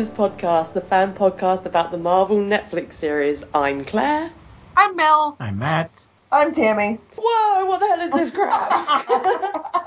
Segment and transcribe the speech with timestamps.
[0.00, 3.44] Defenders podcast, the fan podcast about the Marvel Netflix series.
[3.52, 4.30] I'm Claire.
[4.74, 5.36] I'm Mel.
[5.38, 6.06] I'm Matt.
[6.32, 6.98] I'm Tammy.
[7.18, 8.70] Whoa, what the hell is this crap?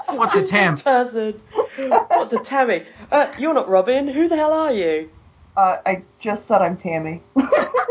[0.15, 0.75] What's a Tam?
[0.75, 1.41] this person.
[1.77, 2.83] What's a Tammy?
[3.11, 4.07] Uh, you're not Robin.
[4.07, 5.09] Who the hell are you?
[5.57, 7.21] Uh, I just said I'm Tammy.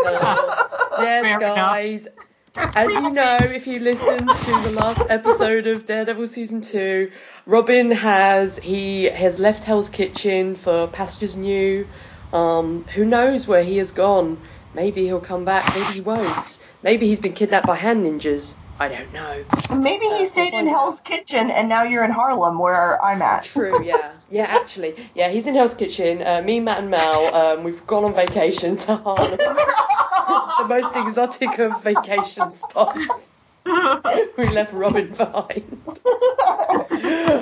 [0.04, 0.66] Uh,
[0.98, 1.56] yes, Fair enough.
[1.56, 2.08] guys.
[2.56, 7.10] As you know, if you listened to the last episode of Daredevil season two,
[7.46, 11.86] Robin has he has left Hell's Kitchen for pastures new.
[12.32, 14.38] Um, who knows where he has gone?
[14.74, 15.74] Maybe he'll come back.
[15.74, 16.64] Maybe he won't.
[16.82, 18.54] Maybe he's been kidnapped by hand ninjas.
[18.80, 19.44] I don't know.
[19.76, 23.22] Maybe he Uh, stayed we'll in Hell's Kitchen and now you're in Harlem where I'm
[23.22, 23.44] at.
[23.44, 24.12] True, yeah.
[24.30, 24.94] Yeah, actually.
[25.14, 26.22] Yeah, he's in Hell's Kitchen.
[26.26, 29.36] Uh, me, Matt, and Mel, um, we've gone on vacation to Harlem.
[29.36, 33.30] the most exotic of vacation spots.
[33.66, 36.00] we left Robin behind.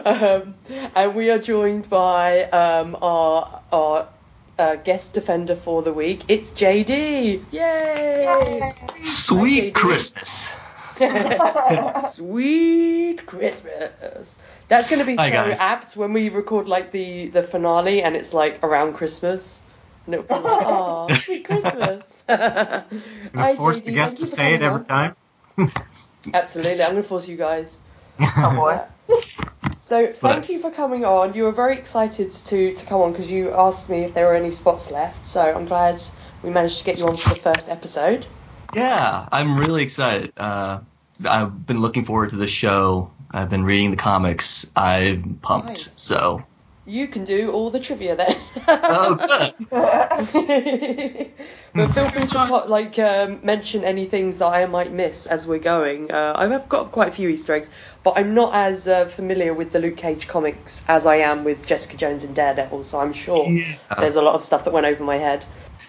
[0.04, 0.54] um,
[0.96, 4.08] and we are joined by um, our, our
[4.60, 6.24] uh, guest defender for the week.
[6.28, 7.44] It's JD.
[7.50, 8.72] Yay!
[9.02, 9.74] Sweet JD.
[9.74, 10.52] Christmas.
[12.14, 14.38] Sweet Christmas.
[14.68, 15.58] That's going to be Hi, so guys.
[15.58, 19.62] apt when we record like the the finale and it's like around Christmas.
[20.04, 22.24] And it'll be like, oh, sweet Christmas.
[22.28, 24.86] I'm forced JD, the guest thank you to say it every on.
[24.86, 25.72] time.
[26.34, 27.80] Absolutely, I'm going to force you guys.
[28.20, 28.80] Oh boy.
[29.80, 31.32] So thank you for coming on.
[31.32, 34.34] You were very excited to, to come on because you asked me if there were
[34.34, 35.26] any spots left.
[35.26, 36.00] So I'm glad
[36.42, 38.26] we managed to get you on for the first episode.
[38.74, 40.34] Yeah, I'm really excited.
[40.36, 40.80] Uh,
[41.26, 43.10] I've been looking forward to this show.
[43.30, 44.70] I've been reading the comics.
[44.76, 45.68] I'm pumped.
[45.68, 46.00] Nice.
[46.00, 46.44] So,
[46.86, 48.36] You can do all the trivia then.
[48.66, 49.54] oh, good.
[51.74, 55.46] but feel free to put, like um, mention any things that I might miss as
[55.46, 56.10] we're going.
[56.10, 57.70] Uh, I've got quite a few Easter eggs,
[58.02, 61.66] but I'm not as uh, familiar with the Luke Cage comics as I am with
[61.66, 62.82] Jessica Jones and Daredevil.
[62.82, 63.46] So I'm sure
[63.98, 65.44] there's a lot of stuff that went over my head.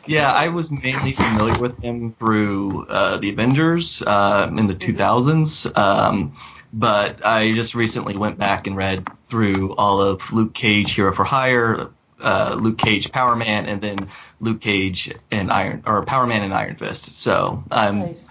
[0.05, 5.77] Yeah, I was mainly familiar with him through uh, the Avengers uh, in the 2000s,
[5.77, 6.35] um,
[6.73, 11.23] but I just recently went back and read through all of Luke Cage Hero for
[11.23, 11.89] Hire,
[12.19, 14.09] uh, Luke Cage Power Man, and then
[14.39, 17.13] Luke Cage and Iron or Power Man and Iron Fist.
[17.15, 18.29] So I'm Nice.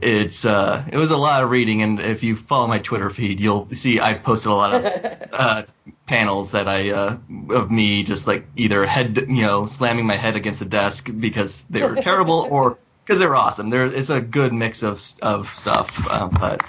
[0.00, 3.40] it's uh it was a lot of reading and if you follow my twitter feed
[3.40, 4.84] you'll see i posted a lot of
[5.32, 5.62] uh
[6.06, 7.16] panels that i uh
[7.50, 11.64] of me just like either head you know slamming my head against the desk because
[11.70, 15.52] they were terrible or because they were awesome there it's a good mix of of
[15.52, 16.62] stuff um, but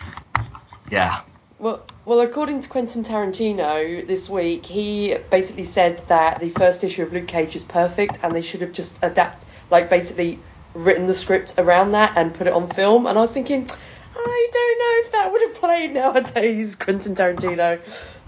[0.90, 1.22] yeah
[1.60, 7.04] Well, well, according to Quentin Tarantino this week, he basically said that the first issue
[7.04, 10.40] of Luke Cage is perfect, and they should have just adapt, like basically
[10.74, 13.06] written the script around that and put it on film.
[13.08, 13.68] And I was thinking,
[14.16, 17.80] I don't know if that would have played nowadays, Quentin Tarantino.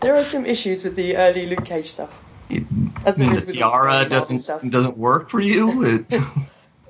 [0.02, 2.12] There are some issues with the early Luke Cage stuff.
[2.50, 2.64] it,
[3.06, 4.62] As there the is with all tiara Marvel doesn't stuff.
[4.70, 6.14] doesn't work for you it,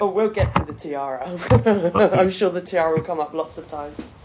[0.01, 1.29] Oh, we'll get to the tiara.
[2.19, 4.15] I'm sure the tiara will come up lots of times.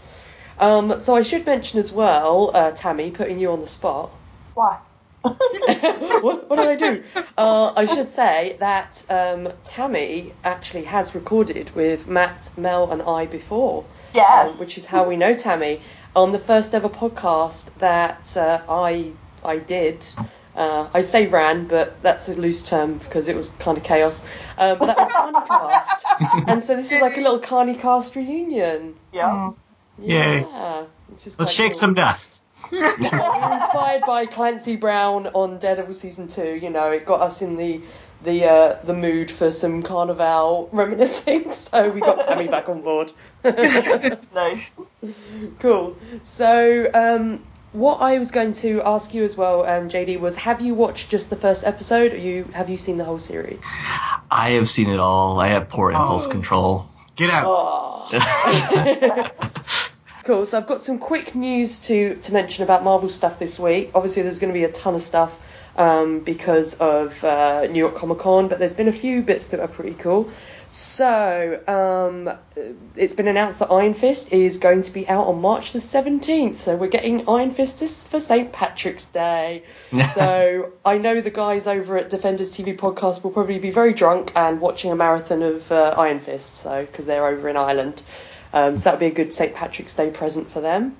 [0.59, 4.09] Um, so I should mention as well, uh, Tammy, putting you on the spot.
[4.53, 4.79] Why?
[5.21, 7.03] what, what did I do?
[7.37, 13.25] Uh, I should say that um, Tammy actually has recorded with Matt, Mel, and I
[13.25, 14.51] before, Yes.
[14.51, 15.81] um, which is how we know Tammy
[16.15, 19.13] on the first ever podcast that uh, I
[19.43, 20.05] I did.
[20.55, 24.25] Uh, I say ran, but that's a loose term because it was kind of chaos.
[24.57, 28.95] Uh, but that was Carnicast, and so this is like a little Carnicast reunion.
[29.13, 29.49] yeah.
[29.49, 29.53] Yay.
[29.99, 31.79] Yeah, which Let's shake cool.
[31.79, 32.41] some dust.
[32.71, 36.55] inspired by Clancy Brown on Daredevil season two.
[36.55, 37.81] You know, it got us in the
[38.23, 41.51] the uh, the mood for some carnival reminiscing.
[41.51, 43.11] So we got Tammy back on board.
[43.43, 44.75] Nice.
[45.59, 45.95] cool.
[46.23, 47.43] So um,
[47.73, 51.09] what I was going to ask you as well, um, JD, was have you watched
[51.11, 53.59] just the first episode, or you have you seen the whole series?
[54.29, 56.29] i have seen it all i have poor impulse Oh.
[56.29, 57.45] control Get out.
[57.47, 59.29] Oh.
[60.27, 60.45] Cool.
[60.45, 63.91] So I've got some quick news to to mention about Marvel stuff this week.
[63.95, 65.41] Obviously, there's going to be a ton of stuff
[65.77, 69.61] um, because of uh, New York Comic Con, but there's been a few bits that
[69.61, 70.29] are pretty cool.
[70.69, 72.29] So um,
[72.97, 76.55] it's been announced that Iron Fist is going to be out on March the 17th.
[76.55, 78.51] So we're getting Iron Fist for St.
[78.51, 79.63] Patrick's Day.
[80.13, 84.33] so I know the guys over at Defenders TV podcast will probably be very drunk
[84.35, 86.55] and watching a marathon of uh, Iron Fist.
[86.55, 88.01] So because they're over in Ireland,
[88.53, 89.53] um, so that'd be a good St.
[89.53, 90.95] Patrick's Day present for them.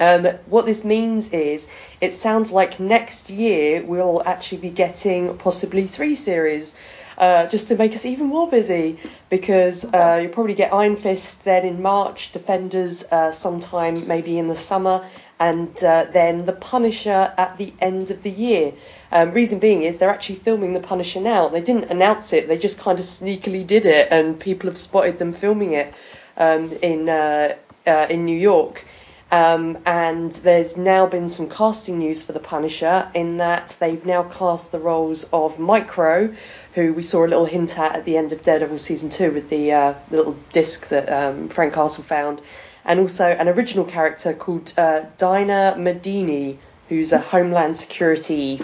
[0.00, 1.68] Um, what this means is,
[2.00, 6.76] it sounds like next year we'll actually be getting possibly three series,
[7.18, 8.98] uh, just to make us even more busy.
[9.28, 14.48] Because uh, you'll probably get Iron Fist then in March, Defenders uh, sometime maybe in
[14.48, 15.04] the summer,
[15.38, 18.72] and uh, then The Punisher at the end of the year.
[19.12, 21.48] Um, reason being is they're actually filming The Punisher now.
[21.48, 25.18] They didn't announce it; they just kind of sneakily did it, and people have spotted
[25.18, 25.92] them filming it
[26.36, 27.54] um, in uh,
[27.86, 28.84] uh, in New York.
[29.32, 34.24] Um, and there's now been some casting news for The Punisher in that they've now
[34.24, 36.34] cast the roles of Micro,
[36.74, 39.48] who we saw a little hint at at the end of Daredevil season two with
[39.48, 42.42] the, uh, little disc that um, Frank Castle found,
[42.84, 46.58] and also an original character called uh, Dinah Madani,
[46.90, 48.60] who's a Homeland Security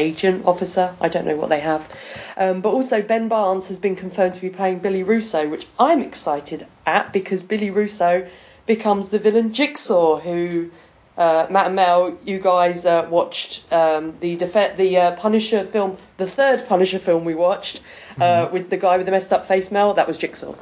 [0.00, 0.94] agent officer.
[1.00, 1.88] I don't know what they have.
[2.36, 6.00] Um, but also Ben Barnes has been confirmed to be playing Billy Russo, which I'm
[6.02, 8.28] excited at because Billy Russo
[8.66, 10.70] becomes the villain Jigsaw, who
[11.16, 15.96] uh, Matt and Mel, you guys uh, watched um, the def- the uh, Punisher film,
[16.16, 17.80] the third Punisher film we watched
[18.20, 19.70] uh, with the guy with the messed up face.
[19.70, 20.54] Mel, that was Jigsaw.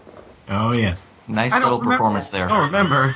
[0.48, 1.06] Oh yes.
[1.28, 2.46] Nice little remember- performance there.
[2.46, 3.14] I don't remember.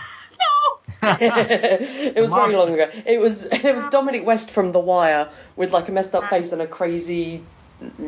[1.20, 2.88] it was very long ago.
[3.04, 6.52] It was it was Dominic West from The Wire with like a messed up face
[6.52, 7.42] and a crazy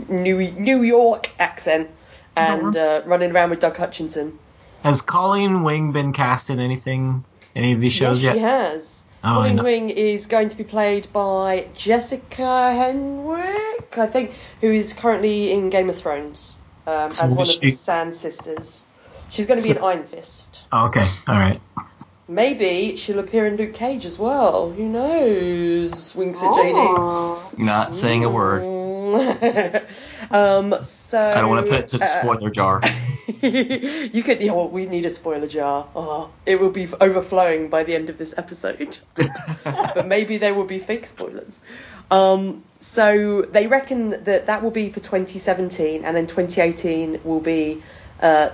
[0.09, 1.91] New New York accent,
[2.37, 4.39] and uh, running around with Doug Hutchison.
[4.83, 7.25] Has Colleen Wing been cast in anything?
[7.57, 8.35] Any of these shows yes, yet?
[8.35, 9.05] she has.
[9.23, 9.63] Oh, Colleen.
[9.63, 15.71] Wing is going to be played by Jessica Henwick, I think, who is currently in
[15.71, 18.87] Game of Thrones um, So as one is of the Sand Sisters.
[19.31, 20.65] She's going to be So- in Iron Fist.
[20.71, 21.09] Oh, okay.
[21.27, 21.61] All right.
[22.27, 24.71] Maybe she'll appear in Luke Cage as well.
[24.71, 26.17] Who knows?
[26.17, 27.59] Winks at JD.
[27.59, 28.63] Not saying a word.
[28.63, 28.75] Mm.
[30.31, 32.81] um, so I don't want to put it to the uh, spoiler jar.
[33.43, 34.41] you could.
[34.41, 35.87] Yeah, well, we need a spoiler jar.
[35.95, 38.99] Oh, it will be overflowing by the end of this episode.
[39.65, 41.63] but maybe there will be fake spoilers.
[42.11, 47.83] Um, so they reckon that that will be for 2017, and then 2018 will be
[48.21, 48.51] uh,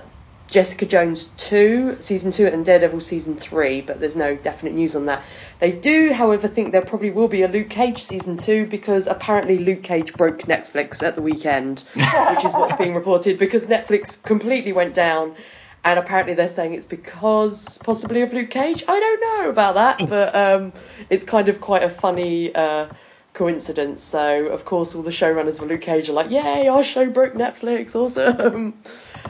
[0.51, 5.05] Jessica Jones 2, season 2, and Daredevil season 3, but there's no definite news on
[5.05, 5.23] that.
[5.59, 9.59] They do, however, think there probably will be a Luke Cage season 2 because apparently
[9.59, 14.73] Luke Cage broke Netflix at the weekend, which is what's being reported because Netflix completely
[14.73, 15.35] went down.
[15.85, 18.83] And apparently they're saying it's because possibly of Luke Cage.
[18.85, 20.73] I don't know about that, but um,
[21.09, 22.87] it's kind of quite a funny uh,
[23.33, 24.03] coincidence.
[24.03, 27.33] So of course all the showrunners for Luke Cage are like, "Yay, our show broke
[27.33, 27.95] Netflix!
[27.95, 28.75] Awesome!"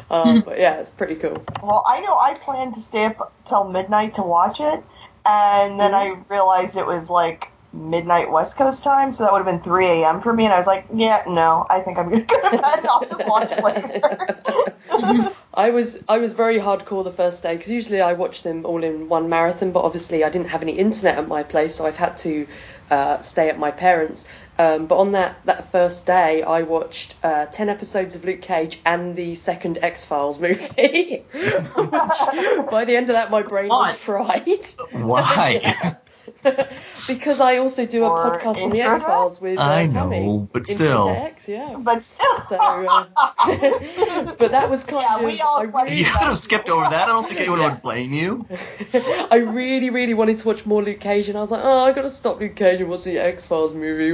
[0.09, 1.43] Um, but yeah, it's pretty cool.
[1.61, 4.83] Well, I know I planned to stay up till midnight to watch it,
[5.25, 9.45] and then I realized it was like midnight West Coast time, so that would have
[9.45, 10.21] been 3 a.m.
[10.21, 12.85] for me, and I was like, yeah, no, I think I'm gonna go to bed.
[12.85, 15.35] I'll just watch it later.
[15.53, 18.83] I was I was very hardcore the first day because usually I watch them all
[18.83, 21.97] in one marathon, but obviously I didn't have any internet at my place, so I've
[21.97, 22.47] had to
[22.89, 24.27] uh, stay at my parents'.
[24.61, 28.79] Um, but on that, that first day, I watched uh, ten episodes of Luke Cage
[28.85, 31.25] and the second X Files movie.
[31.33, 35.95] Which, by the end of that, my brain was fried Why?
[37.07, 38.81] because I also do a Or podcast on the?
[38.81, 40.19] X Files with uh, I Tammy.
[40.21, 41.09] know, but still.
[41.09, 41.75] X, yeah.
[41.77, 43.05] but still, So, uh,
[44.37, 45.25] but that was kind Yeah, of.
[45.25, 47.03] we all I really You could have skipped over that.
[47.03, 48.45] I don't think anyone would blame you.
[48.93, 51.91] I really, really wanted to watch more Luke Cage, and I was like, oh, I
[51.91, 54.07] gotta stop Luke Cage and watch the X Files movie.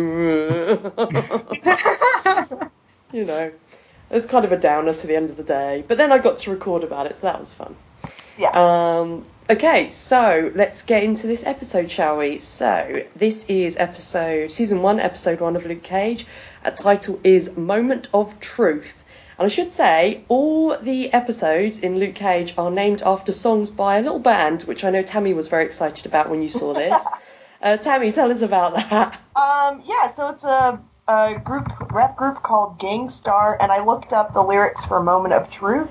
[3.14, 3.52] you know,
[4.10, 5.84] it was kind of a downer to the end of the day.
[5.88, 7.76] But then I got to record about it, so that was fun.
[8.38, 8.50] yeah.
[8.52, 12.40] Um, okay, so let's get into this episode, shall we?
[12.40, 16.26] So this is episode season one, episode one of Luke Cage.
[16.66, 19.04] A title is Moment of Truth.
[19.38, 23.98] And I should say, all the episodes in Luke Cage are named after songs by
[23.98, 27.08] a little band, which I know Tammy was very excited about when you saw this.
[27.62, 29.14] uh, Tammy, tell us about that.
[29.36, 34.12] Um, yeah, so it's a, a group, rap group called Gang Starr, and I looked
[34.12, 35.90] up the lyrics for Moment of Truth,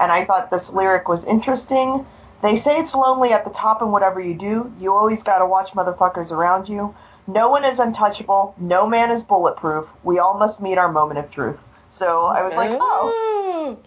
[0.00, 2.06] and I thought this lyric was interesting.
[2.42, 4.72] They say it's lonely at the top in whatever you do.
[4.80, 6.94] You always gotta watch motherfuckers around you.
[7.26, 8.54] No one is untouchable.
[8.58, 9.88] No man is bulletproof.
[10.04, 11.56] We all must meet our moment of truth.
[11.90, 12.78] So I was like, oh.
[12.78, 13.78] Oh.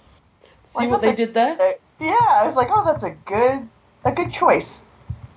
[0.65, 1.57] See Like, what they a- did there?
[1.59, 1.71] uh,
[2.03, 3.67] Yeah, I was like, oh, that's a good,
[4.03, 4.79] a good choice.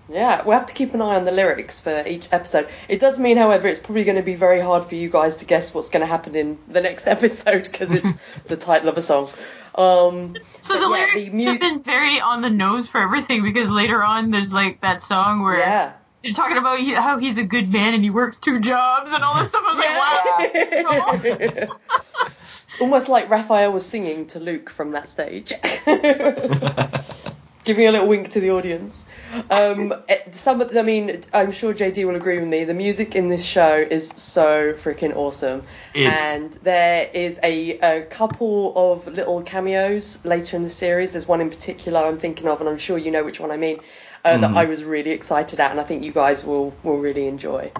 [0.08, 2.68] Yeah, we'll have to keep an eye on the lyrics for each episode.
[2.88, 5.44] It does mean, however, it's probably going to be very hard for you guys to
[5.46, 9.00] guess what's going to happen in the next episode because it's the title of a
[9.00, 9.30] song.
[9.74, 13.70] Um, So the yeah, lyrics the have been very on the nose for everything because
[13.70, 15.92] later on there's like that song where yeah.
[16.22, 19.38] they're talking about how he's a good man and he works two jobs and all
[19.38, 19.64] this stuff.
[19.66, 21.76] I was like, wow.
[22.64, 25.52] it's almost like Raphael was singing to Luke from that stage.
[27.64, 29.06] Giving a little wink to the audience.
[29.48, 32.64] Um, eh, some of, I mean, I'm sure JD will agree with me.
[32.64, 35.62] The music in this show is so freaking awesome,
[35.94, 41.12] It- and there is a, a couple of little cameos later in the series.
[41.12, 43.56] There's one in particular I'm thinking of, and I'm sure you know which one I
[43.56, 43.78] mean.
[44.24, 44.56] uh, that Mhm.
[44.56, 47.72] I was really excited at, and I think you guys will will really enjoy.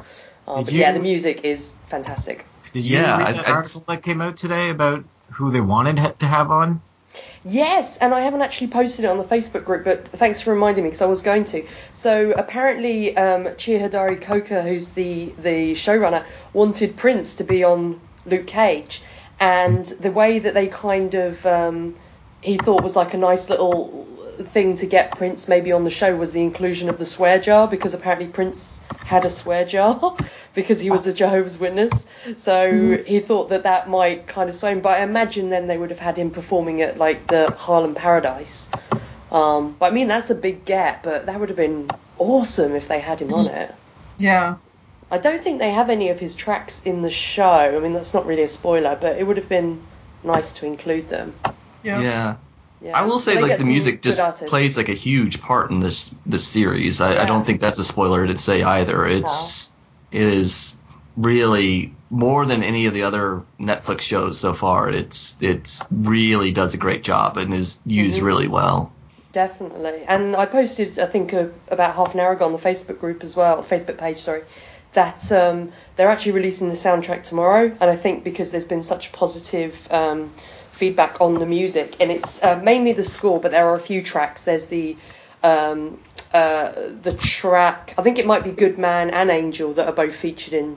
[0.49, 2.45] Um, Did but yeah, the music is fantastic.
[2.73, 5.61] Did you Yeah, read I- that I- article that came out today about who they
[5.61, 6.81] wanted to have on?
[7.45, 10.85] Yes, and I haven't actually posted it on the Facebook group, but thanks for reminding
[10.85, 11.67] me because I was going to.
[11.93, 18.01] So apparently, um, Cheo Hodari Coker, who's the the showrunner, wanted Prince to be on
[18.27, 19.03] Luke Cage,
[19.41, 21.97] and the way that they kind of um,
[22.43, 26.15] he thought was like a nice little thing to get Prince maybe on the show
[26.17, 30.17] was the inclusion of the swear jar because apparently Prince had a swear jar
[30.55, 32.11] because he was a Jehovah's Witness.
[32.37, 34.81] So he thought that that might kind of sway him.
[34.81, 38.71] But I imagine then they would have had him performing at like the Harlem Paradise.
[39.31, 42.89] Um, but I mean that's a big get, but that would have been awesome if
[42.89, 43.75] they had him on it.
[44.19, 44.57] Yeah.
[45.11, 47.77] I don't think they have any of his tracks in the show.
[47.77, 49.83] I mean that's not really a spoiler, but it would have been
[50.25, 51.35] nice to include them.
[51.83, 52.01] Yeah.
[52.01, 52.37] Yeah.
[52.83, 52.99] Yeah.
[52.99, 56.47] I will say, like the music just plays like a huge part in this this
[56.47, 57.01] series.
[57.01, 57.23] I, Yeah.
[57.23, 59.07] I don't think that's a spoiler to say either.
[59.07, 59.73] It's
[60.11, 60.75] it is
[61.17, 64.91] really more than any of the other Netflix shows so far.
[64.91, 68.25] It's it's really does a great job and is used Mhm.
[68.25, 68.93] really well.
[69.33, 70.03] Definitely.
[70.07, 73.23] And I posted, I think, uh, about half an hour ago on the Facebook group
[73.23, 74.43] as well, Facebook page, sorry,
[74.93, 77.75] that um, they're actually releasing the soundtrack tomorrow.
[77.81, 80.31] And I think because there's been such a positive um,
[80.73, 84.03] feedback on the music, and it's uh, mainly the score, but there are a few
[84.03, 84.43] tracks.
[84.43, 84.97] There's the
[85.43, 85.99] um,
[86.33, 90.15] uh, the track, I think it might be Good Man and Angel that are both
[90.15, 90.77] featured in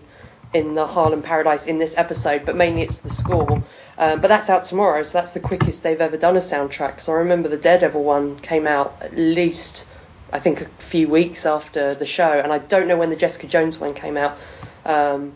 [0.53, 3.61] in the Harlem Paradise in this episode, but mainly it's the score.
[3.97, 7.01] Um, but that's out tomorrow, so that's the quickest they've ever done a soundtrack.
[7.01, 9.85] So I remember the Daredevil one came out at least,
[10.31, 13.47] I think, a few weeks after the show, and I don't know when the Jessica
[13.47, 14.37] Jones one came out.
[14.85, 15.33] Um,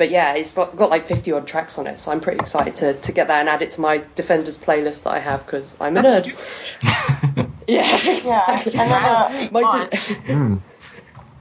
[0.00, 2.76] but yeah, it's got, got like 50 odd tracks on it, so I'm pretty excited
[2.76, 5.76] to, to get that and add it to my Defenders playlist that I have because
[5.78, 7.50] I'm a That's nerd.
[7.68, 8.72] Yeah, exactly.
[8.76, 9.96] and then, uh, My de-
[10.32, 10.62] Mm.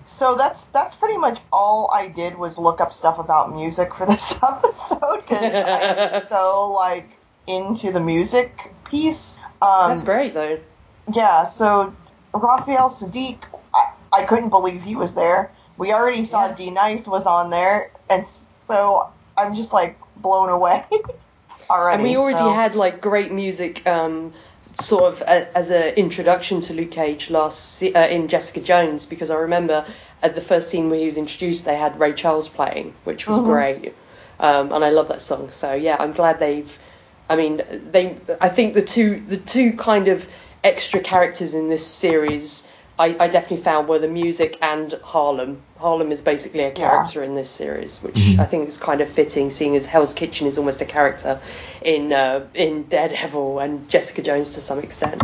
[0.04, 4.06] So that's that's pretty much all I did was look up stuff about music for
[4.06, 7.08] this episode because I'm so like
[7.48, 9.38] into the music piece.
[9.62, 10.60] Um, That's great though.
[11.14, 11.96] Yeah, so
[12.34, 13.38] Raphael Saadiq,
[13.74, 15.50] I, I couldn't believe he was there.
[15.78, 16.56] We already saw Yeah.
[16.56, 18.26] D Nice was on there, and
[18.70, 20.86] so I'm just like blown away
[21.70, 21.96] already.
[21.96, 24.32] And we already so- had like great music, um,
[24.72, 29.32] sort of a, as an introduction to Luke Cage last uh, in Jessica Jones, because
[29.32, 29.84] I remember
[30.22, 33.40] at the first scene where he was introduced, they had Ray Charles playing, which was
[33.40, 33.46] Mhm.
[33.46, 33.96] great,
[34.40, 35.50] um, and I love that song.
[35.50, 36.78] So yeah, I'm glad they've.
[37.30, 37.62] I mean,
[37.92, 38.16] they.
[38.40, 40.28] I think the two the two kind of
[40.64, 42.68] extra characters in this series.
[43.00, 45.62] I, I definitely found were the music and Harlem.
[45.78, 49.50] Harlem is basically a character in this series, which I think is kind of fitting,
[49.50, 51.40] seeing as Hell's Kitchen is almost a character
[51.82, 55.24] in uh, in Daredevil and Jessica Jones to some extent.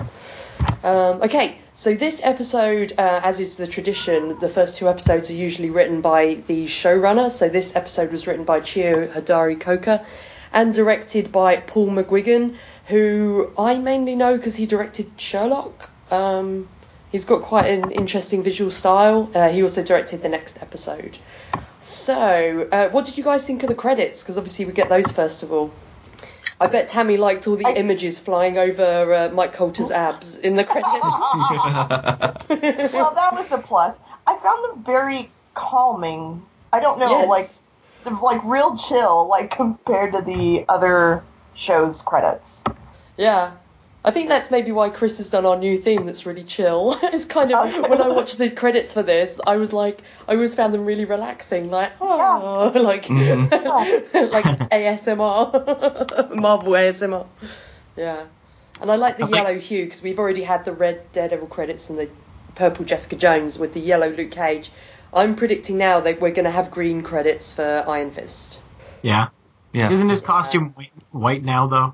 [0.85, 5.33] Um, okay, so this episode, uh, as is the tradition, the first two episodes are
[5.33, 7.29] usually written by the showrunner.
[7.29, 10.05] So this episode was written by Cheo Hodari Coker
[10.53, 12.55] and directed by Paul McGuigan,
[12.85, 15.89] who I mainly know because he directed Sherlock.
[16.09, 16.69] Um,
[17.11, 19.29] he's got quite an interesting visual style.
[19.33, 21.17] Uh, he also directed the next episode.
[21.79, 24.23] So, uh, what did you guys think of the credits?
[24.23, 25.71] Because obviously we get those first of all.
[26.59, 30.55] I bet Tammy liked all the I- images flying over uh, Mike Colter's abs in
[30.55, 30.93] the credits.
[32.93, 33.97] well, that was a plus.
[34.25, 36.45] I found them very calming.
[36.71, 37.29] I don't know, yes.
[37.29, 37.47] like
[38.03, 42.63] they're, like real chill, like compared to the other show's credits.
[43.17, 43.51] Yeah.
[44.07, 46.95] I think that's maybe why Chris has done our new theme that's really chill.
[47.03, 50.53] it's kind of, when I watched the credits for this, I was like, I always
[50.53, 53.51] found them really relaxing, like, oh, like, Mhm.
[54.31, 57.25] like ASMR, Marvel ASMR.
[57.97, 58.25] Yeah.
[58.81, 61.47] And I like the I think- yellow hue because we've already had the red Daredevil
[61.47, 62.09] credits and the
[62.55, 64.71] purple Jessica Jones with the yellow Luke Cage.
[65.13, 68.59] I'm predicting now that we're going to have green credits for Iron Fist.
[69.01, 69.29] Yeah.
[69.73, 69.89] yeah.
[69.91, 71.93] Isn't his costume white, white now though?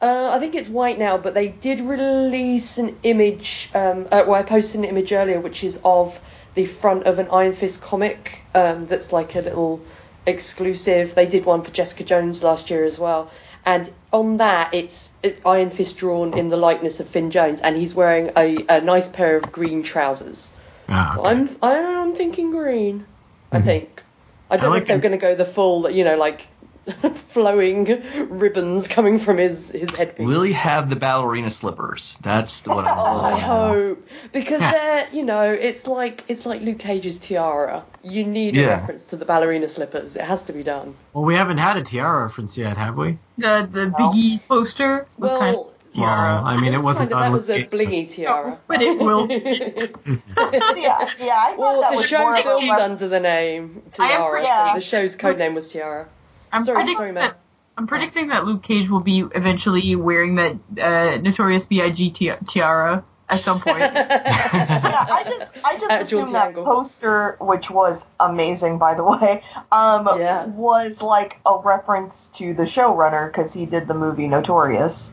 [0.00, 3.70] Uh, I think it's white now, but they did release an image.
[3.74, 6.20] Um, uh, well, I posted an image earlier, which is of
[6.54, 8.42] the front of an Iron Fist comic.
[8.54, 9.80] Um, that's like a little
[10.26, 11.14] exclusive.
[11.14, 13.30] They did one for Jessica Jones last year as well,
[13.64, 15.12] and on that, it's
[15.44, 19.08] Iron Fist drawn in the likeness of Finn Jones, and he's wearing a, a nice
[19.08, 20.50] pair of green trousers.
[20.88, 21.30] Ah, So okay.
[21.30, 23.06] I'm I, I'm thinking green.
[23.50, 24.02] I think.
[24.50, 26.46] I don't know like if they're going to go the full, you know, like
[27.14, 27.84] flowing
[28.30, 30.26] ribbons coming from his his headpiece.
[30.26, 32.16] Will he have the ballerina slippers?
[32.22, 32.98] That's the what I'm.
[32.98, 37.84] Oh, I hope because they're you know it's like it's like Luke Cage's tiara.
[38.02, 40.14] You need a reference to the ballerina slippers.
[40.16, 40.94] It has to be done.
[41.12, 43.18] Well, we haven't had a tiara reference yet, have we?
[43.38, 43.96] The the No.
[43.96, 46.34] Biggie poster was kind of Well, tiara.
[46.36, 48.58] Well, I mean, it wasn't kind of, that was a with Cage, blingy tiara.
[48.68, 49.26] but it will.
[49.30, 51.34] yeah, yeah.
[51.36, 53.82] I thought Well, that the was show more of a filmed ref- under the name
[53.90, 54.68] Tiara, Yeah.
[54.68, 56.06] so the show's code name was Tiara.
[56.52, 57.30] I'm Sorry, predicting sorry, Matt.
[57.32, 57.38] that.
[57.78, 62.10] I'm predicting that Luke Cage will be eventually wearing that uh, Notorious B.I.G.
[62.10, 63.80] ti- tiara at some point.
[63.80, 66.64] yeah, I just I just At John assumed that Tiangle.
[66.64, 70.46] poster, which was amazing by the way, um, Yeah.
[70.46, 75.12] was like a reference to the showrunner because he did the movie Notorious.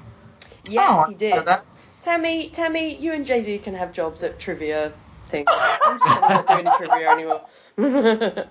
[0.69, 1.45] Yes, Oh, he did.
[1.99, 4.93] Tammy, Tammy, you and JD can have jobs at trivia
[5.27, 5.47] things.
[5.49, 7.41] I'm just not doing any trivia anymore.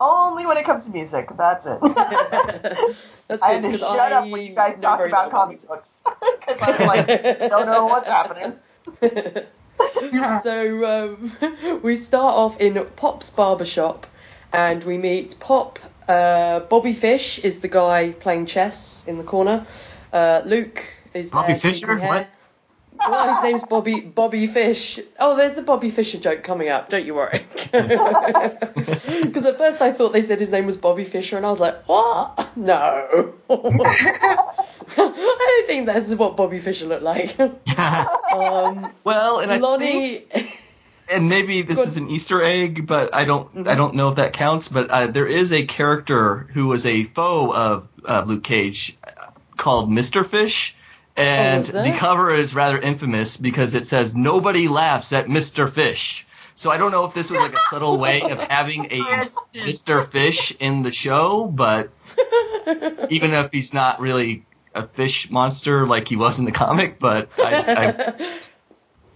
[0.00, 1.28] Only when it comes to music.
[1.36, 1.80] That's it.
[3.28, 5.66] That's I had to shut I up when you guys know talk about little comic
[5.66, 6.02] books
[6.46, 8.58] because I'm like don't know what's happening.
[10.42, 14.06] so um, we start off in Pop's barbershop
[14.52, 15.78] and we meet Pop.
[16.06, 19.66] Uh, Bobby Fish is the guy playing chess in the corner.
[20.12, 22.28] Uh, Luke is Bobby there Fischer?
[22.98, 24.98] Well, his name's Bobby Bobby Fish.
[25.18, 26.88] Oh, there's the Bobby Fischer joke coming up.
[26.90, 27.44] Don't you worry.
[29.18, 31.60] Because at first I thought they said his name was Bobby Fischer, and I was
[31.60, 32.48] like, what?
[32.56, 33.34] No.
[33.50, 34.64] I
[34.96, 37.38] don't think that's what Bobby Fisher looked like.
[37.40, 40.56] um, Well, and I think,
[41.10, 43.68] and maybe this is an Easter egg, but I don't, Mhm.
[43.68, 44.68] I don't know if that counts.
[44.68, 49.26] But uh, there is a character who was a foe of uh, Luke Cage uh,
[49.56, 50.74] called Mister Fish,
[51.18, 55.66] Oh, and Oh, the cover is rather infamous because it says "Nobody laughs at Mister
[55.68, 59.28] Fish." So I don't know if this was like a subtle way of having a
[59.54, 61.90] Mister Fish in the show, but
[63.10, 67.30] even if he's not really a fish monster like he was in the comic, but
[67.38, 68.38] I, I, I, Well,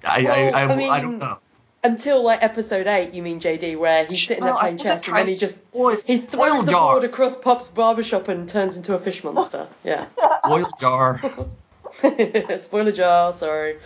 [0.04, 1.38] I, I, I I, mean, don't know.
[1.84, 5.16] Until like episode eight, you mean JD, where he's sitting there I playing chess and
[5.16, 6.94] then he just spoil- he throws the jar.
[6.94, 9.66] board across Pop's barbershop and turns into a fish monster.
[9.82, 10.06] Yeah.
[10.48, 11.20] Oil jar.
[12.58, 13.76] Spoiler jar, sorry.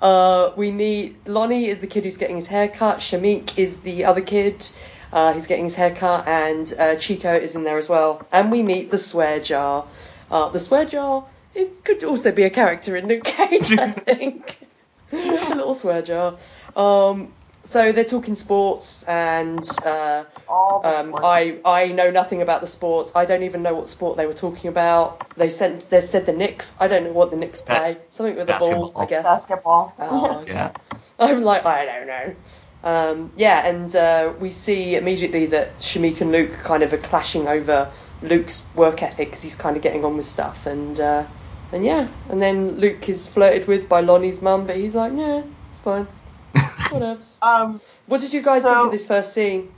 [0.00, 2.98] Uh, we meet Lonnie is the kid who's getting his hair cut.
[2.98, 4.64] Shameek is the other kid.
[5.12, 8.26] Uh, he's getting his hair cut, and uh, Chico is in there as well.
[8.32, 9.86] And we meet the swear jar.
[10.30, 11.24] Uh, the swear jar
[11.54, 14.58] is, could also be a character in Luke Cage, I think.
[15.12, 16.36] a little swear jar.
[16.74, 17.32] Um,
[17.66, 21.14] so they're talking sports, and uh, All um.
[21.16, 23.12] I I know nothing about the sports.
[23.14, 25.34] I don't even know what sport they were talking about.
[25.36, 26.74] They sent they said the Knicks.
[26.80, 27.98] I don't know what the Knicks Ba- play.
[28.10, 28.92] Something with a ball.
[28.96, 29.24] I guess.
[29.24, 29.94] basketball.
[29.98, 30.52] Oh, okay.
[30.52, 30.72] Yeah.
[31.18, 32.36] I'm like I don't know.
[32.84, 37.48] Um, yeah, and uh, we see immediately that Shameek and Luke kind of are clashing
[37.48, 37.90] over
[38.22, 41.26] Luke's work ethic because he's kind of getting on with stuff, and uh,
[41.72, 45.42] and yeah, and then Luke is flirted with by Lonnie's mum, but he's like, yeah,
[45.70, 46.06] it's fine,
[46.90, 47.38] whatevs.
[47.42, 49.72] Um, What did you guys So- think of this first scene?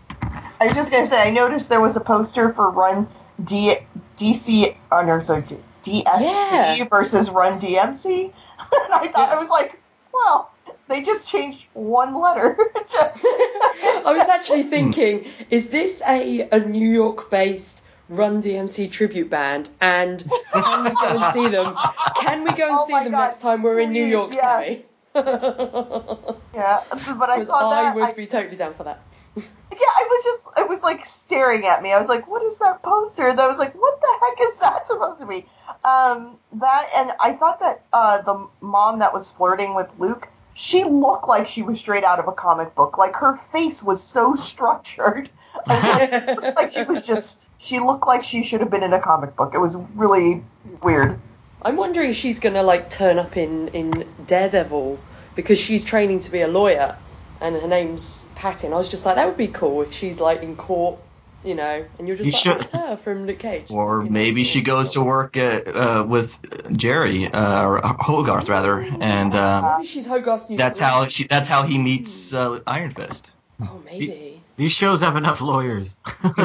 [0.61, 3.07] I was just gonna say, I noticed there was a poster for Run
[3.45, 3.77] D
[4.17, 5.45] DC, oh no, sorry,
[5.85, 6.85] DSC Yeah.
[6.85, 8.25] versus Run DMC,
[8.59, 9.79] and I thought I was like,
[10.12, 10.51] well,
[10.88, 12.57] they just changed one letter.
[13.14, 19.69] I was actually thinking, is this a, a New York based Run DMC tribute band?
[19.81, 21.77] And can we go and see them?
[22.21, 24.41] Can we go and Oh see them God, next time we're in New York, yes.
[24.41, 24.85] Tammy?
[26.55, 26.83] yeah,
[27.18, 27.94] but I saw I that.
[27.94, 29.03] would I- be totally down for that.
[29.71, 31.92] Yeah, I was just, I was like staring at me.
[31.92, 33.29] I was like, what is that poster?
[33.29, 35.47] And I was like, what the heck is that supposed to be?
[35.85, 40.83] Um, that, and I thought that uh, the mom that was flirting with Luke, she
[40.83, 42.99] looked like she was straight out of a comic book.
[42.99, 45.31] Like her face was so structured.
[45.66, 48.71] I was like, it looked like she was just, she looked like she should have
[48.71, 49.55] been in a comic book.
[49.55, 50.42] It was really
[50.83, 51.21] weird.
[51.62, 54.99] I'm wondering if she's gonna like turn up in in Daredevil
[55.35, 56.97] because she's training to be a lawyer,
[57.40, 58.66] and her name's Patty.
[58.66, 60.99] And I was just like, that would be cool if she's like in court,
[61.44, 63.71] you know, and you're just You like, should- oh, it's her from Luke Cage.
[63.71, 68.49] Or You know, maybe she goes to work at, uh, with Jeri uh, or Hogarth
[68.49, 70.57] rather, and um, she's Hogarth's new.
[70.57, 73.31] that's how she that's how he meets uh, Iron Fist.
[73.61, 74.40] Oh, maybe.
[74.57, 75.97] These shows have enough lawyers.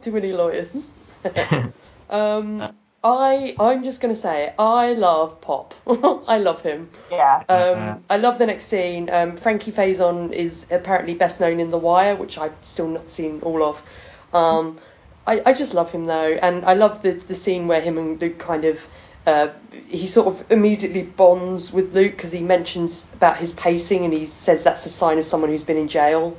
[0.00, 0.94] Too many lawyers.
[2.10, 2.72] um,
[3.04, 5.74] I I'm just gonna say I love Pop.
[6.28, 6.88] I love him.
[7.10, 7.42] Yeah.
[7.48, 9.10] Um, I love the next scene.
[9.10, 13.40] Um, Frankie Faison is apparently best known in The Wire, which I've still not seen
[13.42, 13.82] all of.
[14.32, 14.78] Um,
[15.26, 18.20] I, I just love him though, and I love the the scene where him and
[18.20, 18.88] Luke kind of.
[19.24, 19.48] Uh,
[19.86, 24.24] he sort of immediately bonds with Luke because he mentions about his pacing and he
[24.24, 26.36] says that's a sign of someone who's been in jail.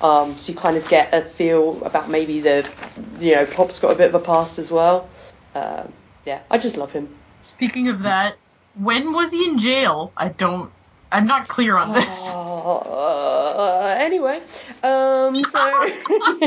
[0.00, 2.70] Um, so you kind of get a feel about maybe the,
[3.18, 5.08] you know, Pop's got a bit of a past as well.
[5.56, 5.92] Um,
[6.24, 7.08] yeah, I just love him.
[7.42, 8.36] Speaking of that,
[8.74, 10.12] when was he in jail?
[10.16, 10.70] I don't.
[11.12, 12.30] I'm not clear on this.
[12.32, 14.40] Uh, anyway,
[14.84, 15.88] um, so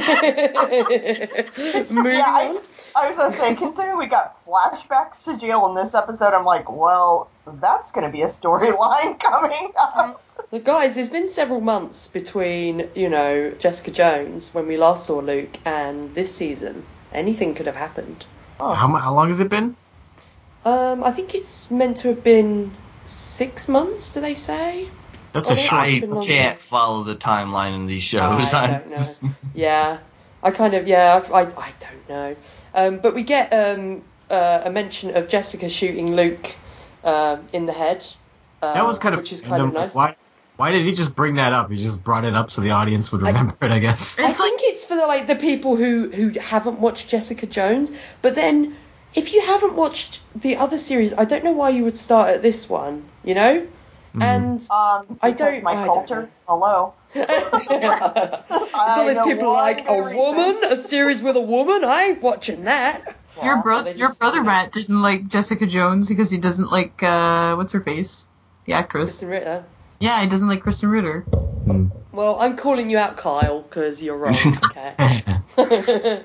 [1.89, 2.61] moving Yeah, I- on.
[2.95, 6.71] I was gonna say, considering we got flashbacks to jail in this episode, I'm like,
[6.71, 7.27] well,
[7.59, 10.21] that's gonna be a storyline coming up.
[10.51, 15.19] Look, guys, there's been several months between, you know, Jessica Jones when we last saw
[15.19, 16.85] Luke and this season.
[17.11, 18.25] Anything could have happened.
[18.59, 19.75] How, mu- how long has it been?
[20.65, 22.71] Um, I think it's meant to have been
[23.05, 24.13] six months.
[24.13, 24.87] Do they say?
[25.33, 25.81] That's Oh, a that's short.
[25.81, 28.53] I can't follow the timeline in these shows.
[28.53, 29.29] I don't know.
[29.55, 29.97] Yeah,
[30.41, 31.21] I kind of yeah.
[31.33, 32.35] I, I, I don't know.
[32.75, 36.55] Um, but we get um, uh, a mention of Jessica shooting Luke
[37.03, 38.05] um, in the head.
[38.61, 39.95] Uh, That was kind of which is kind of nice.
[39.95, 40.15] Why?
[40.63, 41.69] Why did he just bring that up?
[41.69, 43.71] He just brought it up so the audience would I- remember it.
[43.71, 44.17] I guess.
[44.17, 47.91] I think it's for the, like the people who who haven't watched Jessica Jones.
[48.21, 48.77] But then,
[49.13, 52.41] if you haven't watched the other series, I don't know why you would start at
[52.41, 53.03] this one.
[53.25, 53.67] You know,
[54.17, 56.29] and Um, I don't- My I don't culture.
[56.47, 56.93] Hello.
[57.13, 57.29] it's
[58.71, 60.17] all those know people one like a reason.
[60.17, 61.83] woman, a series with a woman.
[61.83, 63.01] I ain't watching that.
[63.35, 63.61] your Yeah.
[63.61, 64.43] brother, they your brother you.
[64.45, 68.29] Matt didn't like Jessica Jones because he doesn't like uh, what's her face,
[68.65, 69.21] the actress.
[69.21, 69.65] Krysten Ritter.
[70.03, 71.23] Yeah, he doesn't like Krysten Ritter.
[72.11, 74.35] Well, I'm calling you out, Kyle, because you're wrong.
[74.75, 75.33] Okay.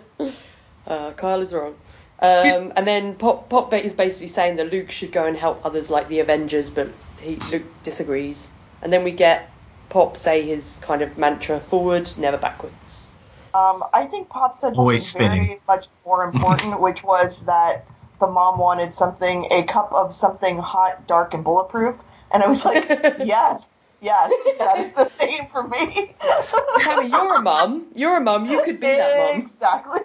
[0.88, 1.76] uh, Kyle is wrong.
[2.20, 5.90] Um, and then Pop Pop is basically saying that Luke should go and help others
[5.90, 6.88] like the Avengers, but
[7.20, 8.50] he Luke disagrees.
[8.82, 9.48] And then we get
[9.90, 13.08] Pop say his kind of mantra: forward, never backwards.
[13.54, 17.86] Um, I think Pop said something Always very much more important, which was that
[18.18, 21.94] the mom wanted something, a cup of something hot, dark, and bulletproof.
[22.30, 22.84] And I was like,
[23.24, 23.62] yes,
[24.00, 26.14] yes, that is the same for me.
[26.80, 27.86] Tammy, you're a mum.
[27.94, 28.46] You're a mum.
[28.46, 29.40] You could be that mum.
[29.42, 30.00] Exactly.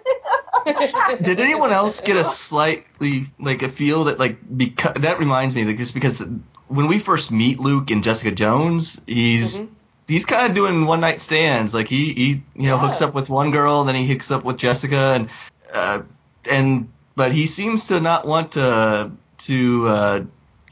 [1.22, 5.64] Did anyone else get a slightly like a feel that like because that reminds me
[5.64, 6.22] like just because
[6.68, 9.68] when we first meet Luke and Jessica Jones, he's Mhm.
[10.08, 11.74] he's kind of doing one night stands.
[11.74, 12.78] Like he he you know Yeah.
[12.78, 15.28] hooks up with one girl, then he hooks up with Jessica, and
[15.72, 16.02] uh,
[16.50, 20.20] and but he seems to not want to to uh,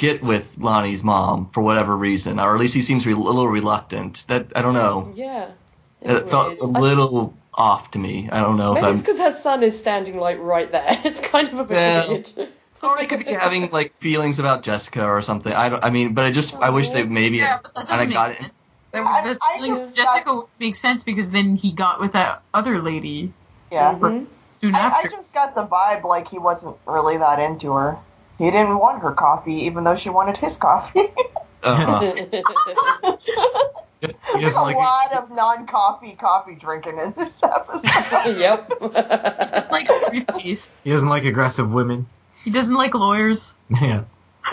[0.03, 3.49] get with Lonnie's mom for whatever reason, or at least he seems re- a little
[3.49, 4.25] reluctant.
[4.29, 5.13] That I don't know.
[5.15, 5.51] Yeah.
[6.01, 6.61] It's It felt weird.
[6.61, 8.29] a I- little off to me.
[8.33, 11.01] I don't know Maybe if it's because her son is standing like right there.
[11.05, 12.09] It's kind of a bit Yeah.
[12.09, 12.31] weird.
[12.83, 15.53] Or I could be having like feelings about Jessica or something.
[15.53, 15.85] I don't.
[15.85, 18.09] I mean, but I just I wish they maybe Yeah, but that kind doesn't of
[18.09, 18.39] make got it.
[18.41, 18.53] sense.
[18.91, 22.13] That, I- the I just for Jessica would make sense because then he got with
[22.13, 23.33] that other lady
[23.71, 23.95] Yeah.
[23.95, 24.27] Mhm.
[24.61, 27.97] soon I, I just got the vibe like he wasn't really that into her.
[28.43, 31.07] He didn't want her coffee, even though she wanted his coffee.
[31.65, 32.01] Uh-huh.
[34.01, 34.75] There's doesn't a like.
[34.75, 38.37] lot of non-coffee coffee drinking in this episode.
[38.41, 38.69] yep.
[39.71, 40.73] like a briefcase.
[40.83, 42.07] He doesn't like aggressive women.
[42.43, 43.55] He doesn't like lawyers.
[43.71, 44.03] Yeah.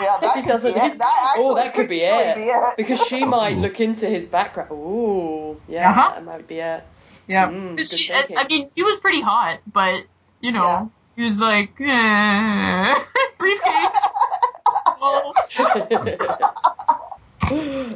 [0.00, 0.98] Yeah, that He doesn't- be it.
[0.98, 2.76] That oh, that could be really it.
[2.76, 4.70] Because she might look into his background.
[4.70, 6.12] Ooh, yeah, Uh-huh.
[6.14, 6.84] that might be it.
[7.26, 7.48] Yeah.
[7.48, 10.04] Mm, 'Cause good she, I, mean, he was pretty hot, but
[10.40, 10.86] you know, Yeah.
[11.20, 12.94] He was like, eh.
[13.38, 13.92] briefcase.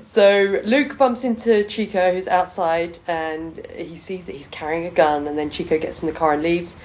[0.03, 5.27] So Luke bumps into Chico, who's outside, and he sees that he's carrying a gun.
[5.27, 6.79] And then Chico gets in the car and leaves.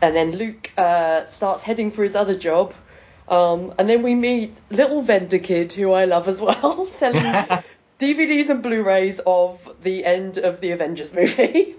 [0.00, 2.72] And then Luke uh, starts heading for his other job.
[3.28, 7.22] Um, and then we meet little vendor kid, who I love as well, selling
[7.98, 11.76] DVDs and Blu-rays of the end of the Avengers movie.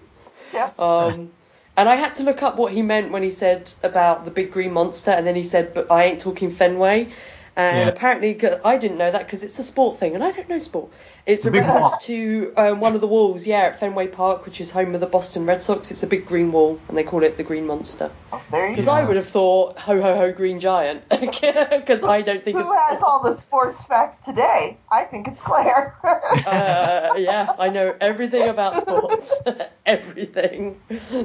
[0.53, 0.79] Yep.
[0.79, 1.31] Um,
[1.75, 4.51] and I had to look up what he meant when he said about the big
[4.51, 7.09] green monster, and then he said, "But I ain't talking Fenway."
[7.55, 7.87] And Yeah.
[7.87, 10.57] apparently, 'cause I didn't know that because it's a sport thing, and I don't know
[10.57, 10.89] sport.
[11.25, 14.59] It's a big reference to um, one of the walls, yeah, at Fenway Park, which
[14.59, 15.91] is home of the Boston Red Sox.
[15.91, 18.09] It's a big green wall, and they call it the Green Monster.
[18.51, 18.91] Because go.
[18.93, 22.75] I would have thought, ho ho ho, Green Giant, because I don't think Who of
[22.89, 24.77] has all the sports facts today?
[24.91, 25.95] I think it's Claire.
[26.45, 29.39] Uh, yeah, I know everything about sports.
[29.85, 30.81] everything.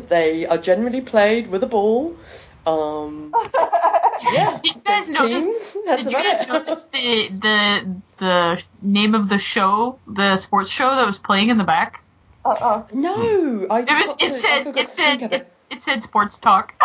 [0.08, 2.16] They are generally played with a ball.
[2.68, 3.32] Um,
[4.32, 5.72] yeah, Did you guys notice?
[5.74, 5.76] teams.
[5.86, 6.48] That's did you about guys it.
[6.52, 11.58] notice the the the name of the show, the sports show that was playing in
[11.58, 12.02] the back?
[12.44, 12.82] uh-uh.
[12.92, 14.10] No, I It was.
[14.12, 14.62] It to- said.
[14.64, 15.22] forgot It said.
[15.22, 15.52] It, it.
[15.70, 16.74] it said sports talk.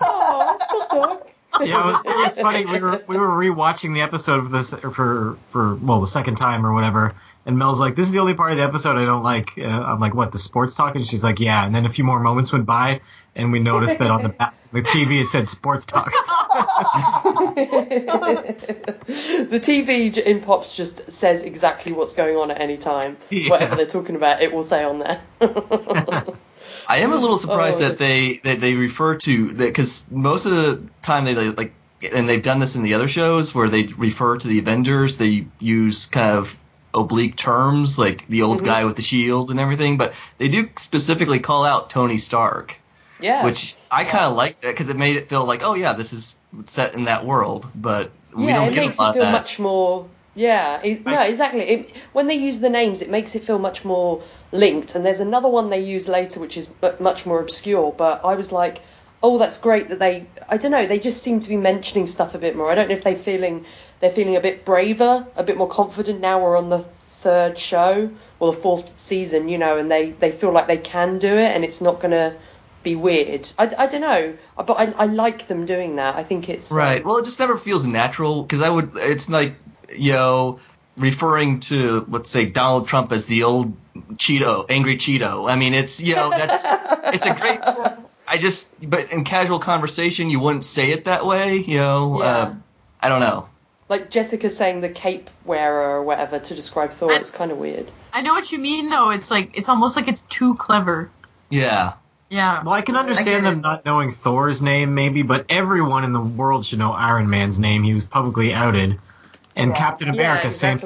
[0.00, 1.30] Oh, sports talk.
[1.60, 2.64] Yeah, it was, it was funny.
[2.64, 6.64] We were we were rewatching the episode of this for for well the second time
[6.66, 7.12] or whatever,
[7.46, 9.62] and Mel's like, "This is the only part of the episode I don't like." Uh,
[9.64, 10.32] I'm like, "What?
[10.32, 13.02] The sports talk?" And she's like, "Yeah." And then a few more moments went by,
[13.36, 16.12] and we noticed that on the back, the TV it said sports talk.
[19.06, 23.16] the TV in Pops just says exactly what's going on at any time.
[23.30, 23.50] Yeah.
[23.50, 25.20] Whatever they're talking about, it will say on there.
[26.88, 27.88] I am a little surprised Oh.
[27.88, 31.72] that they that they refer to that because most of the time they like
[32.12, 35.16] and they've done this in the other shows where they refer to the Avengers.
[35.16, 36.54] They use kind of
[36.92, 38.66] oblique terms, like the old Mhm.
[38.66, 39.96] guy with the shield and everything.
[39.98, 42.76] But they do specifically call out Tony Stark,
[43.20, 43.44] Yeah.
[43.44, 46.12] which I kind of liked that because it made it feel like, oh yeah, this
[46.12, 46.34] is
[46.66, 47.66] set in that world.
[47.74, 49.32] But we yeah, don't it get makes a lot it feel that.
[49.32, 50.08] much more.
[50.36, 51.60] Yeah, it, no, exactly.
[51.60, 54.96] It, when they use the names, it makes it feel much more linked.
[54.96, 57.92] And there's another one they use later, which is much more obscure.
[57.96, 58.80] But I was like,
[59.22, 60.26] oh, that's great that they.
[60.48, 60.86] I don't know.
[60.86, 62.68] They just seem to be mentioning stuff a bit more.
[62.70, 63.64] I don't know if they feeling
[64.00, 66.42] they're feeling a bit braver, a bit more confident now.
[66.42, 70.50] We're on the third show or the fourth season, you know, and they they feel
[70.50, 72.34] like they can do it, and it's not gonna
[72.84, 73.50] be weird.
[73.58, 76.14] I, I don't know, but I, I like them doing that.
[76.14, 77.04] I think it's um, Right.
[77.04, 78.92] Well, it just never feels natural because I would.
[78.96, 79.54] It's like
[79.96, 80.60] you know,
[80.96, 83.74] referring to let's say Donald Trump as the old
[84.14, 85.50] Cheeto, angry Cheeto.
[85.50, 86.64] I mean, it's you know that's
[87.14, 87.60] it's a great.
[88.28, 91.58] I just but in casual conversation you wouldn't say it that way.
[91.58, 92.18] You know.
[92.20, 92.24] Yeah.
[92.26, 92.54] Uh,
[93.00, 93.48] I don't know.
[93.90, 97.12] like Jessica saying the cape wearer or whatever to describe Thor.
[97.12, 97.86] I- It's kind of weird.
[98.14, 99.10] I know what you mean though.
[99.10, 101.10] It's like it's almost like it's too clever.
[101.50, 101.94] Yeah.
[102.34, 102.64] Yeah.
[102.64, 103.62] Well, I can understand get them it.
[103.62, 107.84] not knowing Thor's name, maybe, but everyone in the world should know Iron Man's name.
[107.84, 108.98] He was publicly outed.
[109.54, 109.76] And Yeah.
[109.78, 110.80] Captain America, yeah, same.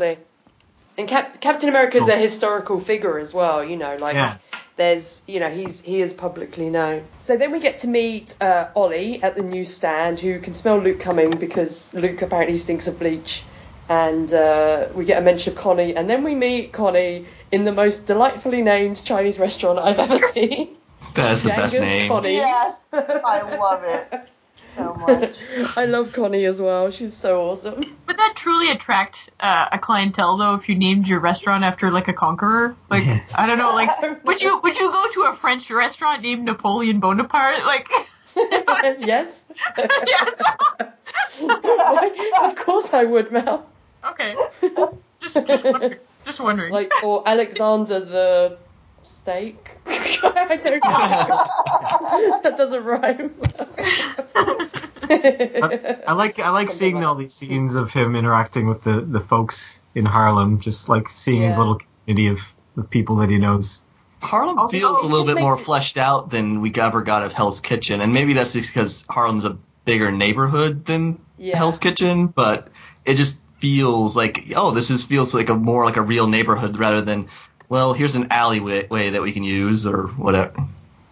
[0.99, 2.11] And Cap- Captain America's Cool.
[2.11, 3.65] a historical figure as well.
[3.65, 4.35] You know, like Yeah.
[4.77, 7.05] there's, you know, he's he is publicly known.
[7.19, 11.01] So then we get to meet uh, Ollie at the newsstand, who can smell Luke
[11.01, 13.43] coming because Luke apparently stinks of bleach.
[13.89, 17.73] And uh, we get a mention of Connie, and then we meet Connie in the
[17.73, 20.77] most delightfully named Chinese restaurant I've ever seen.
[21.14, 22.09] That's the best name.
[22.09, 22.35] Connie.
[22.35, 24.29] Yes, I love it
[24.79, 25.35] so much.
[25.77, 26.90] I love Connie as well.
[26.90, 27.77] She's so awesome.
[28.07, 32.09] Would that truly attract uh, a clientele though if you named your restaurant after like
[32.09, 32.77] a conqueror?
[32.88, 33.90] Like I don't know, like
[34.25, 37.64] would you would you go to a French restaurant named Napoleon Bonaparte?
[37.64, 37.88] Like
[38.37, 39.44] yes.
[39.77, 40.42] yes.
[41.40, 43.66] Why- of course I would, Mel.
[44.05, 44.37] Okay.
[45.21, 45.97] Just just wondering.
[46.25, 46.73] Just wondering.
[46.73, 48.59] Like, or Alexander the
[49.09, 49.79] steak.
[49.87, 52.40] I don't know.
[52.42, 53.35] that doesn't rhyme.
[55.11, 59.01] I like I like Something seeing like- all these scenes of him interacting with the,
[59.01, 62.40] the folks in Harlem, just like seeing his little community of,
[62.77, 63.85] of people that he knows.
[64.21, 67.33] Harlem Also, feels a little bit more it- fleshed out than we ever got of
[67.33, 71.57] Hell's Kitchen, and maybe that's just because Harlem's a bigger neighborhood than Yeah.
[71.57, 72.68] Hell's Kitchen, but
[73.05, 76.77] it just feels like oh, this is feels like a more like a real neighborhood
[76.79, 77.29] rather than
[77.68, 80.54] well, here's an alleyway way that we can use or whatever.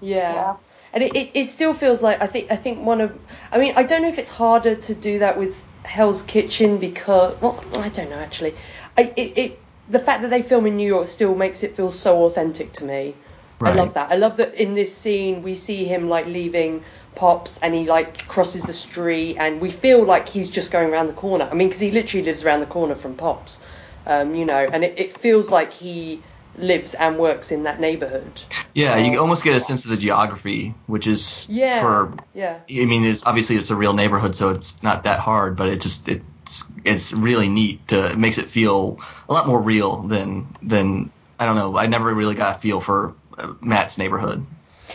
[0.00, 0.32] Yeah.
[0.32, 0.56] Yeah.
[0.92, 3.18] And it, it, it still feels like I think I think one of
[3.52, 7.36] I mean I don't know if it's harder to do that with Hell's Kitchen because
[7.42, 8.54] well I don't know actually
[8.96, 11.90] I it, it the fact that they film in New York still makes it feel
[11.90, 13.14] so authentic to me.
[13.60, 14.10] I love that.
[14.10, 16.82] I love that in this scene we see him like leaving
[17.14, 21.08] Pops and he like crosses the street and we feel like he's just going around
[21.08, 21.46] the corner.
[21.50, 23.62] I mean because he literally lives around the corner from Pops,
[24.06, 26.22] um, you know, and it, it feels like he
[26.58, 28.42] lives and works in that neighborhood.
[28.74, 29.22] Yeah, you Oh.
[29.22, 31.80] almost get a sense of the geography, which is Yeah.
[31.80, 32.58] for Yeah.
[32.70, 35.80] I mean, it's obviously it's a real neighborhood, so it's not that hard, but it
[35.80, 40.46] just it's it's really neat to it makes it feel a lot more real than
[40.62, 41.76] than I don't know.
[41.76, 44.46] I never really got a feel for uh, Matt's neighborhood.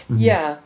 [0.09, 0.57] Yeah.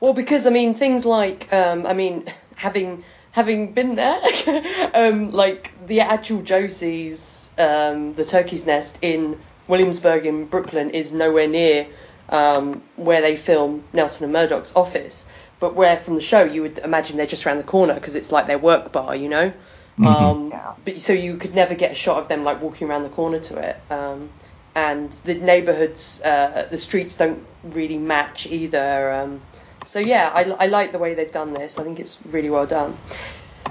[0.00, 2.24] Well, because I mean, things like um, I mean,
[2.56, 4.20] having having been there,
[4.94, 11.48] um, like the actual Josie's, um, the Turkey's Nest in Williamsburg in Brooklyn is nowhere
[11.48, 11.86] near
[12.28, 15.26] um, where they film Nelson and Murdoch's office,
[15.60, 18.32] but where from the show you would imagine they're just around the corner because it's
[18.32, 19.52] like their work bar, you know.
[20.04, 20.72] Um, Yeah.
[20.84, 23.38] But so you could never get a shot of them like walking around the corner
[23.38, 23.76] to it.
[23.90, 24.30] Um,
[24.74, 29.12] and the neighborhoods, uh, the streets don't really match either.
[29.12, 29.42] Um,
[29.84, 31.78] so yeah, I, I like the way they've done this.
[31.78, 32.96] I think it's really well done.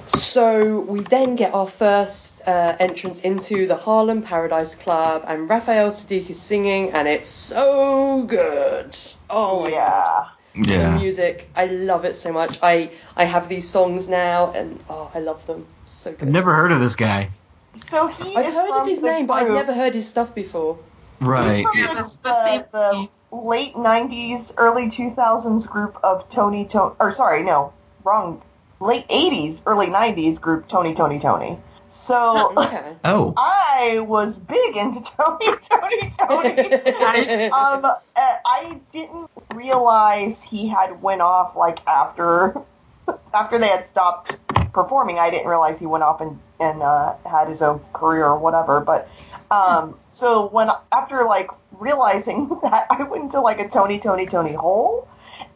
[0.06, 5.90] So we then get our first uh, entrance into the Harlem Paradise Club, and Raphael
[5.90, 8.98] Saadiq is singing, and it's so good.
[9.30, 10.94] Oh my god yeah.
[10.94, 11.50] the music.
[11.56, 12.60] I love it so much.
[12.62, 15.66] I I have these songs now, and oh, I love them.
[15.86, 16.24] So good.
[16.24, 17.30] I've never heard of this guy.
[17.76, 20.08] So he I've is heard from of his the name, but I've never heard his
[20.08, 20.78] stuff before.
[21.20, 21.56] right.
[21.56, 26.96] He's from Yeah, the, the the, the late '90s, early 2000s group of Tony Tony.
[27.00, 27.74] Or sorry, no,
[28.04, 28.42] wrong.
[28.82, 31.58] Late '80s, early '90s group Tony Tony Tony.
[31.88, 32.96] So Okay.
[33.04, 37.46] Oh, I was big into Tony Tony Tony.
[37.46, 42.62] Um, uh, I didn't realize he had went off like after
[43.34, 44.36] after they had stopped
[44.74, 45.20] performing.
[45.20, 48.80] I didn't realize he went off and and uh, had his own career or whatever.
[48.80, 49.10] But
[49.50, 54.54] um, so when after like realizing that, I went into like a Tony Tony Tony
[54.54, 55.08] hole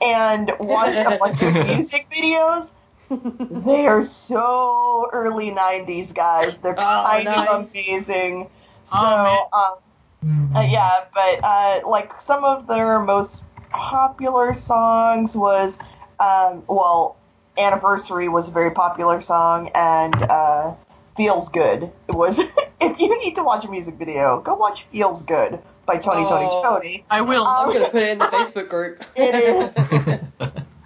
[0.02, 2.70] and watched a bunch of music videos.
[3.50, 6.60] They are so early '90s, guys.
[6.60, 7.50] They're Oh, kind nice.
[7.50, 8.50] of amazing.
[8.86, 9.80] So, Oh,
[10.24, 15.78] um, uh, yeah, but uh, like some of their most popular songs was,
[16.20, 17.18] um, well,
[17.58, 20.74] "Anniversary" was a very popular song, and uh,
[21.18, 22.39] "Feels Good" was.
[22.82, 26.48] if you need to watch a music video, go watch "Feels Good" by Tony Tony
[26.52, 26.62] Oh.
[26.63, 27.06] Tony.
[27.10, 27.44] I will.
[27.46, 29.04] Um, I'm gonna put it in the Facebook group.
[29.15, 29.72] It is.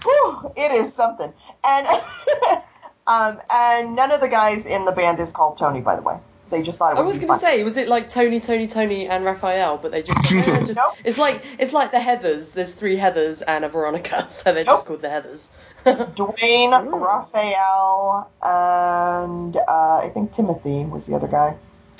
[0.04, 1.34] Whew, it is something.
[1.66, 1.88] And
[3.08, 6.18] um, and none of the guys in the band is called Tony, by the way.
[6.50, 9.08] They just thought it I was going to say, was it like Tony, Tony, Tony,
[9.08, 9.78] and Raphael?
[9.78, 10.96] But they just, eh, just Nope.
[11.04, 12.54] it's like it's like the Heathers.
[12.54, 15.50] There's three Heathers and a Veronica, so they're just called the Heathers.
[15.86, 16.98] Dwayne, Ooh.
[16.98, 21.56] Raphael, and uh, I think Timothy was the other guy.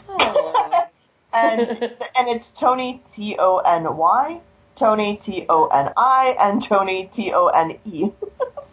[0.08, 0.88] Oh.
[1.32, 4.42] And and it's Tony T O N Y,
[4.76, 8.10] Tony T O N I, and Tony T O N E.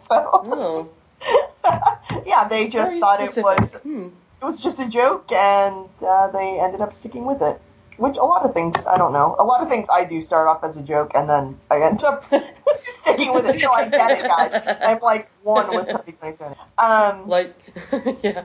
[0.09, 0.89] so Oh.
[2.25, 3.37] yeah, they It's just thought specific.
[3.37, 4.07] it was Hmm.
[4.41, 7.59] it was just a joke, and uh, they ended up sticking with it.
[7.97, 9.35] Which a lot of things I don't know.
[9.39, 12.03] A lot of things I do start off as a joke, and then I end
[12.03, 12.23] up
[13.01, 13.59] sticking with it.
[13.59, 14.77] So I get it, guys.
[14.81, 16.55] I'm like one with Tony Tony Tony.
[16.77, 17.55] Um, Like,
[18.23, 18.43] yeah.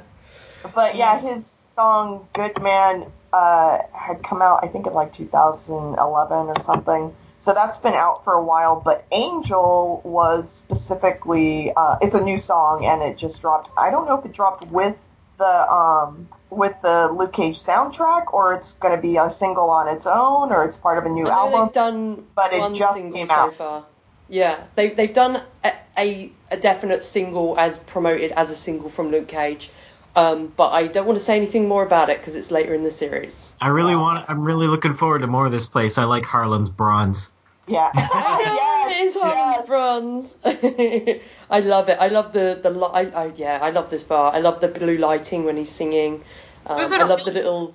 [0.75, 1.45] but yeah, his
[1.75, 7.15] song "Good Man" uh, had come out, I think, in like 2011 or something.
[7.43, 8.81] So that's been out for a while.
[8.81, 13.69] But "Angel" was specifically uh, it's a new song, and it just dropped.
[13.77, 14.97] I don't know if it dropped with
[15.39, 19.89] the um, with the Luke Cage soundtrack, or it's going to be a single on
[19.89, 21.65] its own, or it's part of a new I album.
[21.65, 23.55] they've done but it just single came so out.
[23.55, 23.85] far.
[24.29, 29.11] Yeah, they they've done a, a a definite single as promoted as a single from
[29.11, 29.69] Luke Cage.
[30.15, 32.83] Um, but I don't want to say anything more about it because it's later in
[32.83, 33.53] the series.
[33.61, 34.29] I really want.
[34.29, 35.97] I'm really looking forward to more of this place.
[35.97, 37.31] I like Harlan's Bronze.
[37.67, 39.67] Yeah, I know it is Harlem yes.
[39.67, 40.37] Bronze.
[41.51, 41.99] I love it.
[41.99, 43.59] I love the the li- I, I yeah.
[43.63, 44.33] I love this bar.
[44.35, 46.23] I love the blue lighting when he's singing.
[46.67, 47.75] Um, is it I a love real- the little.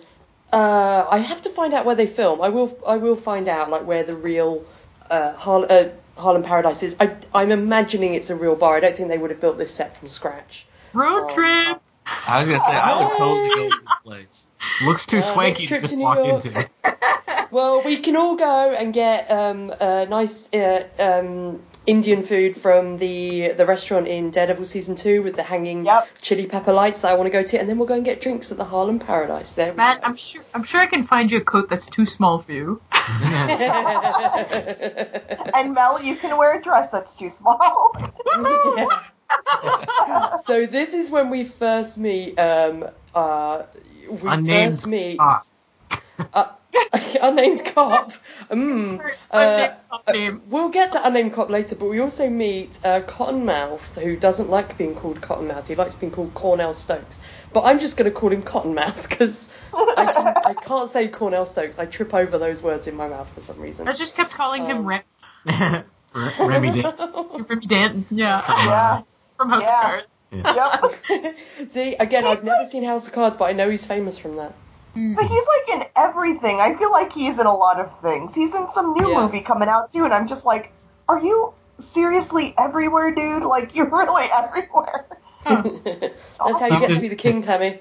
[0.53, 2.41] Uh, I have to find out where they film.
[2.41, 2.77] I will.
[2.87, 4.63] I will find out like where the real
[5.09, 6.95] uh, Har- uh, Harlem Paradise is.
[6.99, 8.75] I, I'm imagining it's a real bar.
[8.77, 10.67] I don't think they would have built this set from scratch.
[10.93, 11.33] Road Oh.
[11.33, 11.81] trip.
[12.27, 14.47] I was gonna say I would totally go to this place.
[14.81, 16.45] Looks too Uh, swanky next to trip just to New walk York.
[16.45, 16.69] into.
[17.49, 22.97] Well, we can all go and get um, a nice uh, um, Indian food from
[22.97, 26.09] the the restaurant in Daredevil season two with the hanging Yep.
[26.19, 28.19] chili pepper lights that I want to go to, and then we'll go and get
[28.19, 29.53] drinks at the Harlem Paradise.
[29.53, 30.07] There we Matt, go.
[30.07, 32.81] I'm sure I'm sure I can find you a coat that's too small for you.
[35.53, 37.95] and Mel, you can wear a dress that's too small.
[40.43, 42.37] so this is when we first meet.
[42.39, 43.63] Um, uh,
[44.09, 45.17] we Unnamed first meet.
[45.19, 45.43] cop.
[46.33, 46.45] Uh,
[47.21, 48.11] unnamed cop.
[48.49, 48.99] Mm.
[49.31, 50.37] Unnamed Uh.
[50.47, 54.77] We'll get to unnamed cop later, but we also meet uh, Cottonmouth, who doesn't like
[54.77, 55.67] being called Cottonmouth.
[55.67, 57.19] He likes being called Cornell Stokes.
[57.53, 61.45] But I'm just going to call him Cottonmouth because I, can- I can't say Cornell
[61.45, 61.77] Stokes.
[61.79, 63.87] I trip over those words in my mouth for some reason.
[63.87, 65.83] I just kept calling him Um, Rem-
[66.39, 66.85] Remy did.
[66.85, 68.05] Remy Danton.
[68.09, 69.01] Yeah, yeah.
[69.37, 69.79] From House Yeah.
[69.79, 71.05] of Cards.
[71.09, 71.35] Yep.
[71.69, 74.53] See, again, I've never seen House of Cards, but I know he's famous from that.
[74.93, 76.59] But he's like in everything.
[76.59, 78.33] I feel like he's in a lot of things.
[78.33, 79.21] He's in some new Yeah.
[79.25, 80.71] movie coming out too, and I'm just like,
[81.07, 83.43] are you seriously everywhere, dude?
[83.47, 85.05] Like you're really everywhere.
[85.45, 87.79] That's how you get to be the king, Tammy.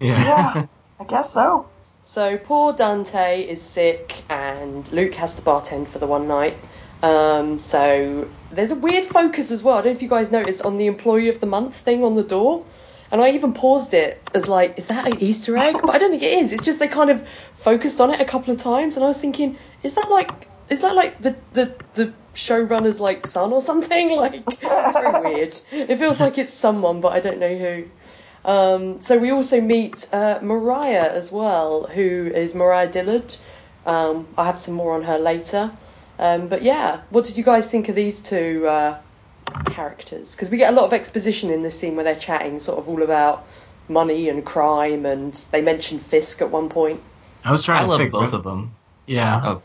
[0.00, 0.24] Yeah.
[0.24, 0.66] Yeah,
[0.98, 1.66] I guess so.
[2.02, 6.56] So poor Dante is sick, and Luke has to bartend for the one night.
[7.02, 9.78] Um, so there's a weird focus as well.
[9.78, 12.14] I don't know if you guys noticed on the employee of the month thing on
[12.14, 12.64] the door.
[13.12, 15.76] And I even paused it as like, is that an Easter egg?
[15.80, 16.52] But I don't think it is.
[16.52, 19.20] It's just they kind of focused on it a couple of times, and I was
[19.20, 20.30] thinking, is that like,
[20.68, 24.10] is that like the the the showrunner's like son or something?
[24.16, 25.56] Like, it's very weird.
[25.72, 27.84] It feels like it's someone, but I don't know who.
[28.44, 33.34] Um, so we also meet uh, Mariah as well, who is Mariah Dillard.
[33.86, 35.72] Um, I have some more on her later.
[36.20, 38.98] Um, but yeah, what did you guys think of these two uh,
[39.64, 40.34] characters?
[40.36, 42.88] Because we get a lot of exposition in this scene where they're chatting, sort of
[42.88, 43.46] all about
[43.88, 47.00] money and crime, and they mention Fisk at one point.
[47.42, 48.74] I was trying I to love figure both of them.
[49.06, 49.40] Yeah.
[49.42, 49.62] Oh,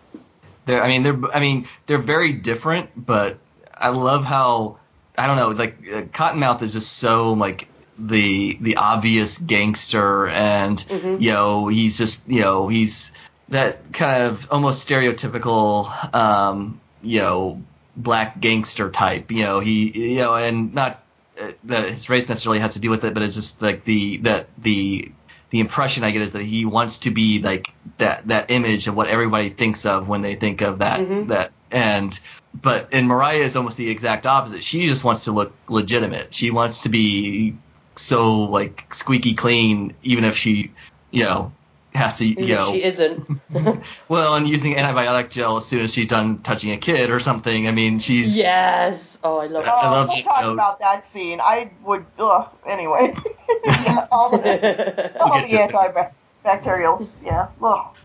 [0.65, 0.81] they're.
[0.81, 1.19] I mean, they're.
[1.33, 3.37] I mean, they're very different, but
[3.77, 4.79] I love how.
[5.17, 5.49] I don't know.
[5.49, 7.67] Like uh, Cottonmouth is just so like
[7.99, 11.21] the the obvious gangster, and Mhm.
[11.21, 13.11] you know he's just you know he's
[13.49, 17.61] that kind of almost stereotypical um, you know
[17.95, 19.31] black gangster type.
[19.31, 21.03] You know he you know and not
[21.41, 24.17] uh, that his race necessarily has to do with it, but it's just like the
[24.17, 25.11] that the
[25.51, 28.95] the impression I get is that he wants to be like that that image of
[28.95, 31.27] what everybody thinks of when they think of that Mhm.
[31.27, 32.19] that and
[32.59, 34.63] but and Mariah is almost the exact opposite.
[34.63, 36.33] She just wants to look legitimate.
[36.33, 37.55] She wants to be
[37.95, 40.71] so like squeaky clean, even if she
[41.11, 41.51] you know
[41.95, 42.71] has to Even if go.
[42.73, 43.27] she isn't.
[44.09, 47.67] Well, and using antibiotic gel as soon as she's done touching a kid or something.
[47.67, 49.19] I mean, she's yes.
[49.23, 50.53] Oh, I love Oh, I love we'll it, talk though.
[50.53, 51.39] about that scene.
[51.41, 52.05] I would.
[52.19, 52.47] Ugh.
[52.67, 53.13] Anyway,
[53.65, 55.17] yeah, all the, it.
[55.17, 56.11] all get the
[56.47, 57.07] antibacterial.
[57.23, 57.47] Yeah.
[57.63, 57.95] Ugh.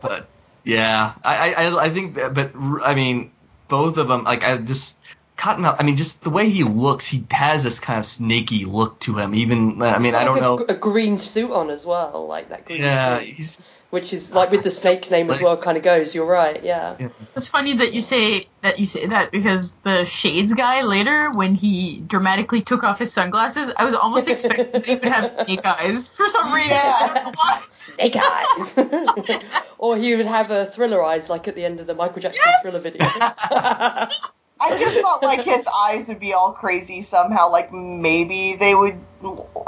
[0.00, 0.28] but
[0.64, 2.52] yeah, I, I I think that, but
[2.84, 3.30] I mean,
[3.68, 4.96] both of them like I just
[5.40, 5.76] Cottonmouth.
[5.78, 9.14] I mean, just the way he looks, he has this kind of snaky look to
[9.16, 9.34] him.
[9.34, 10.58] Even uh, I mean, I don't like know.
[10.68, 13.28] a, a green suit on as well, like that green Yeah, suit.
[13.28, 16.14] he's just, Which is like with the snake name as well, kind of goes.
[16.14, 16.96] You're right, yeah.
[17.00, 17.08] Yeah.
[17.34, 21.54] It's funny that you say that you say that because the Shades guy later, when
[21.54, 25.64] he dramatically took off his sunglasses, I was almost expecting that he would have snake
[25.64, 26.72] eyes for some reason.
[26.76, 27.62] I don't know why.
[27.70, 29.42] Snake eyes.
[29.78, 32.42] or he would have a thriller eyes, like at the end of the Michael Jackson
[32.44, 32.60] Yes!
[32.62, 33.06] thriller video.
[34.60, 37.50] I just felt like his eyes would be all crazy somehow.
[37.50, 39.00] Like maybe they would,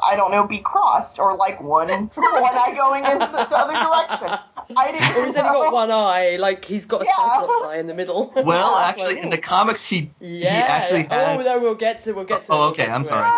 [0.06, 3.72] I don't know, be crossed or like one one eye going in the, the other
[3.72, 4.38] direction.
[4.76, 5.16] I didn't.
[5.16, 7.14] or he's only got one eye, like he's got a Yeah.
[7.16, 8.32] cyclops eye in the middle.
[8.44, 10.50] well, actually, like, in the comics, he Yeah.
[10.50, 11.40] he actually had.
[11.40, 12.52] Oh no, we'll get to we'll get to.
[12.52, 13.28] Oh, it, we'll okay, I'm sorry.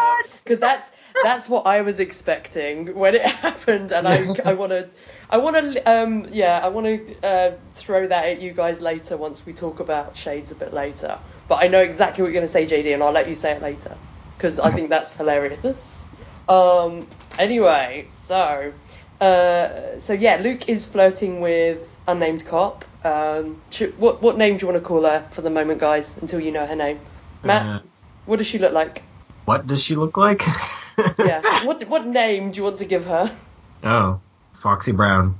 [0.43, 0.91] Because that's
[1.23, 4.89] that's what I was expecting when it happened, and I I want to
[5.31, 9.17] I want to um yeah I want to uh, throw that at you guys later
[9.17, 11.19] once we talk about shades a bit later.
[11.49, 13.53] But I know exactly what you're going to say, JD, and I'll let you say
[13.53, 13.97] it later
[14.37, 16.09] because I think that's hilarious.
[16.49, 17.07] Um.
[17.39, 18.73] Anyway, so
[19.21, 22.85] uh, so yeah, Luke is flirting with unnamed cop.
[23.05, 26.19] Um, should, what what name do you want to call her for the moment, guys?
[26.19, 26.99] Until you know her name,
[27.43, 27.67] Matt.
[27.67, 27.81] Uh,
[28.27, 29.03] what does she look like?
[29.45, 30.43] what does she look like?
[31.19, 31.67] Yeah.
[31.67, 33.35] what what name do you want to give her?
[33.83, 34.21] oh,
[34.53, 35.37] Foxy Brown.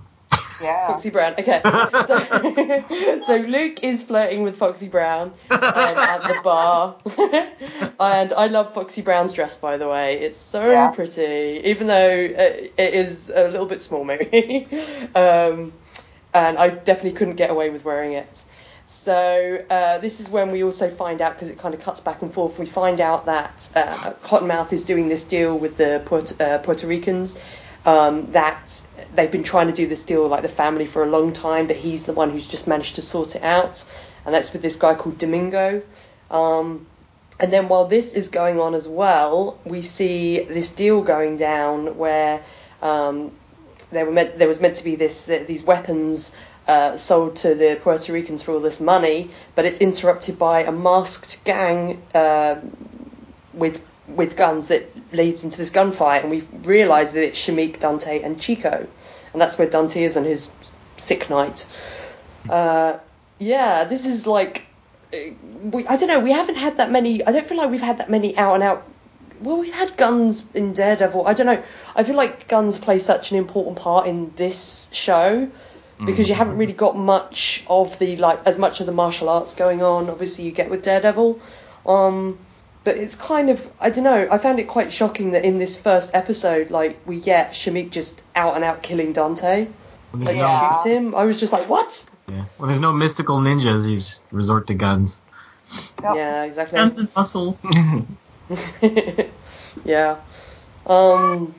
[0.65, 0.87] Yeah.
[0.89, 1.35] Foxy Brown.
[1.39, 1.61] Okay.
[2.07, 6.97] So so Luke is flirting with Foxy Brown um, at the bar,
[8.01, 10.19] and I love Foxy Brown's dress by the way.
[10.21, 10.91] It's so Yeah.
[10.91, 14.67] pretty, even though uh, it is a little bit small maybe.
[15.15, 15.73] um,
[16.35, 18.45] and I definitely couldn't get away with wearing it.
[18.87, 22.21] So uh, this is when we also find out because it kind of cuts back
[22.23, 22.59] and forth.
[22.59, 26.87] We find out that uh, Cottonmouth is doing this deal with the Puerto, uh, Puerto
[26.87, 27.39] Ricans.
[27.87, 28.83] Um, that
[29.15, 31.77] they've been trying to do this deal like the family for a long time, but
[31.77, 33.85] he's the one who's just managed to sort it out,
[34.25, 35.83] and that's with this guy called Domingo.
[36.31, 36.87] Um,
[37.39, 41.99] and then while this is going on as well, we see this deal going down
[41.99, 42.43] where
[42.81, 43.33] um,
[43.91, 46.35] there meant, there was meant to be this uh, these weapons
[46.69, 50.73] uh, sold to the Puerto Ricans for all this money, but it's interrupted by a
[50.73, 52.57] masked gang uh,
[53.53, 58.23] with with guns that leads into this gunfight, and we realise that it's Shameek, Dante,
[58.23, 58.87] and Chico,
[59.33, 60.53] and that's where Dante is on his
[60.97, 61.67] sick night.
[62.49, 62.99] Uh,
[63.39, 64.67] yeah, this is like
[65.13, 65.17] uh,
[65.63, 66.21] we, I don't know.
[66.21, 67.25] We haven't had that many.
[67.25, 68.87] I don't feel like we've had that many out and out.
[69.41, 71.27] Well, we've had guns in Daredevil.
[71.27, 71.63] I don't know.
[71.97, 75.51] I feel like guns play such an important part in this show
[76.05, 79.55] because you haven't really got much of the like as much of the martial arts
[79.55, 80.11] going on.
[80.11, 81.41] Obviously, you get with Daredevil.
[81.87, 82.39] Um,
[82.85, 84.29] but it's kind of I don't know.
[84.31, 88.23] I found it quite shocking that in this first episode, like we get Shameek just
[88.37, 89.67] out and out killing Dante,
[90.13, 90.69] When like there's, Yeah.
[90.73, 91.15] shoots him.
[91.15, 92.05] I was just like, what?
[92.29, 92.45] yeah.
[92.59, 95.21] when there's no mystical ninjas, you just resort to guns.
[96.03, 96.15] Yep.
[96.17, 96.77] Yeah, exactly.
[96.77, 97.59] Guns and muscle.
[99.85, 100.17] yeah.
[100.87, 101.55] Um.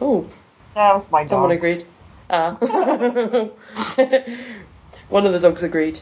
[0.00, 0.26] Oh,
[0.74, 1.84] That was my someone agreed.
[2.30, 2.52] Ah.
[5.08, 5.98] One of the dogs agreed.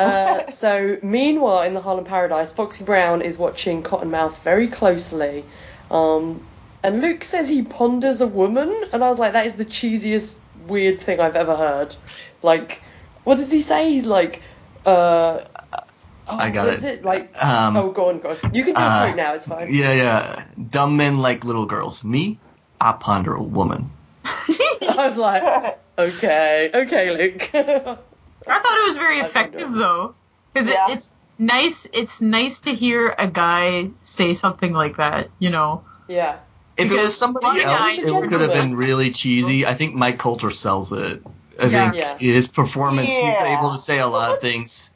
[0.00, 5.44] Uh, so, meanwhile, in the Harlem Paradise, Foxy Brown is watching Cottonmouth very closely.
[5.90, 6.42] Um,
[6.82, 10.38] and Luke says he ponders a woman, and I was like, that is the cheesiest,
[10.66, 11.94] weird thing I've ever heard.
[12.42, 12.80] Like,
[13.24, 13.90] what does he say?
[13.90, 14.42] He's like,
[14.86, 15.40] uh.
[16.32, 17.00] Oh, I got what is it.
[17.00, 17.04] it?
[17.04, 18.36] Like, Um, oh, go on, go on.
[18.54, 19.66] You can do a uh, quote now, it's fine.
[19.68, 20.46] Yeah, yeah.
[20.70, 22.04] Dumb men like little girls.
[22.04, 22.38] Me,
[22.80, 23.90] I ponder a woman.
[24.24, 27.98] I was like, okay, okay, Luke.
[28.48, 30.14] I thought it was very effective though,
[30.52, 30.90] because Yeah.
[30.90, 31.86] it, it's nice.
[31.92, 35.28] It's nice to hear a guy say something like that.
[35.38, 36.36] You know, yeah.
[36.76, 39.66] If it was somebody else, guy- it could have been really cheesy.
[39.66, 41.22] I think Mike Colter sells it.
[41.60, 41.90] I Yeah.
[41.90, 42.16] think Yeah.
[42.16, 43.58] his performance, he's Yeah.
[43.58, 44.88] able to say a lot of things.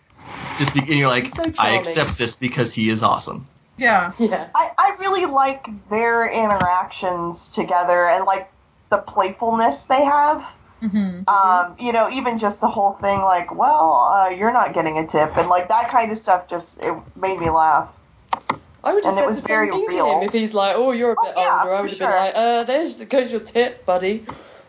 [0.56, 3.46] Just be, and you're like, so I accept this because he is awesome.
[3.76, 4.12] yeah.
[4.18, 4.46] Yeah.
[4.54, 8.50] I, I really like their interactions together and like
[8.90, 10.44] the playfulness they have.
[10.88, 14.98] Hmm Um, you know, even just the whole thing, like, well, uh, you're not getting
[14.98, 17.88] a tip, and like that kind of stuff, just it made me laugh.
[18.82, 20.92] I would have And said the same very thing to him if he's like, "Oh,
[20.92, 22.16] you're a Oh, bit yeah, older." I would have been sure.
[22.16, 24.26] like, "Uh, there's goes your tip, buddy."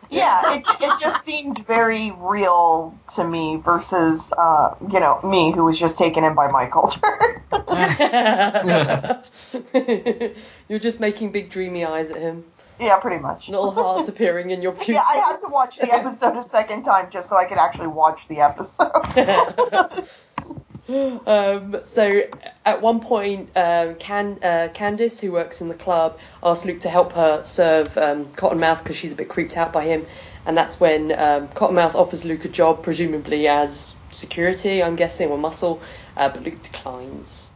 [0.08, 5.64] Yeah, it, it just seemed very real to me versus, uh, you know, me who
[5.64, 7.42] was just taken in by Mike Colter.
[10.68, 12.44] You're just making big dreamy eyes at him.
[12.78, 13.48] Yeah, pretty much.
[13.48, 14.88] Little hearts appearing in your pupils.
[14.96, 17.88] Yeah, I had to watch the episode a second time just so I could actually
[17.88, 18.90] watch the episode.
[21.26, 22.22] um, so
[22.64, 26.90] at one point, um, Can, uh, Candice, who works in the club, asks Luke to
[26.90, 30.04] help her serve um, Cottonmouth because she's a bit creeped out by him,
[30.44, 35.38] and that's when um, Cottonmouth offers Luke a job, presumably as security, I'm guessing, or
[35.38, 35.80] muscle,
[36.16, 37.52] uh, but Luke declines.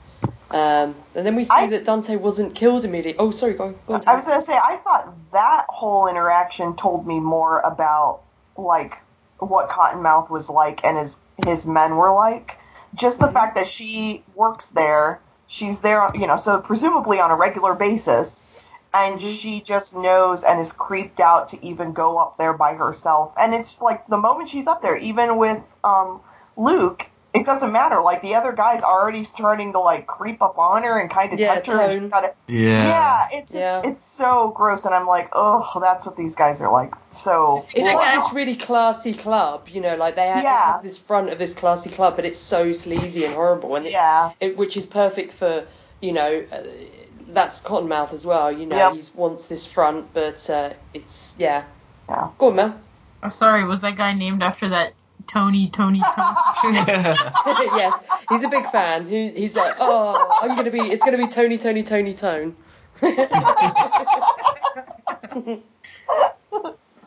[0.50, 3.18] Um, and then we see I- that Dante wasn't killed immediately.
[3.18, 3.76] Oh, sorry, go on.
[3.86, 8.22] Go on I was gonna say I thought that whole interaction told me more about
[8.56, 8.98] like
[9.38, 12.56] what Cottonmouth was like and his his men were like.
[12.94, 17.36] Just the fact that she works there, she's there, you know, so presumably on a
[17.36, 18.44] regular basis,
[18.92, 23.32] and she just knows and is creeped out to even go up there by herself.
[23.38, 26.20] And it's like the moment she's up there, even with um,
[26.56, 28.00] Luke, it doesn't matter.
[28.02, 31.38] Like the other guy's already starting to like creep up on her and kind of
[31.38, 31.80] Yeah, touch her.
[31.80, 32.00] And Tone.
[32.02, 32.84] she's gotta, Yeah.
[32.88, 33.82] yeah, it's just, Yeah.
[33.84, 36.92] it's so gross, and I'm like, oh, that's what these guys are like.
[37.12, 37.94] So It's Yeah.
[37.94, 40.72] like this really classy club, you know, like they have, Yeah.
[40.72, 43.94] has this front of this classy club, but it's so sleazy and horrible, and it's
[43.94, 44.32] Yeah.
[44.40, 45.66] it, which is perfect for
[46.00, 46.58] you know uh,
[47.28, 48.50] that's Cottonmouth as well.
[48.50, 48.92] You know, Yep.
[48.94, 51.64] he wants this front, but uh, it's yeah.
[52.08, 52.28] Yeah.
[52.38, 52.80] Go on, Mel.
[53.22, 54.94] Oh, sorry, was that guy named after that
[55.30, 56.02] Tony, Tony,
[56.60, 56.78] Tony?
[56.86, 59.06] yes, he's a big fan.
[59.06, 60.80] He, he's like, oh, I'm gonna be.
[60.80, 62.56] It's gonna be Tony, Tony, Tony, Tone.
[63.02, 63.06] I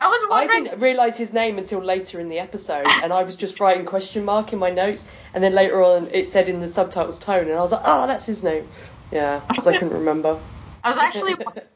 [0.08, 3.60] was I didn't realise his name until later in the episode, and I was just
[3.60, 5.04] writing question mark in my notes,
[5.34, 8.06] and then later on it said in the subtitles Tone, and I was like, oh,
[8.06, 8.66] that's his name.
[9.12, 10.40] Yeah, because I couldn't remember.
[10.82, 11.34] I was actually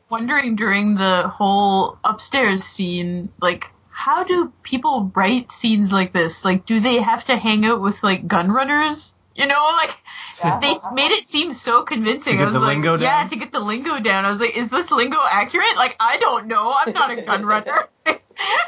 [0.08, 6.44] wondering during the whole upstairs scene, like, how do people write scenes like this?
[6.44, 9.16] Like, do they have to hang out with like gun runners?
[9.34, 9.90] You know, like
[10.38, 10.60] Yeah.
[10.60, 12.34] they made it seem so convincing.
[12.34, 14.24] To get I was the like, lingo yeah, to get the lingo down.
[14.24, 15.74] I was like, is this lingo accurate?
[15.74, 16.72] Like, I don't know.
[16.72, 17.88] I'm not a gun runner.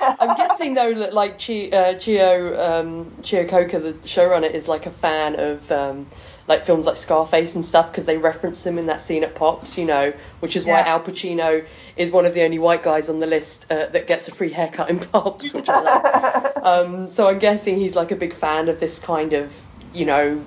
[0.00, 4.86] I'm guessing though that like Chi, uh, Cheo um, Cheo Coker, the showrunner, is like
[4.86, 6.08] a fan of um,
[6.50, 9.78] like films like Scarface and stuff because they reference them in that scene at Pops,
[9.78, 11.64] you know, which is why Al Pacino
[11.96, 14.50] is one of the only white guys on the list uh, that gets a free
[14.52, 16.56] haircut in Pops, which I love.
[16.90, 19.54] um, so I'm guessing he's like a big fan of this kind of
[19.94, 20.44] you know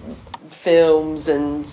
[0.49, 1.65] films and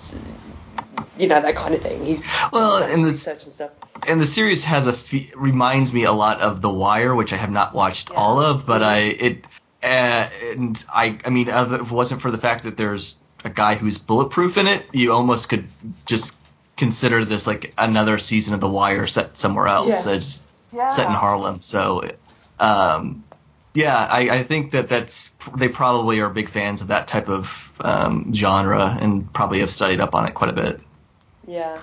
[1.17, 2.03] you know that kind of thing.
[2.05, 2.21] He's
[2.51, 3.71] Well, and the- research and stuff.
[4.07, 7.37] and the series has a fe- reminds me a lot of The Wire, which I
[7.37, 8.15] have not watched Yeah.
[8.17, 9.45] all of, but I it
[9.83, 13.75] uh, and I I mean, if it wasn't for the fact that there's a guy
[13.75, 15.67] who's bulletproof in it, you almost could
[16.05, 16.35] just
[16.77, 20.05] consider this like another season of The Wire set somewhere else.
[20.05, 20.13] Yeah.
[20.13, 20.41] It's
[20.73, 20.89] yeah.
[20.89, 22.03] set in Harlem, so.
[22.59, 23.23] Um,
[23.73, 27.71] yeah, I, I think that that's they probably are big fans of that type of
[27.79, 30.79] um, genre and probably have studied up on it quite a bit.
[31.47, 31.81] Yeah.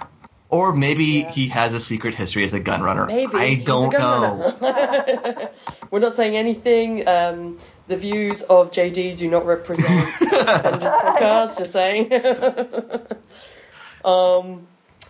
[0.51, 1.31] Or maybe Yeah.
[1.31, 3.07] he has a secret history as a gun runner.
[3.07, 4.55] Maybe I don't know.
[5.91, 7.07] We're not saying anything.
[7.09, 9.89] Um, the views of JD do not represent
[10.21, 11.59] Defenders podcast.
[11.59, 12.13] Just saying.
[14.05, 14.67] um,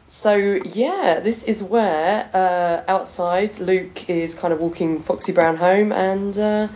[0.08, 5.92] so yeah, this is where uh, outside Luke is kind of walking Foxy Brown home,
[5.92, 6.68] and uh,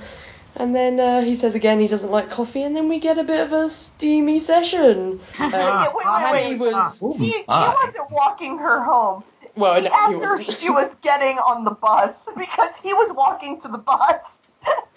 [0.57, 3.24] and then uh, he says again he doesn't like coffee, and then we get a
[3.24, 5.20] bit of a steamy session.
[5.38, 6.72] Uh, Yeah, wait, wait, wait, wait.
[6.74, 9.24] was Ooh, He, he wasn't walking her home.
[9.57, 10.48] well, He no, he asked her wasn't.
[10.50, 14.18] if she was getting on the bus because he was walking to the bus.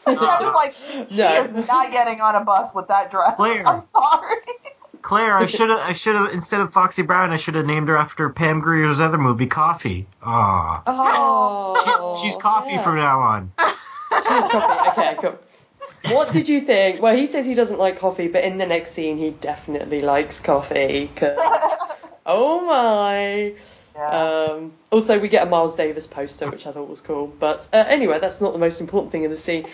[0.07, 0.73] And I was like,
[1.09, 1.43] she No.
[1.43, 3.35] is not getting on a bus with that dress.
[3.37, 3.67] Claire.
[3.67, 4.37] I'm sorry.
[5.01, 7.87] Claire, I should have, I should have, instead of Foxy Brown, I should have named
[7.89, 10.07] her after Pam Grier's other movie, Coffee.
[10.23, 12.83] Ah, Oh, she's Coffee yeah.
[12.83, 13.51] from now on.
[14.27, 14.89] She is coffee.
[15.01, 15.37] Okay, cool.
[16.15, 17.01] What did you think?
[17.01, 20.39] Well, he says he doesn't like coffee, but in the next scene, he definitely likes
[20.39, 21.09] coffee.
[21.15, 21.35] Cause
[22.25, 23.53] oh my.
[23.95, 24.09] Yeah.
[24.51, 27.27] Um, also, we get a Miles Davis poster, which I thought was cool.
[27.27, 29.65] But uh, anyway, that's not the most important thing in the scene.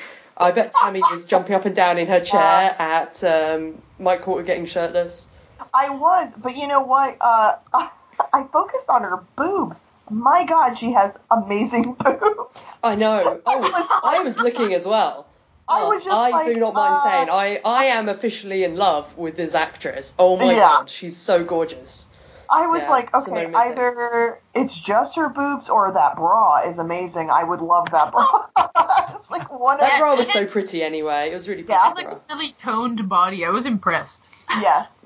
[0.42, 4.44] I bet Tammy was jumping up and down in her chair at um, Mike Colter
[4.44, 5.30] getting shirtless.
[5.74, 7.18] I was, but you know what?
[7.22, 7.56] Uh,
[8.34, 9.80] I focused on her boobs.
[10.10, 12.80] My God, she has amazing boobs.
[12.84, 13.40] I know.
[13.46, 15.28] Oh, I was looking as well.
[15.70, 18.64] I Oh, was just I like, do not mind uh, saying I, I am officially
[18.64, 20.14] in love with this actress.
[20.20, 20.60] Oh my Yeah.
[20.60, 22.08] god, she's so gorgeous.
[22.52, 26.78] I was Yeah, like, okay, no either it's just her boobs or that bra is
[26.80, 27.30] amazing.
[27.30, 28.46] I would love that bra.
[29.16, 31.30] it's like one That Yeah, bra was so pretty anyway.
[31.32, 31.80] It was really pretty.
[31.82, 31.94] Yeah.
[31.96, 32.16] like bra.
[32.30, 33.46] a really toned body.
[33.46, 34.30] I was impressed.
[34.60, 34.98] yes.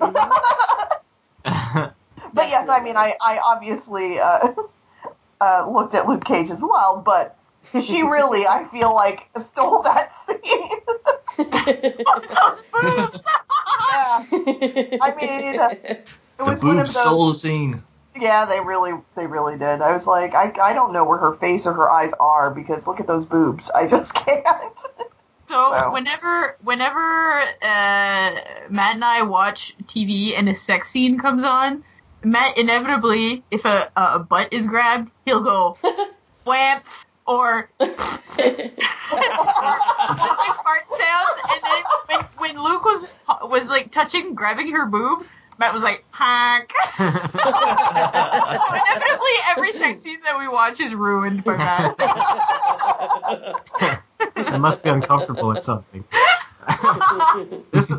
[2.34, 4.52] But yes, I mean, I, I obviously uh,
[5.40, 7.38] uh, looked at Luke Cage as well, but
[7.82, 10.68] she really, I feel like, stole that scene.
[11.38, 13.22] Those boobs.
[13.90, 14.24] yeah.
[15.00, 15.98] I mean,
[16.38, 16.94] it The was one of those.
[16.94, 17.82] soul scene.
[18.18, 19.82] Yeah, they really, they really did.
[19.82, 22.86] I was like, I, I don't know where her face or her eyes are because
[22.86, 23.68] look at those boobs.
[23.70, 24.44] I just can't.
[25.48, 25.92] So Wow.
[25.92, 31.84] whenever whenever uh, Matt and I watch TV and a sex scene comes on,
[32.24, 35.76] Matt inevitably, if a, a butt is grabbed, he'll go
[36.44, 36.80] wham
[37.26, 38.08] or just like
[40.64, 41.38] fart sounds.
[41.52, 43.04] And then when, when Luke was
[43.42, 45.26] was like touching, grabbing her boob,
[45.58, 46.70] Matt was like honk.
[48.98, 51.96] inevitably, every sex scene that we watch is ruined by Matt.
[54.36, 56.04] it must be uncomfortable at something.
[57.70, 57.92] this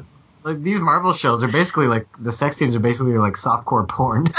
[0.43, 4.31] like these Marvel shows are basically like the sex scenes are basically like softcore porn.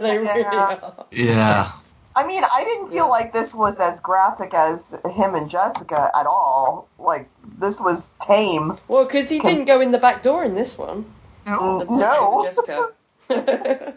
[0.00, 0.90] Yeah.
[1.10, 1.72] Yeah.
[2.16, 6.26] I mean, I didn't feel like this was as graphic as him and Jessica at
[6.26, 6.88] all.
[6.98, 8.78] Like, this was tame.
[8.86, 11.04] Well, because he didn't go in the back door in this one.
[11.46, 11.78] No.
[11.84, 11.96] That's No.
[11.98, 12.92] not Jessica.
[13.28, 13.94] to,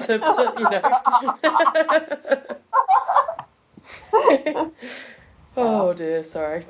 [0.00, 0.82] to, you know.
[5.56, 6.64] oh dear, sorry.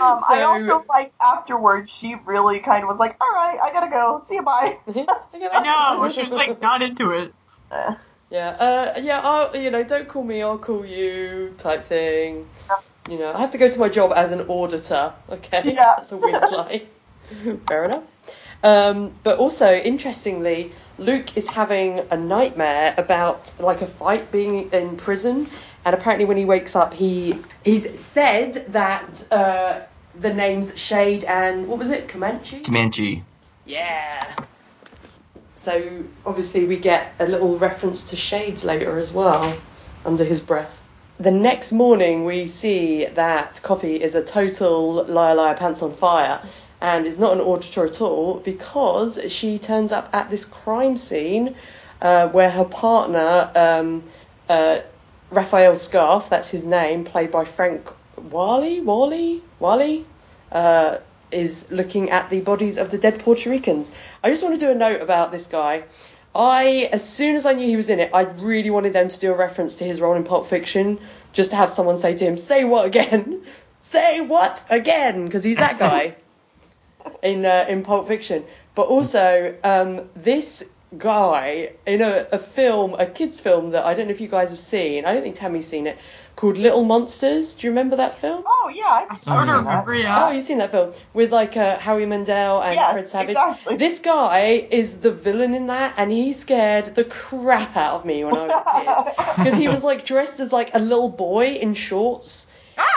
[0.00, 3.90] Um, I also like afterwards, she really kind of was like, "All right, I gotta
[3.90, 4.24] go.
[4.26, 6.08] See you, bye." I know.
[6.08, 7.34] She was like not into it.
[8.30, 12.48] Yeah, uh, yeah, I'll, you know, don't call me, I'll call you, type thing.
[13.08, 15.72] You know, I have to go to my job as an auditor, okay?
[15.74, 15.94] Yeah.
[15.98, 16.82] That's a weird lie.
[17.68, 18.04] Fair enough.
[18.64, 24.96] Um, but also, interestingly, Luke is having a nightmare about like a fight being in
[24.96, 25.46] prison,
[25.84, 29.80] and apparently when he wakes up, he he's said that uh,
[30.14, 32.60] the names Shade and what was it, Comanche?
[32.60, 33.22] Comanche.
[33.66, 34.34] Yeah.
[35.54, 39.56] So obviously we get a little reference to shades later as well,
[40.06, 40.82] under his breath.
[41.18, 46.40] The next morning we see that Coffee is a total liar liar pants on fire
[46.80, 51.54] and is not an auditor at all because she turns up at this crime scene
[52.02, 54.02] uh, where her partner um,
[54.48, 54.78] uh,
[55.30, 60.04] Rafael Scarfe, that's his name, played by Frank Whaley, Whaley, Whaley,
[60.52, 60.98] uh,
[61.30, 63.90] is looking at the bodies of the dead Puerto Ricans.
[64.22, 65.84] I just want to do a note about this guy.
[66.34, 69.20] I, as soon as I knew he was in it, I really wanted them to
[69.20, 70.98] do a reference to his role in Pulp Fiction,
[71.32, 73.42] just to have someone say to him, "Say what again?
[73.80, 76.16] Say what again?" Because he's that guy
[77.22, 78.44] in uh, in Pulp Fiction.
[78.74, 84.06] But also, um, this guy in a, a film, a kids' film that I don't
[84.06, 85.04] know if you guys have seen.
[85.04, 85.98] I don't think Tammy's seen it.
[86.36, 87.54] Called Little Monsters.
[87.54, 88.42] Do you remember that film?
[88.44, 89.58] Oh yeah, I, I sort yeah.
[89.58, 93.08] of remember, Oh, you've seen that film with like uh, Howie Mandel and Yes, Fred
[93.08, 93.30] Savage.
[93.30, 93.76] exactly.
[93.76, 98.24] This guy is the villain in that, and he scared the crap out of me
[98.24, 98.80] when I was a
[99.14, 102.48] kid because he was like dressed as like a little boy in shorts.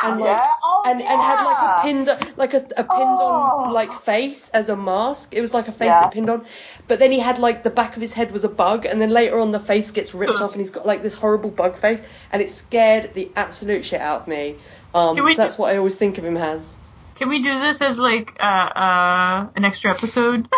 [0.03, 0.47] And like, yeah.
[0.63, 3.63] Oh, and, and had like a pinned like a, a pinned Oh.
[3.65, 5.33] on like face as a mask.
[5.33, 6.01] It was like a face Yeah.
[6.01, 6.45] that pinned on,
[6.87, 9.09] but then he had like the back of his head was a bug, and then
[9.09, 12.01] later on the face gets ripped off, and he's got like this horrible bug face,
[12.31, 14.55] and it scared the absolute shit out of me.
[14.95, 16.75] Um, so that's what I always think of him as.
[17.15, 20.47] Can we do this as like uh, uh, an extra episode?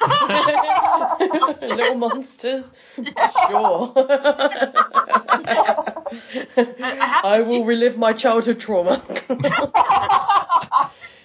[1.20, 2.74] Little monsters.
[3.48, 3.92] Sure.
[3.96, 4.72] I
[7.24, 9.02] I will relive my childhood trauma.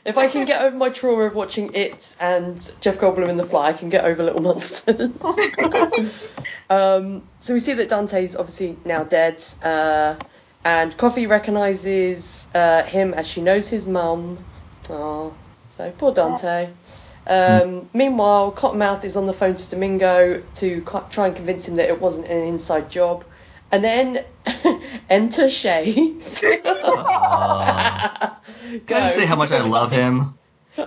[0.06, 3.46] if I can get over my trauma of watching It and Jeff Goldblum in The
[3.46, 5.22] Fly, I can get over Little Monsters.
[6.70, 10.16] um, so we see that Dante's obviously now dead, uh,
[10.64, 14.38] and Coffee recognises uh, him as she knows his mum.
[14.90, 15.34] Oh,
[15.70, 16.70] so poor Dante.
[17.28, 21.76] Um, meanwhile, Cottonmouth is on the phone to Domingo to co- try and convince him
[21.76, 23.26] that it wasn't an inside job.
[23.72, 24.26] And then
[25.10, 26.44] enter Shades.
[26.44, 26.58] Uh,
[28.86, 30.38] can I just say how much I love him?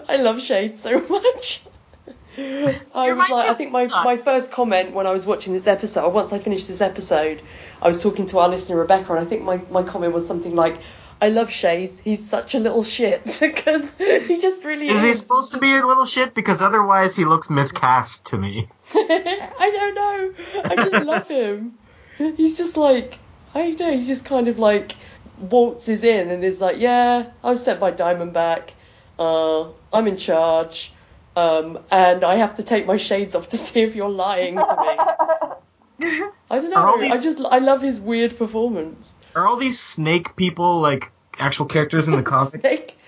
[0.09, 1.63] I love Shades so much.
[2.37, 6.13] I was like, I think my, my first comment when I was watching this episode,
[6.13, 7.41] once I finished this episode,
[7.81, 10.57] I was talking to our listener Rebecca, and I think my, my comment was something
[10.57, 10.79] like,
[11.21, 14.97] I love Shades, he's such a little shit, because he just really is.
[14.97, 16.35] Is he supposed to be a little shit?
[16.35, 18.69] Because otherwise he looks miscast to me.
[18.95, 20.63] I don't know.
[20.65, 21.75] I just love him.
[22.19, 23.19] He's just like
[23.55, 23.99] I don't know.
[23.99, 24.97] He just kind of like
[25.39, 28.71] waltzes in and is like, "Yeah, I was sent by Diamondback.
[29.19, 30.93] Uh, I'm in charge,
[31.37, 34.77] um, and I have to take my shades off to see if you're lying to
[34.81, 35.49] me."
[36.01, 37.01] I don't know.
[37.01, 39.15] These- I just I love his weird performance.
[39.35, 42.61] Are all these snake people like actual characters in the comic?
[42.61, 42.99] Snake.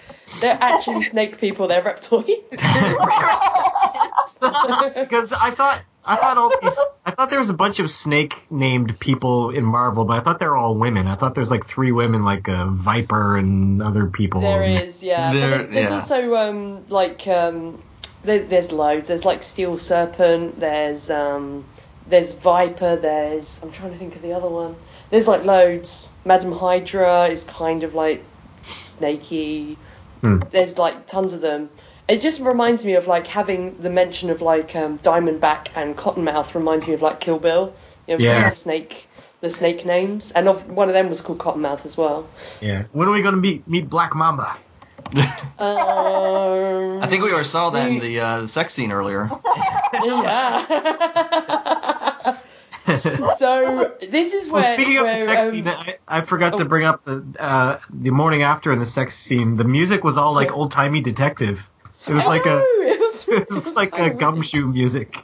[0.41, 1.69] They're actually snake people.
[1.69, 2.27] They're reptoids.
[4.95, 8.35] Because I thought I thought all these I thought there was a bunch of snake
[8.51, 11.07] named people in Marvel, but I thought they're all women.
[11.07, 14.41] I thought there's like three women, like uh, Viper and other people.
[14.41, 15.33] There is, yeah.
[15.33, 15.95] There- but there's, there's yeah.
[15.95, 17.83] also um, like um,
[18.25, 19.09] there, there's loads.
[19.09, 20.59] There's like Steel Serpent.
[20.61, 21.65] There's um,
[22.09, 22.97] there's Viper.
[22.97, 24.77] There's I'm trying to think of the other one.
[25.11, 26.11] There's like loads.
[26.25, 28.25] Madam Hydra is kind of like
[28.63, 29.77] snaky.
[30.21, 30.39] Hmm.
[30.51, 31.71] There's like tons of them.
[32.09, 36.55] It just reminds me of like having the mention of like um, Diamondback and Cottonmouth
[36.55, 37.75] reminds me of like Kill Bill.
[38.07, 38.49] You know, Yeah.
[38.49, 39.09] the snake,
[39.41, 42.29] the snake names, and of, one of them was called Cottonmouth as well.
[42.61, 42.85] Yeah.
[42.93, 44.57] When are we gonna meet meet Black Mamba?
[45.59, 49.31] Um, I think we saw that in the, uh, the sex scene earlier.
[49.95, 50.67] yeah.
[53.39, 54.63] so this is where.
[54.63, 56.59] well, speaking of the sex um, scene, I, I forgot oh.
[56.59, 59.57] to bring up the uh, the morning after in the sex scene.
[59.57, 61.69] The music was all like old timey detective.
[62.07, 64.19] It was I like a it was, it was like a weird.
[64.19, 65.19] gumshoe music.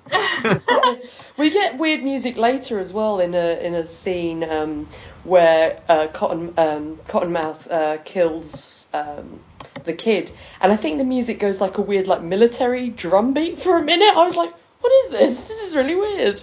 [1.37, 4.87] We get weird music later as well in a in a scene um,
[5.24, 9.41] where uh, Cotton um, Cottonmouth uh, kills um,
[9.85, 10.30] the kid,
[10.61, 13.83] and I think the music goes like a weird like military drum beat for a
[13.83, 14.14] minute.
[14.14, 15.45] I was like, "What is this?
[15.45, 16.43] This is really weird."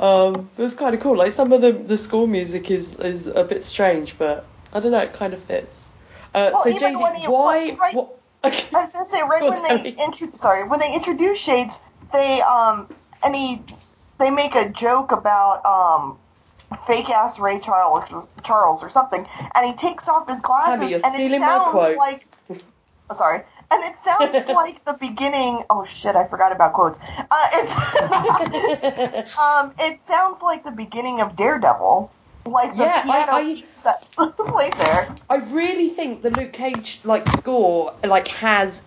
[0.00, 1.16] Um, it was kind of cool.
[1.16, 4.92] Like some of the the score music is is a bit strange, but I don't
[4.92, 5.00] know.
[5.00, 5.90] It kind of fits.
[6.34, 7.76] Uh, Well, so JD, why?
[7.78, 8.68] right- What, okay.
[8.74, 11.78] I was gonna say right when they intro- sorry when they introduce Shades,
[12.12, 12.88] they um
[13.22, 13.60] and he
[14.18, 16.16] they make a joke about um
[16.86, 21.32] fake ass Ray Charles Charles or something, and he takes off his glasses Tammy, and
[21.34, 22.26] it sounds like
[23.10, 23.42] oh, sorry.
[23.72, 25.64] And it sounds like the beginning.
[25.70, 26.16] Oh shit!
[26.16, 26.98] I forgot about quotes.
[27.30, 32.10] Uh, it's um, it sounds like the beginning of Daredevil,
[32.46, 34.06] like the Yeah, I- piano I- piece that
[34.78, 35.14] there.
[35.30, 38.82] I really think the Luke Cage like score like has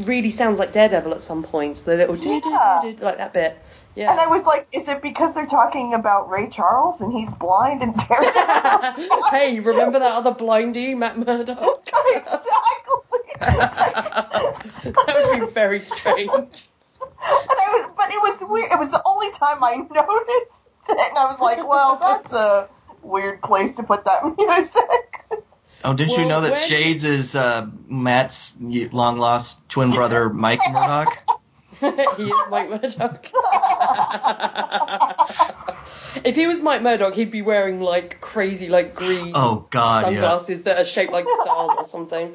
[0.00, 1.82] really sounds like Daredevil at some points.
[1.82, 2.80] The little Yeah.
[3.00, 3.62] like that bit.
[3.96, 4.10] Yeah.
[4.10, 7.82] And I was like, is it because they're talking about Ray Charles and he's blind
[7.82, 9.30] and Daredevil?
[9.30, 11.58] hey, remember that other blindy, Matt Murdock?
[12.14, 12.44] exactly.
[13.40, 16.28] that would be very strange.
[16.28, 16.48] And
[17.22, 18.70] I was, but it was weird.
[18.70, 20.54] It was the only time I noticed
[20.88, 22.68] it, and I was like, well, that's a
[23.02, 25.42] weird place to put that music.
[25.84, 30.60] Oh, did you know that when- Shades is uh, Matt's long lost twin brother, Mike
[30.68, 31.26] Murdock?
[32.16, 33.26] he is Mike Murdock.
[36.24, 40.10] if he was Mike Murdock, he'd be wearing like crazy, like green Oh, God, yeah.
[40.10, 42.34] sunglasses that are shaped like stars or something,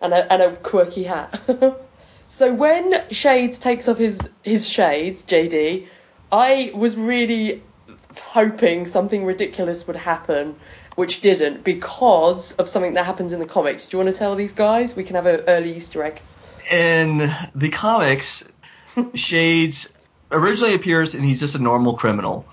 [0.00, 1.40] and a, and a quirky hat.
[2.28, 5.86] so when Shades takes off his his shades, JD,
[6.30, 7.62] I was really
[8.20, 10.56] hoping something ridiculous would happen.
[10.96, 13.84] Which didn't because of something that happens in the comics.
[13.84, 14.96] Do you want to tell these guys?
[14.96, 16.22] We can have an early Easter egg.
[16.72, 18.50] In the comics,
[19.14, 19.92] Shades
[20.30, 22.46] originally appears and he's just a normal criminal.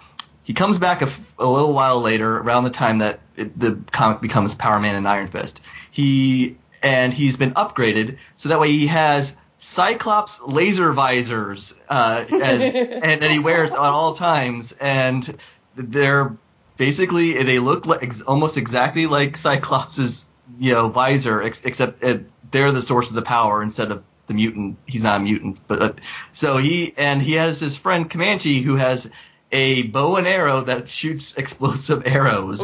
[0.44, 4.22] He comes back a, a little while later, around the time that it, the comic
[4.22, 5.62] becomes Power Man and Iron Fist.
[5.92, 12.62] He and he's been upgraded so that way he has Cyclops laser visors, uh, as,
[12.76, 15.38] and that he wears at all times, and
[15.78, 16.36] they're
[16.76, 20.30] basically they look like ex- almost exactly like Cyclops's
[20.60, 22.18] you know visor, ex- except uh,
[22.52, 24.78] they're the source of the power instead of the mutant.
[24.88, 25.94] He's not a mutant, but uh,
[26.32, 29.10] so he and he has his friend Comanche who has
[29.52, 32.62] a bow and arrow that shoots explosive arrows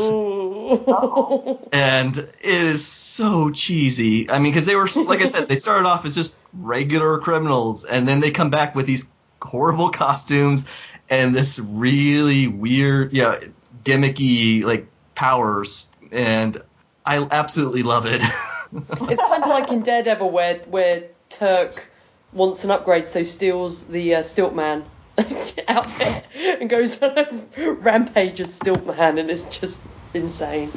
[1.72, 4.30] and it is so cheesy.
[4.30, 7.86] I mean, because they were like I said, they started off as just regular criminals,
[7.86, 9.08] and then they come back with these
[9.42, 10.66] horrible costumes
[11.10, 13.40] and this really weird, yeah,
[13.84, 16.62] gimmicky like powers, and
[17.06, 18.22] I absolutely love it.
[18.72, 21.90] It's kind of like in Daredevil where where Turk
[22.34, 24.86] wants an upgrade, so steals the uh, Stiltman
[25.68, 29.82] outfit and goes on a rampage as Stiltman, and it's just
[30.14, 30.72] insane.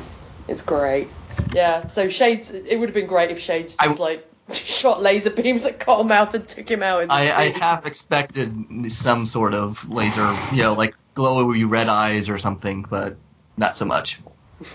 [0.48, 1.11] It's great.
[1.55, 1.84] Yeah.
[1.84, 5.64] So Shades, it would have been great if Shades I- just like shot laser beams
[5.64, 10.62] at Cottonmouth and took him out I, I half expected some sort of laser, you
[10.64, 13.16] know, like glowy red eyes or something, but
[13.57, 14.20] not so much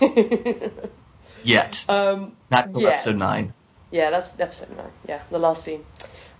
[1.44, 1.84] yet.
[1.88, 2.94] um, Not till yet.
[2.94, 3.52] episode nine.
[3.90, 4.90] Yeah, that's episode nine.
[5.08, 5.84] Yeah, the last scene.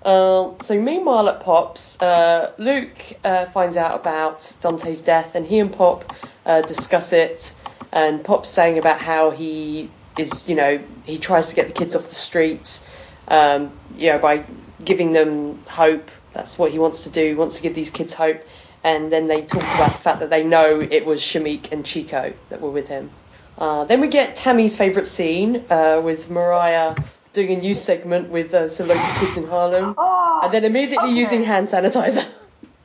[0.02, 5.58] Uh, so meanwhile at Pop's, uh, Luke uh, finds out about Dante's death, and he
[5.58, 7.54] and Pop uh, discuss it.
[7.90, 11.96] And Pop's saying about how he is, you know, he tries to get the kids
[11.96, 12.86] off the streets,
[13.28, 14.44] um, you know, by
[14.84, 16.10] giving them hope.
[16.34, 17.28] That's what he wants to do.
[17.28, 18.42] He wants to give these kids hope.
[18.84, 22.32] And then they talk about the fact that they know it was Shameek and Chico
[22.50, 23.10] that were with him.
[23.56, 26.94] Uh, then we get Tammy's favourite scene uh, with Mariah
[27.38, 31.10] doing a news segment with uh, some local kids in Harlem, Oh, and then immediately
[31.10, 31.18] okay.
[31.24, 32.26] using hand sanitizer.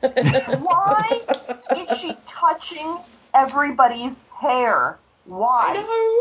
[0.00, 1.20] Why
[1.76, 2.98] is she touching
[3.34, 4.96] everybody's hair?
[5.24, 5.74] Why?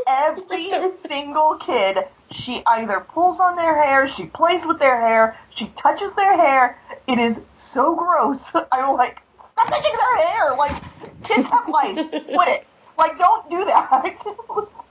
[0.07, 0.67] Every
[1.07, 1.99] single kid,
[2.31, 6.79] she either pulls on their hair, she plays with their hair, she touches their hair.
[7.05, 8.49] It is so gross.
[8.71, 9.21] I'm like,
[9.59, 10.55] I'm picking their hair.
[10.55, 10.81] Like,
[11.23, 12.09] kids have lice.
[12.09, 12.67] Quit it.
[12.97, 14.23] Like, don't do that.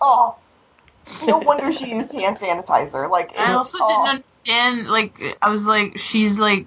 [0.01, 0.37] oh.
[1.27, 3.11] No wonder she used hand sanitizer.
[3.11, 3.89] Like, I also oh.
[3.89, 4.89] didn't understand.
[4.89, 6.67] Like, I was like, she's like,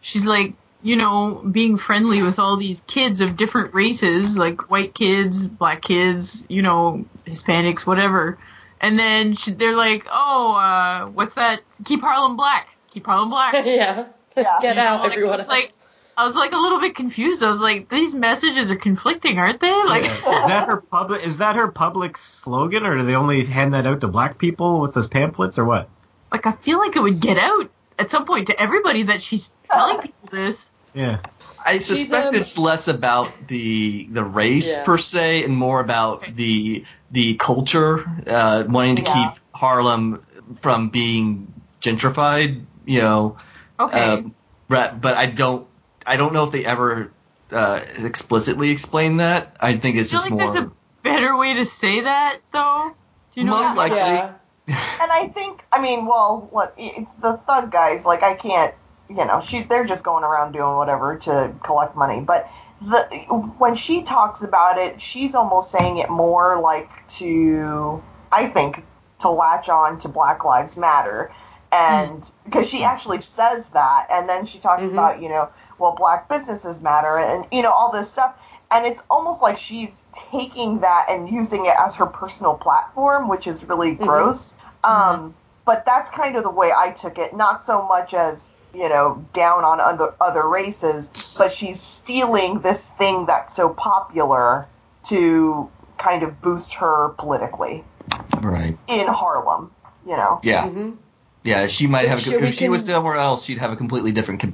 [0.00, 4.94] she's like, you know, being friendly with all these kids of different races, like white
[4.94, 8.38] kids, black kids, you know, Hispanics, whatever.
[8.80, 11.60] And then she, they're like, oh, uh, what's that?
[11.84, 12.68] Keep Harlem black.
[12.90, 13.54] Keep Harlem black.
[13.64, 14.06] yeah.
[14.36, 14.58] Yeah.
[14.60, 15.78] Get You know, out, like, everyone it's else.
[15.78, 15.81] like-
[16.16, 17.42] I was like a little bit confused.
[17.42, 19.72] I was like, these messages are conflicting, aren't they?
[19.72, 20.40] Like, Yeah.
[20.42, 21.26] Is that her public?
[21.26, 24.80] Is that her public slogan, or do they only hand that out to black people
[24.80, 25.88] with those pamphlets, or what?
[26.30, 29.54] like I feel like it would get out at some point to everybody that she's
[29.70, 30.70] telling people this.
[30.94, 31.18] Yeah.
[31.64, 34.84] I suspect um, it's less about the the race Yeah.
[34.84, 36.32] per se, and more about Okay.
[36.32, 39.12] the the culture, uh, wanting to Yeah.
[39.34, 40.22] keep Harlem
[40.62, 41.52] from being
[41.82, 42.62] gentrified.
[42.86, 43.36] You know,
[43.78, 43.98] Okay.
[44.00, 44.34] um,
[44.68, 45.66] but I don't
[46.06, 47.12] I don't know if they ever
[47.50, 49.56] uh, explicitly explain that.
[49.60, 50.52] I think it's I feel just like more.
[50.52, 50.70] there's a
[51.02, 52.92] better way to say that, though.
[53.34, 53.52] Do you know?
[53.56, 53.98] Most what I mean?
[54.16, 54.36] likely.
[54.68, 54.98] yeah.
[55.02, 58.74] And I think, I mean, well, what the thug guys, like, I can't,
[59.08, 62.20] you know, she they're just going around doing whatever to collect money.
[62.20, 62.48] But
[62.80, 63.02] the
[63.58, 68.82] when she talks about it, she's almost saying it more like to, I think,
[69.20, 71.32] to latch on to Black Lives Matter,
[71.72, 74.92] and because she actually says that, and then she talks Mhm.
[74.92, 75.48] about, you know,
[75.82, 78.38] well, black businesses matter, and you know, all this stuff.
[78.70, 83.46] And it's almost like she's taking that and using it as her personal platform, which
[83.46, 84.54] is really gross.
[84.82, 85.34] Um,
[85.66, 87.36] but that's kind of the way I took it.
[87.36, 92.88] Not so much as you know down on other other races, but she's stealing this
[92.88, 94.66] thing that's so popular
[95.08, 95.68] to
[95.98, 97.84] kind of boost her politically
[98.40, 98.78] right.
[98.88, 99.70] in Harlem.
[100.06, 100.40] You know.
[100.42, 100.68] Yeah.
[100.68, 100.92] hmm
[101.42, 101.66] Yeah.
[101.66, 102.20] She might have.
[102.20, 104.44] Sure, A, we if she was somewhere else, she'd have a completely different.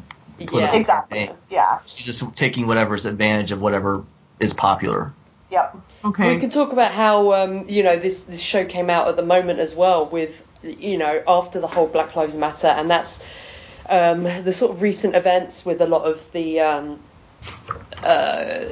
[0.47, 0.75] Com- Yeah.
[0.75, 1.19] Exactly.
[1.19, 1.37] campaign.
[1.51, 1.79] Yeah.
[1.87, 4.05] She's just taking whatever's advantage of whatever
[4.41, 5.13] is popular.
[5.51, 5.77] Yep.
[6.05, 6.35] Okay.
[6.35, 9.23] We can talk about how um, you know this this show came out at the
[9.25, 13.25] moment as well, with you know after the whole Black Lives Matter, and that's
[13.89, 16.99] um, the sort of recent events with a lot of the um,
[18.05, 18.65] uh,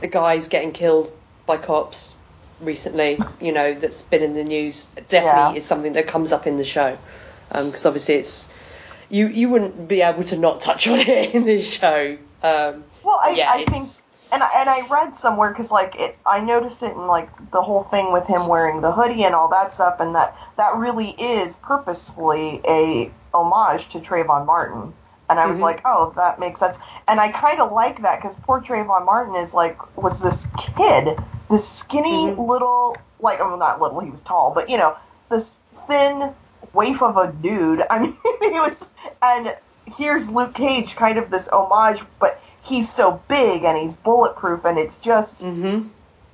[0.00, 1.12] the guys getting killed
[1.46, 2.16] by cops
[2.60, 3.20] recently.
[3.40, 4.88] You know that's been in the news.
[5.08, 5.52] Definitely Yeah.
[5.52, 6.96] is something that comes up in the show
[7.50, 8.48] because obviously it's
[9.10, 12.16] you you wouldn't be able to not touch on it in this show.
[12.42, 13.84] Um, Well, I, yeah, I think
[14.30, 17.62] and I, and I read somewhere because like it, I noticed it in like the
[17.62, 21.10] whole thing with him wearing the hoodie and all that stuff, and that that really
[21.10, 24.92] is purposefully a homage to Trayvon Martin.
[25.30, 25.62] And I was Mhm.
[25.62, 26.78] like, oh, that makes sense.
[27.06, 30.46] And I kind of like that because poor Trayvon Martin is like was this
[30.76, 31.18] kid,
[31.50, 32.48] this skinny Mhm.
[32.48, 34.96] little like well not little, he was tall, but you know
[35.30, 35.56] this
[35.86, 36.32] thin
[36.72, 37.82] waif of a dude.
[37.90, 38.84] I mean, he was
[39.22, 39.54] and
[39.96, 44.78] here's Luke Cage, kind of this homage, but he's so big and he's bulletproof, and
[44.78, 45.88] it's just hmm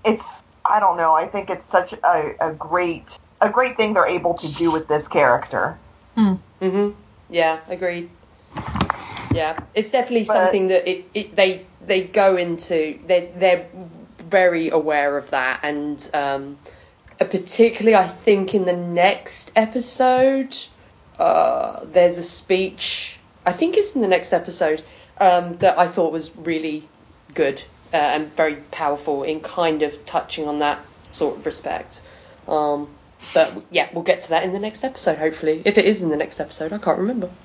[0.04, 1.14] it's I don't know.
[1.14, 4.88] I think it's such a, a great a great thing they're able to do with
[4.88, 5.78] this character.
[6.16, 6.90] hmm
[7.30, 8.10] Yeah, agreed.
[9.32, 12.98] Yeah, it's definitely But- something that it, it they they go into.
[13.04, 13.66] They they're
[14.18, 16.58] very aware of that, and um,
[17.18, 20.56] particularly I think in the next episode,
[21.18, 23.18] uh, there's a speech.
[23.46, 24.82] I think it's in the next episode
[25.18, 26.88] um, that I thought was really
[27.34, 27.62] good
[27.92, 32.02] uh, and very powerful in kind of touching on that sort of respect.
[32.48, 32.88] Um,
[33.32, 35.62] but yeah, we'll get to that in the next episode, hopefully.
[35.64, 37.30] If it is in the next episode, I can't remember.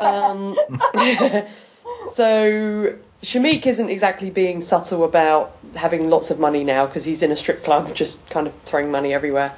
[0.00, 0.56] Um,
[2.08, 7.32] so Shameek isn't exactly being subtle about having lots of money now because he's in
[7.32, 9.54] a strip club, just kind of throwing money everywhere.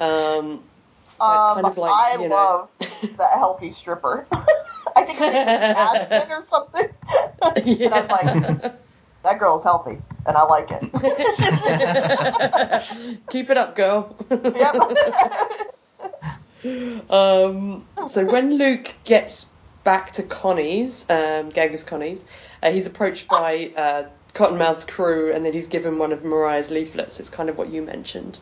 [0.00, 0.64] Um,
[1.20, 4.26] so it's um, kind of like I you know, love the healthy stripper.
[4.96, 6.88] I think her name is Madison or something.
[7.84, 8.74] And I was like,
[9.22, 10.82] that girl's healthy, and I like it.
[13.30, 14.16] Keep it up, girl.
[14.30, 14.74] yep.
[17.08, 19.46] Um, so when Luke gets
[19.84, 22.26] back to Connie's, um, Connie's,
[22.62, 24.02] uh, he's approached by uh,
[24.34, 27.20] Cottonmouth's crew, and then he's given one of Mariah's leaflets.
[27.20, 28.38] It's kind of what you mentioned.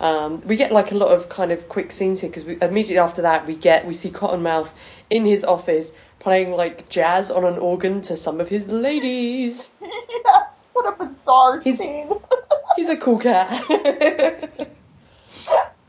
[0.00, 3.22] Um, we get like a lot of kind of quick scenes here because immediately after
[3.22, 4.72] that we get we see Cottonmouth
[5.10, 9.70] in his office playing like jazz on an organ to some of his ladies.
[9.80, 10.66] yes.
[10.72, 12.10] What a bizarre He's- scene.
[12.76, 13.48] He's a cool cat.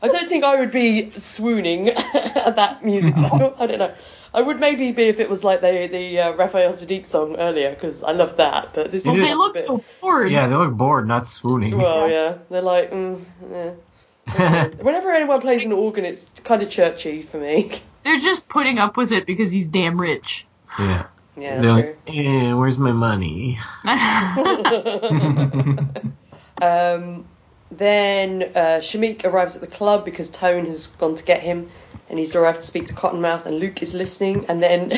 [0.02, 3.16] I don't think I would be swooning at that music.
[3.16, 3.28] I
[3.66, 3.94] don't know.
[4.34, 7.70] I would maybe be if it was like the the uh, Raphael Saadiq song earlier
[7.70, 8.74] because I love that.
[8.74, 10.30] But this well, is they look bit- so bored.
[10.30, 11.78] Yeah, they look bored, not swooning.
[11.78, 12.90] Well, yeah, they're like.
[12.90, 13.74] Mm, yeah.
[14.80, 17.72] Whenever anyone plays an organ, it's kind of churchy for me.
[18.04, 20.46] They're just putting up with it because he's damn rich.
[20.78, 21.06] yeah.
[21.36, 21.96] Yeah, They're true.
[22.06, 23.58] like, eh, where's my money?
[26.62, 27.24] Um,
[27.70, 31.68] then uh, Shameek arrives at the club because Tone has gone to get him,
[32.14, 34.46] and he's arrived to speak to Cottonmouth, and Luke is listening.
[34.46, 34.92] And then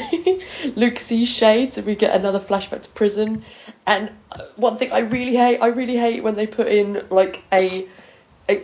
[0.77, 3.43] Luke sees Shades, and we get another flashback to prison.
[3.87, 7.43] And uh, one thing I really hate, I really hate when they put in like
[7.51, 7.89] a,
[8.51, 8.63] a,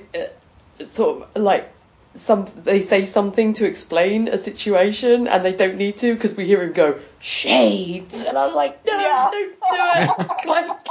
[0.78, 1.72] a sort of like
[2.14, 6.44] some they say something to explain a situation and they don't need to because we
[6.44, 9.30] hear him go shades and I was like no Yeah.
[9.32, 10.86] don't do it like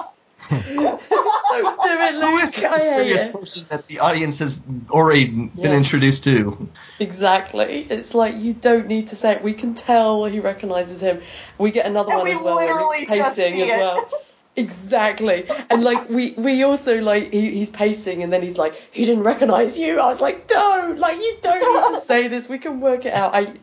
[0.52, 5.52] don't do it Who Luke is this mysterious person that the audience has already been
[5.56, 5.74] Yeah.
[5.74, 6.70] introduced to?
[6.99, 11.20] exactly it's like you don't need to say it we can tell he recognizes him
[11.58, 14.10] we get another And one as well where Luke's pacing as well
[14.58, 19.06] Exactly, and like we we also like he, he's pacing, and then he's like he
[19.06, 19.97] didn't recognize you.
[19.97, 22.49] I was like, don't like you don't need to say this.
[22.49, 23.34] We can work it out.
[23.34, 23.54] I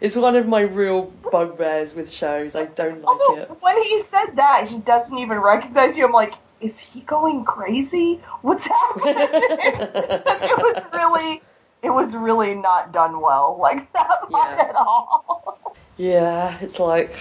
[0.00, 2.54] it's one of my real bugbears with shows.
[2.54, 3.50] I don't like Although, it.
[3.60, 6.06] when he said that, he doesn't even recognize you.
[6.06, 8.20] I'm like, is he going crazy?
[8.42, 9.14] What's happening?
[9.18, 11.42] it was really,
[11.82, 13.58] it was really not done well.
[13.60, 14.66] Like that Yeah.
[14.70, 15.74] at all.
[15.96, 17.16] Yeah, it's like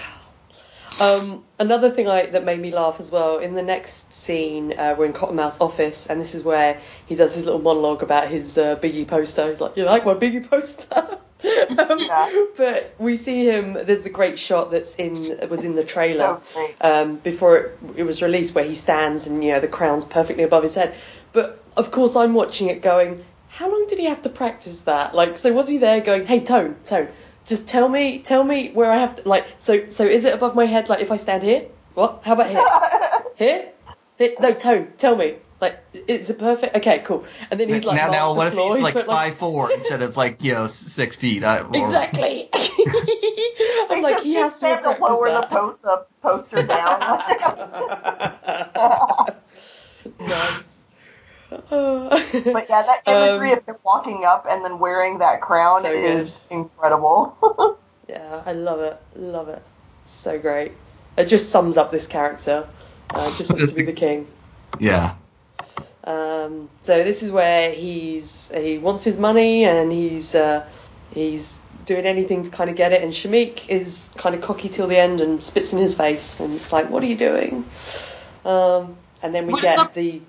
[0.99, 3.37] um, another thing I, that made me laugh as well.
[3.37, 7.35] In the next scene, uh, we're in Cottonmouth's office, and this is where he does
[7.35, 9.49] his little monologue about his uh, Biggie poster.
[9.49, 11.19] He's like, "You like my Biggie poster?"
[11.77, 12.45] um, Yeah.
[12.55, 13.73] But we see him.
[13.73, 18.03] There's the great shot that's in was in the trailer So um, before it, it
[18.03, 20.95] was released, where he stands and you know the crown's perfectly above his head.
[21.33, 25.15] But of course, I'm watching it going, how long did he have to practice that?
[25.15, 27.07] Like, so was he there going, hey, tone, tone,
[27.45, 30.55] just tell me, tell me where I have to, like, so, so is it above
[30.55, 30.89] my head?
[30.89, 32.21] Like, if I stand here, what?
[32.23, 32.65] How about here?
[33.37, 33.69] Here?
[34.17, 34.35] Here?
[34.39, 35.35] No, tone, tell me.
[35.59, 36.75] Like, it's a perfect?
[36.75, 37.25] Okay, cool.
[37.49, 38.75] And then he's like, now, now what if floor.
[38.75, 41.43] he's like put, five four instead of like you know six feet?
[41.43, 42.49] I, or- Exactly.
[43.89, 45.49] I'm like, he has to have to lower that.
[45.49, 46.99] the, po- the poster down.
[50.19, 50.85] nice.
[51.49, 55.91] but yeah, that imagery Um, of him walking up and then wearing that crown So
[55.91, 56.37] is good.
[56.51, 57.77] incredible.
[58.07, 58.97] Yeah, I love it.
[59.15, 59.61] Love it.
[60.05, 60.71] So great.
[61.17, 62.67] It just sums up this character.
[63.09, 64.27] Uh, just wants to be the king.
[64.79, 65.15] yeah.
[66.03, 70.65] Um, so this is where he's he wants his money and he's uh,
[71.13, 73.01] he's doing anything to kind of get it.
[73.01, 76.53] And Shameek is kind of cocky till the end and spits in his face and
[76.53, 77.65] it's like, "What are you doing?"
[78.45, 80.21] Um, and then we What is get the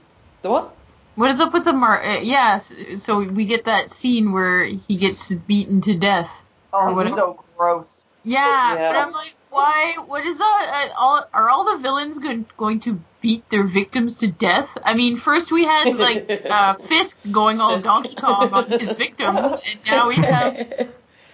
[0.42, 0.74] the what?
[1.14, 2.00] What is up with the Mar?
[2.00, 6.30] Uh, yes, so we get that scene where he gets beaten to death.
[6.72, 8.04] oh, what- it's so gross.
[8.24, 8.92] Yeah, Yeah.
[8.92, 9.94] but I'm like, why?
[10.06, 10.90] What is that?
[10.96, 14.76] Uh, all, are all the villains go- going to beat their victims to death?
[14.84, 19.38] I mean, first we had like uh, Fisk going all Donkey Kong on his victims,
[19.38, 20.88] and now we have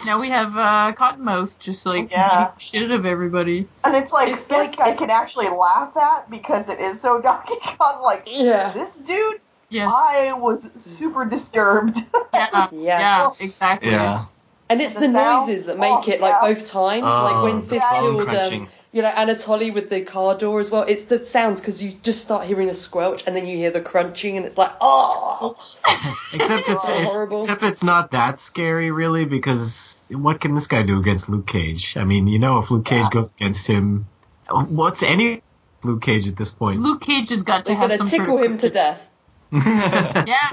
[0.05, 2.51] now we have uh, Cottonmouth just like Yeah.
[2.57, 3.67] shit out of everybody.
[3.83, 7.21] And it's like It's this like- I can actually laugh at because it is so
[7.21, 8.01] Donkey Kong.
[8.01, 8.71] Like yeah.
[8.73, 9.91] this dude, Yes.
[9.93, 11.97] I was super disturbed.
[12.33, 12.67] yeah.
[12.71, 12.99] Yeah.
[12.99, 13.29] Yeah.
[13.39, 13.91] Exactly.
[13.91, 14.25] Yeah.
[14.69, 16.53] And it's The the, noises that make Oh, it like yeah.
[16.53, 18.69] both times, like when Oh, Fisk killed, um, crunching.
[18.93, 20.83] You know, Anatoly with the car door as well.
[20.87, 23.79] It's the sounds because you just start hearing a squelch and then you hear the
[23.81, 25.55] crunching and it's like, oh,
[26.33, 27.41] Except it's, So it's- horrible.
[27.43, 31.95] except it's not that scary really because what can this guy do against Luke Cage?
[31.97, 33.09] I mean, you know, if Luke Cage Yeah.
[33.11, 34.07] goes against him,
[34.49, 35.41] what's any
[35.83, 36.79] Luke Cage at this point?
[36.79, 39.07] Luke Cage has got to they're have gonna some tickle him to death.
[39.51, 40.49] Yeah.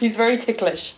[0.00, 0.94] He's very ticklish.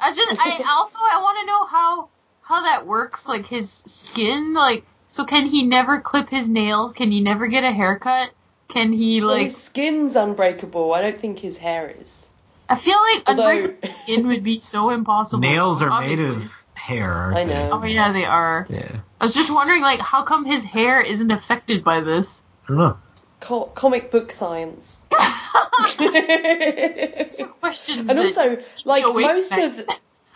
[0.00, 2.08] I just I also I want to know how
[2.42, 7.12] how that works like his skin like so can he never clip his nails can
[7.12, 8.30] he never get a haircut
[8.68, 10.92] can he Well, like his skin's unbreakable.
[10.92, 12.28] I don't think his hair is.
[12.68, 16.26] I feel like Although, unbreakable skin would be so impossible Nails are obviously.
[16.26, 17.32] made of hair.
[17.32, 17.70] I know.
[17.74, 18.90] oh yeah they are Yeah.
[19.20, 22.78] I was just wondering like how come his hair isn't affected by this I don't
[22.78, 22.96] know.
[23.38, 25.02] co- comic book science.
[25.98, 29.80] These questions and also, like most of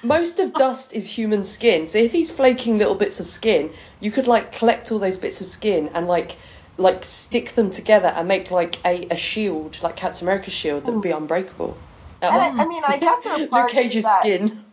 [0.02, 1.86] most of dust is human skin.
[1.86, 3.70] So if he's flaking little bits of skin,
[4.00, 6.36] you could like collect all those bits of skin and like
[6.76, 10.92] like stick them together and make like a, a shield, like Captain America's shield that
[10.92, 11.76] would be unbreakable.
[12.20, 12.60] That And.
[12.60, 14.64] I, I mean, I guess there are Luke Cage's that, skin.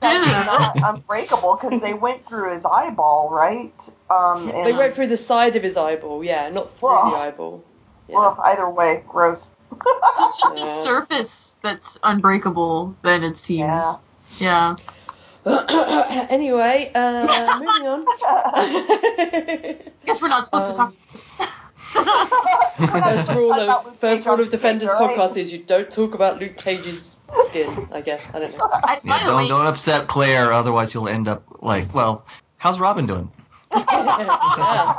[0.00, 3.74] that's not unbreakable because they went through his eyeball, right?
[4.08, 7.10] Um, and, They went through the side of his eyeball, yeah, not through Whoa.
[7.10, 7.64] the eyeball.
[8.08, 8.16] Yeah.
[8.16, 9.52] Well, either way, gross.
[9.70, 13.82] so it's just the surface that's unbreakable then it seems
[14.38, 14.76] Yeah.
[14.76, 18.04] yeah anyway, uh, moving on.
[18.08, 20.94] I guess we're not supposed to talk
[21.96, 22.28] Um,
[22.88, 25.16] First rule of first rule of Defenders stage, right?
[25.16, 27.88] podcast is you don't talk about Luke Cage's skin.
[27.92, 28.68] I guess I don't know.
[28.72, 32.26] I, Yeah, don't way, don't upset Claire, otherwise you'll end up like, well,
[32.56, 33.30] how's Robin doing?
[33.74, 34.98] Yeah.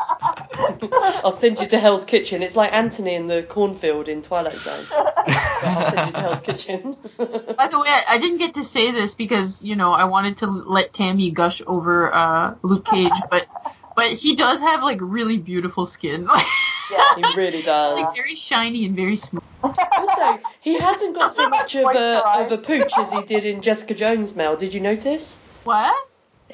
[1.23, 2.43] I'll send you to Hell's Kitchen.
[2.43, 4.85] It's like Anthony in the cornfield in Twilight Zone.
[4.91, 6.97] I'll send you to Hell's Kitchen.
[7.17, 10.37] By the way, I, I didn't get to say this because you know I wanted
[10.39, 13.47] to let Tammy gush over uh, Luke Cage, but
[13.95, 16.45] but he does have like really beautiful skin, like
[16.91, 17.15] Yeah.
[17.15, 18.15] he really does.
[18.15, 19.41] very shiny and very smooth.
[19.63, 23.61] Also, he hasn't got so much of a of a pooch as he did in
[23.61, 24.35] Jessica Jones.
[24.35, 25.41] Mel, did you notice?
[25.63, 25.95] What?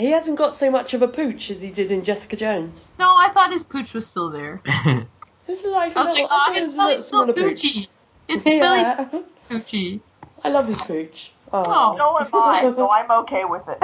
[0.02, 2.90] He hasn't got so much of a pooch as he did in Jessica Jones.
[2.98, 4.62] No, I thought his pooch was still there.
[5.48, 6.88] This is like a I was little, like, oh, thought it his was a little
[6.88, 7.62] belly's still smaller pooch.
[7.64, 7.88] poochy.
[8.28, 10.00] His belly's Yeah, poochy.
[10.44, 11.32] I love his pooch.
[11.54, 11.64] Oh.
[11.66, 11.98] Oh.
[11.98, 13.78] So am I, so I'm okay with it.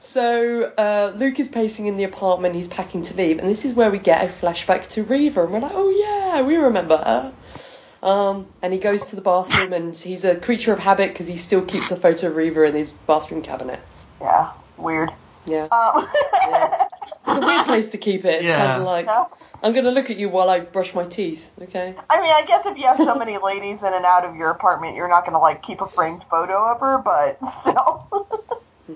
[0.00, 2.54] so uh, Luke is pacing in the apartment.
[2.54, 5.52] He's packing to leave, and this is where we get a flashback to Reva, and
[5.52, 7.32] we're like, "Oh yeah, we remember her."
[8.02, 11.36] Um, and he goes to the bathroom, and he's a creature of habit because he
[11.38, 13.80] still keeps a photo of Reva in his bathroom cabinet.
[14.20, 15.10] yeah, weird.
[15.46, 16.08] Yeah, Um,
[16.48, 16.86] Yeah.
[17.26, 18.40] it's a weird place to keep it.
[18.40, 18.64] It's Yeah.
[18.66, 19.24] kind of like yeah.
[19.62, 21.50] I'm gonna look at you while I brush my teeth.
[21.60, 21.94] Okay.
[22.10, 24.50] I mean, I guess if you have so many ladies in and out of your
[24.50, 28.06] apartment, you're not gonna like keep a framed photo of her, but still,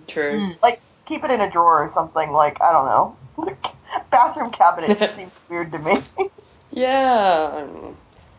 [0.07, 0.33] True.
[0.41, 0.63] Mm.
[0.63, 2.31] like keep it in a drawer or something.
[2.33, 3.57] Like I don't know,
[4.11, 5.99] bathroom cabinet just seems weird to me.
[6.73, 7.67] Yeah.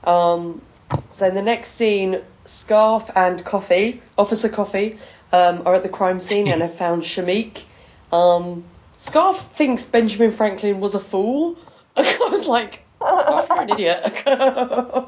[0.08, 0.62] Um,
[1.10, 4.97] so in the next scene, Scarfe and Coffee, Officer Coffee,
[5.32, 7.66] um, are at the crime scene and have found Shameek.
[8.12, 8.64] Um,
[8.95, 11.58] Scarfe thinks Benjamin Franklin was a fool.
[11.97, 15.08] I was like, Scarfe, you're an idiot.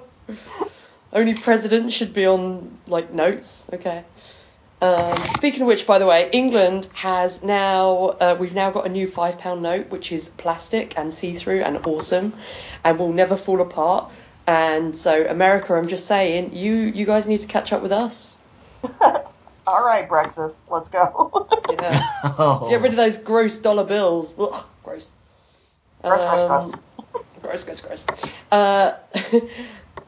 [1.13, 3.67] Only presidents should be on like notes.
[3.73, 4.03] Okay.
[4.81, 8.89] Um, speaking of which, by the way, England has now uh, we've now got a
[8.89, 12.33] new five pound note, which is plastic and see through and awesome,
[12.83, 14.11] and will never fall apart.
[14.49, 18.39] And so, America, I'm just saying, you you guys need to catch up with us.
[19.67, 21.47] All right, Brexit, let's go.
[21.69, 22.01] Yeah.
[22.23, 22.67] Oh.
[22.67, 24.33] Get rid of those gross dollar bills.
[24.39, 25.13] Ugh, gross.
[26.01, 27.23] Gross, gross, Um, gross.
[27.43, 28.07] gross, gross, gross.
[28.51, 28.93] Uh,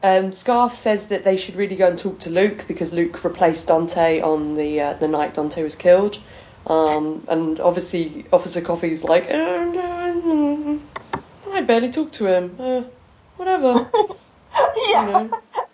[0.02, 3.68] um, Scarfe says that they should really go and talk to Luke because Luke replaced
[3.68, 6.18] Dante on the uh, the night Dante was killed.
[6.66, 10.78] Um, and obviously, Officer Coffee's like, uh,
[11.52, 12.56] I barely talked to him.
[12.58, 12.82] Uh,
[13.36, 13.88] whatever.
[14.76, 15.30] You yeah, know.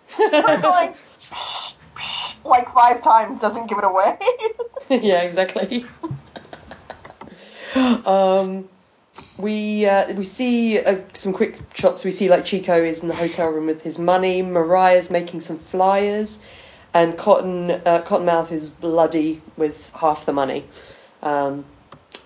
[0.17, 4.17] Her going psh, psh, like five times doesn't give it away.
[4.89, 5.85] yeah, exactly.
[7.75, 8.67] um,
[9.37, 12.05] we uh, we see uh, some quick shots.
[12.05, 14.41] We see like Chico is in the hotel room with his money.
[14.41, 16.39] Mariah's making some flyers,
[16.93, 20.65] and Cotton uh, Cottonmouth is bloody with half the money.
[21.21, 21.65] Um,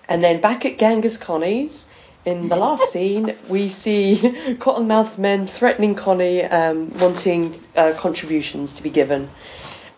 [0.08, 1.88] and then back at Genghis Connie's.
[2.24, 4.16] In the last scene, we see
[4.58, 9.28] Cottonmouth's men threatening Connie, um, wanting uh, contributions to be given.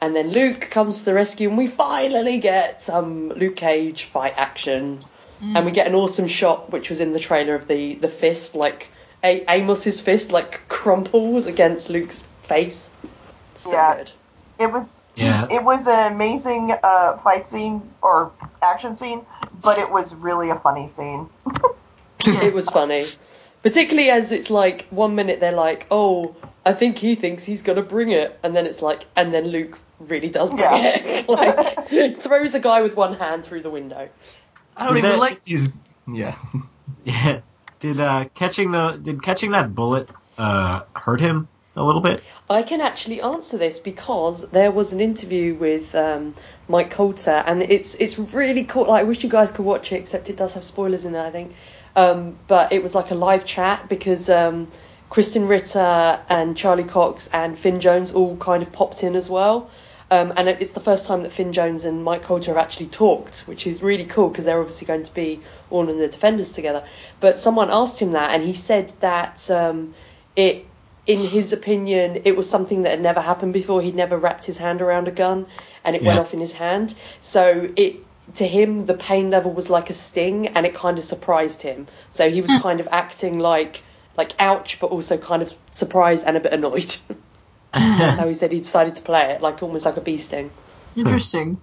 [0.00, 4.34] And then Luke comes to the rescue, and we finally get some Luke Cage fight
[4.36, 5.00] action.
[5.40, 8.54] And we get an awesome shot, which was in the trailer of the, the fist,
[8.54, 8.88] like
[9.22, 12.90] a- Amos's fist, like crumples against Luke's face.
[13.54, 13.96] So Yeah.
[13.96, 14.12] good.
[14.58, 15.46] It was Yeah.
[15.50, 19.24] it was an amazing uh, fight scene or action scene,
[19.62, 21.28] but it was really a funny scene.
[22.42, 23.04] It was funny.
[23.62, 27.76] Particularly as it's like, one minute they're like, oh, I think he thinks he's going
[27.76, 28.38] to bring it.
[28.42, 30.98] And then it's like, and then Luke really does bring Yeah.
[31.02, 31.28] it.
[31.28, 34.08] like, throws a guy with one hand through the window.
[34.76, 35.70] I don't Did even that- like these.
[36.06, 36.36] Yeah.
[37.04, 37.40] Yeah.
[37.80, 40.08] Did uh catching the did catching that bullet
[40.38, 42.22] uh hurt him a little bit?
[42.48, 46.34] I can actually answer this because there was an interview with um,
[46.68, 48.84] Mike Colter, and it's it's really cool.
[48.86, 51.20] Like, I wish you guys could watch it, except it does have spoilers in it,
[51.20, 51.54] I think.
[51.96, 54.68] Um, but it was like a live chat because um,
[55.10, 59.70] Krysten Ritter and Charlie Cox and Finn Jones all kind of popped in as well.
[60.10, 63.40] Um, and it's the first time that Finn Jones and Mike Colter have actually talked,
[63.46, 65.40] which is really cool because they're obviously going to be
[65.70, 66.86] all in the Defenders together.
[67.18, 69.94] But someone asked him that, and he said that um,
[70.36, 70.64] it
[71.06, 73.80] in his opinion, it was something that had never happened before.
[73.80, 75.46] He'd never wrapped his hand around a gun,
[75.84, 76.94] and it went off in his hand.
[77.20, 77.96] So it,
[78.34, 81.86] to him, the pain level was like a sting, and it kind of surprised him.
[82.10, 83.82] So he was kind of acting like,
[84.16, 86.96] like ouch, but also kind of surprised and a bit annoyed.
[87.72, 90.50] That's how he said he decided to play it, like almost like a bee sting.
[90.96, 91.60] Interesting.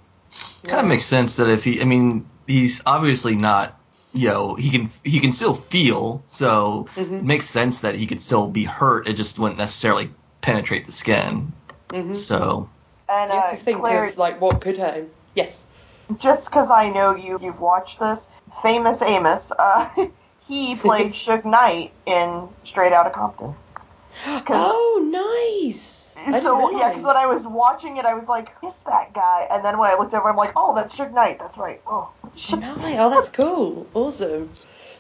[0.64, 3.80] Kind of makes sense that if he, I mean, he's obviously not,
[4.14, 7.19] you know, he can he can still feel, so Mhm.
[7.19, 9.10] it makes sense that he could still be hurt.
[9.10, 10.10] It just wouldn't necessarily
[10.41, 11.52] penetrate the skin.
[11.90, 12.14] Mhm.
[12.14, 12.69] So
[13.10, 15.10] And You have uh, to think Claire, of like what could hurt him.
[15.34, 15.65] Yes.
[16.19, 18.27] Just because I know you you've watched this,
[18.61, 19.90] famous Amos, uh,
[20.48, 23.56] he played Suge Knight in Straight Outta Compton.
[24.26, 26.18] Oh, nice.
[26.26, 29.48] I so yeah, because when I was watching it, I was like, "Who's that guy?"
[29.52, 31.40] And then when I looked over, I'm like, "Oh, that's Suge Knight.
[31.40, 32.10] That's right." Oh.
[32.34, 32.98] Nice.
[32.99, 33.88] Oh, that's cool.
[33.94, 34.49] Awesome.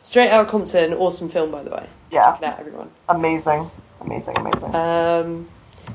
[0.01, 1.87] Straight Out Compton, awesome film, by the way.
[2.11, 2.91] Yeah, Check out, everyone.
[3.07, 3.71] amazing,
[4.01, 4.75] amazing, amazing.
[4.75, 5.47] Um,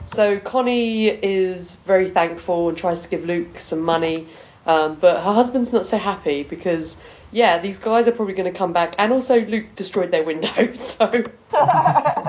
[0.07, 4.27] so Connie is very thankful and tries to give Luke some money,
[4.69, 8.57] um, but her husband's not so happy because, yeah, these guys are probably going to
[8.57, 11.11] come back, and also Luke destroyed their window, so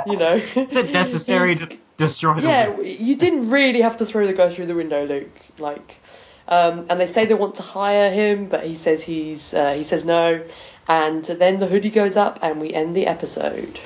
[0.07, 0.41] you know.
[0.55, 2.83] Is it necessary to destroy the Yeah, window?
[2.83, 5.37] you didn't really have to throw the guy through the window, Luke.
[5.59, 6.01] Like,
[6.47, 9.83] um, and they say they want to hire him, but he says he's uh, he
[9.83, 10.41] says no.
[10.87, 13.79] And then the hoodie goes up, and we end the episode.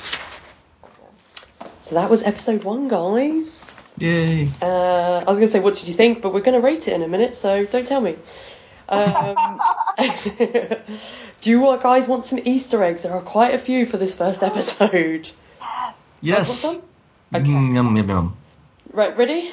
[1.80, 3.70] So that was episode one, guys.
[3.98, 4.48] Yay.
[4.62, 6.22] Uh, I was going to say, what did you think?
[6.22, 8.16] But we're going to rate it in a minute, so don't tell me.
[8.90, 9.60] Um,
[11.42, 13.04] do you guys want some Easter eggs?
[13.04, 15.30] There are quite a few for this first episode.
[16.22, 16.64] Yes.
[16.64, 16.84] Want?
[17.36, 17.50] Okay.
[17.50, 18.38] Mm, yum, yum, yum.
[18.92, 19.52] Right, ready?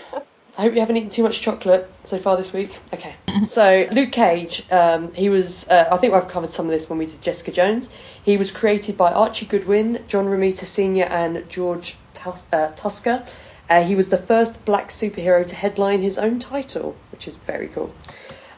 [0.58, 2.76] I hope you haven't eaten too much chocolate so far this week.
[2.92, 3.14] Okay.
[3.44, 5.68] So Luke Cage, um, he was.
[5.68, 7.90] Uh, I think I've covered some of this when we did Jessica Jones.
[8.24, 13.26] He was created by Archie Goodwin, John Romita Sr., and George Tus- uh, Tuska.
[13.70, 17.68] Uh, he was the first black superhero to headline his own title, which is very
[17.68, 17.94] cool.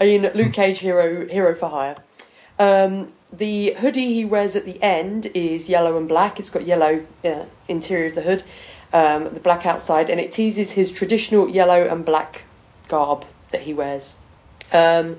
[0.00, 1.96] in Luke Cage Hero Hero for Hire.
[2.58, 6.38] Um, the hoodie he wears at the end is yellow and black.
[6.38, 8.44] It's got yellow uh, interior of the hood,
[8.92, 12.44] um, the black outside, and it teases his traditional yellow and black
[12.88, 14.14] garb that he wears.
[14.72, 15.16] Um,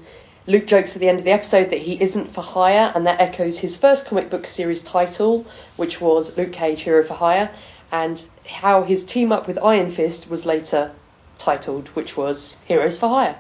[0.47, 3.19] Luke jokes at the end of the episode that he isn't for hire, and that
[3.19, 7.49] echoes his first comic book series title, which was Luke Cage Hero for Hire,
[7.91, 10.91] and how his team up with Iron Fist was later
[11.39, 13.35] titled, which was Heroes for Hire.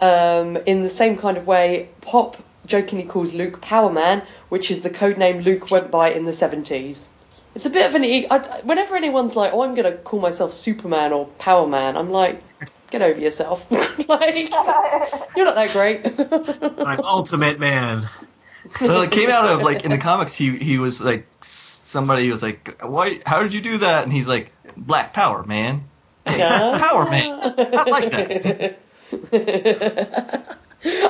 [0.00, 4.82] Um, in the same kind of way, Pop jokingly calls Luke Power Man, which is
[4.82, 7.08] the code name Luke went by in the 70s.
[7.54, 8.04] It's a bit of an.
[8.04, 11.96] E- I, whenever anyone's like, oh, I'm going to call myself Superman or Power Man,
[11.96, 12.42] I'm like,
[12.90, 13.70] get over yourself.
[14.08, 14.50] like,
[15.36, 16.04] you're not that great.
[16.86, 18.08] I'm Ultimate Man.
[18.80, 20.34] well, it came out of like in the comics.
[20.34, 23.20] He he was like somebody was like, "Why?
[23.26, 25.84] How did you do that?" And he's like, "Black Power, man."
[26.26, 26.38] Hey,
[26.78, 27.38] Power Man.
[27.40, 28.78] I like that.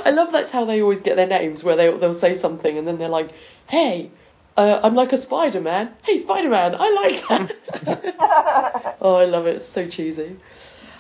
[0.05, 2.87] I love that's how they always get their names, where they they'll say something and
[2.87, 3.31] then they're like,
[3.69, 4.11] "Hey,
[4.57, 5.91] uh, I'm like a Spider Man.
[6.05, 9.57] Hey, Spider Man, I like that." oh, I love it.
[9.57, 10.37] It's so cheesy.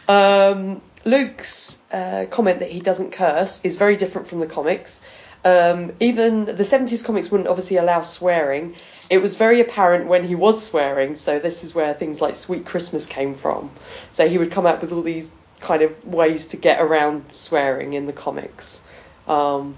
[0.08, 5.06] Um, Luke's uh, comment that he doesn't curse is very different from the comics.
[5.44, 8.74] Um, even the 70s comics wouldn't obviously allow swearing.
[9.10, 12.64] It was very apparent when he was swearing, so this is where things like Sweet
[12.64, 13.70] Christmas came from.
[14.12, 17.92] So he would come up with all these kind of ways to get around swearing
[17.92, 18.82] in the comics,
[19.28, 19.76] um,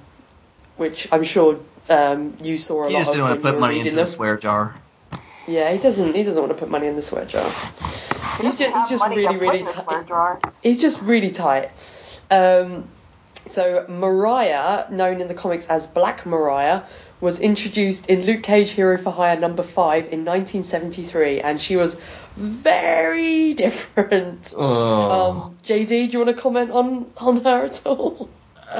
[0.76, 1.58] which I'm sure
[1.90, 3.90] um, you saw a He lot just of didn't want when to put money into
[3.90, 4.76] the swear jar.
[5.46, 6.14] Yeah, he doesn't.
[6.14, 7.48] He doesn't want to put money in the swear jar.
[8.40, 10.42] He's just, he's just really, really tight.
[10.62, 11.70] He's just really tight.
[12.30, 12.88] Um,
[13.46, 16.82] so Mariah, known in the comics as Black Mariah,
[17.20, 22.00] was introduced in Luke Cage Hero for Hire number five in 1973, and she was
[22.36, 24.52] very different.
[24.56, 25.30] Oh.
[25.30, 28.28] Um, JD, do you want to comment on on her at all?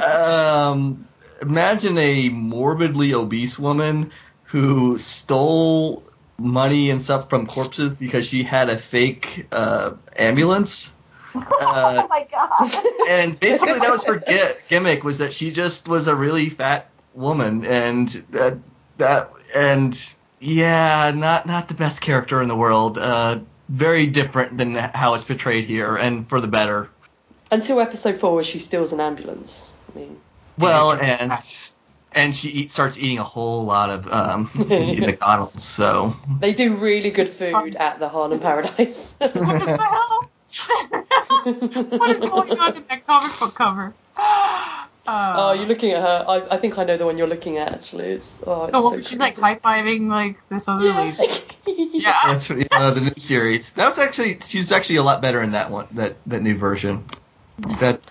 [0.03, 1.07] Um,
[1.41, 4.11] imagine a morbidly obese woman
[4.43, 6.03] who stole
[6.39, 10.93] money and stuff from corpses because she had a fake uh, ambulance.
[11.35, 12.85] Uh, oh my god.
[13.09, 16.89] and basically that was her gi- gimmick was that she just was a really fat
[17.13, 18.57] woman and that
[18.97, 23.37] that and yeah not not the best character in the world uh
[23.69, 26.89] very different than how it's portrayed here and for the better
[27.51, 29.71] Until episode four, where she steals an ambulance.
[29.93, 30.19] I mean,
[30.57, 31.17] well Yeah.
[31.19, 31.76] and
[32.13, 37.11] and she eat, starts eating a whole lot of um McDonald's so they do really
[37.11, 39.15] good food at the Harlem Paradise.
[39.21, 40.29] What the hell?
[41.97, 43.93] what is going on in that comic book cover?
[45.07, 46.25] Uh, oh, you're looking at her.
[46.27, 47.71] I, I think I know the one you're looking at.
[47.71, 51.17] Actually, it's oh, it's the so one she's like high fiving like this other lady.
[51.65, 52.13] Yeah.
[52.25, 55.71] that's uh, the new series that was actually she's actually a lot better in that
[55.71, 57.05] one that that new version
[57.79, 58.01] that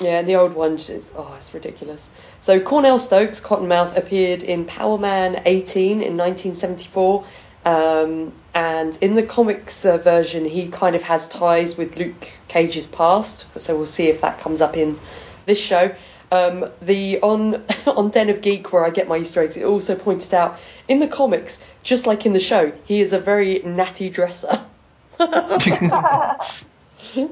[0.00, 2.10] Yeah, the old one is oh, it's ridiculous.
[2.40, 7.24] So Cornell Stokes, Cottonmouth, appeared in Power Man 18 in 1974,
[7.64, 12.88] um, and in the comics uh, version, he kind of has ties with Luke Cage's
[12.88, 13.46] past.
[13.60, 14.98] So we'll see if that comes up in
[15.46, 15.94] this show.
[16.32, 19.94] Um, the on on Den of Geek, where I get my Easter eggs, it also
[19.94, 20.58] pointed out
[20.88, 24.60] in the comics, just like in the show, he is a very natty dresser.
[25.18, 26.38] so I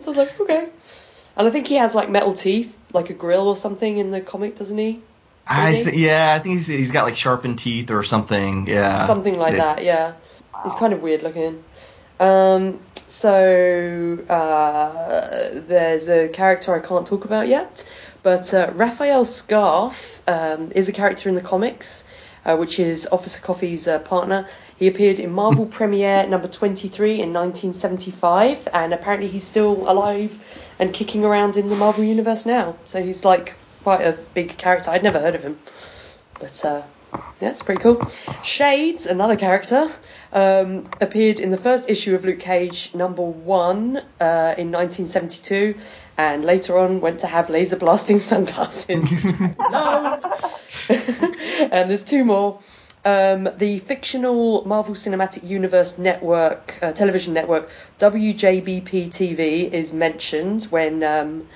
[0.07, 0.69] was like, okay.
[1.37, 4.21] And I think he has like metal teeth, like a grill or something in the
[4.21, 5.01] comic, doesn't he?
[5.47, 8.67] I th- yeah, I think he's, he's got like sharpened teeth or something.
[8.67, 9.75] Yeah, Something like Yeah.
[9.75, 10.13] that, yeah.
[10.63, 11.65] He's kind of weird looking.
[12.21, 12.79] Um,
[13.09, 17.89] so uh, there's a character I can't talk about yet,
[18.23, 22.05] but uh, Rafael Scarfe um, is a character in the comics,
[22.45, 24.47] uh, which is Officer Coffee's uh, partner.
[24.79, 30.39] He appeared in Marvel Premiere number 23 in 1975, and apparently he's still alive
[30.83, 32.75] and kicking around in the Marvel Universe now.
[32.87, 33.55] So he's like
[33.85, 34.91] quite a big character.
[34.91, 35.57] I'd never heard of him.
[36.41, 36.83] But uh,
[37.41, 38.03] yeah, it's pretty cool.
[38.43, 39.89] Shades, another character,
[40.33, 45.77] um, appeared in the first issue of Luke Cage number one uh, in 1972,
[46.19, 49.41] and later on went to have laser blasting sunglasses.
[49.41, 49.55] and
[51.89, 52.59] there's two more.
[53.05, 57.69] Um, the fictional Marvel Cinematic Universe network, uh, television network,
[57.99, 61.49] WJBP TV, is mentioned when um,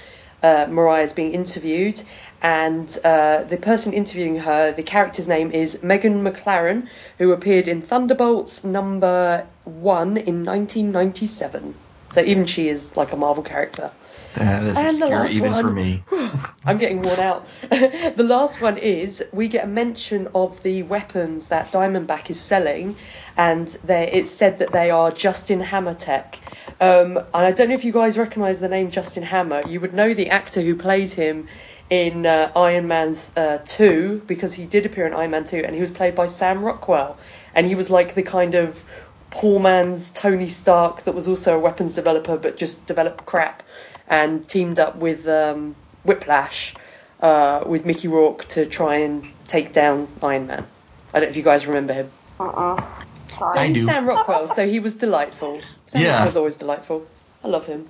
[0.43, 2.02] uh, Mariah is being interviewed,
[2.43, 7.81] and uh, the person interviewing her, the character's name is Megan McLaren, who appeared in
[7.81, 11.77] Thunderbolts number one in 1997.
[12.10, 13.93] So even she is like a Marvel character.
[14.36, 15.64] That is And the obscure last even one.
[15.64, 16.02] for me.
[16.64, 17.46] I'm getting worn out.
[17.70, 22.96] the last one is we get a mention of the weapons that Diamondback is selling,
[23.36, 26.38] and they, it's said that they are Justin Hammer tech.
[26.80, 29.62] Um, and I don't know if you guys recognise the name Justin Hammer.
[29.66, 31.48] You would know the actor who played him
[31.88, 35.74] in uh, Iron Man uh, 2 because he did appear in Iron Man 2, and
[35.74, 37.16] he was played by Sam Rockwell,
[37.54, 38.84] and he was like the kind of
[39.30, 43.62] poor man's Tony Stark that was also a weapons developer but just developed crap
[44.08, 45.74] and teamed up with um,
[46.04, 46.74] Whiplash
[47.20, 50.66] uh, with Mickey Rourke to try and take down Iron Man.
[51.12, 52.10] I don't know if you guys remember him.
[52.38, 52.84] Uh-uh.
[53.32, 53.58] Sorry.
[53.58, 53.80] I do.
[53.84, 55.60] Sam Rockwell, so he was delightful.
[55.86, 56.12] Sam Yeah.
[56.12, 57.06] Rockwell's always delightful.
[57.44, 57.88] I love him.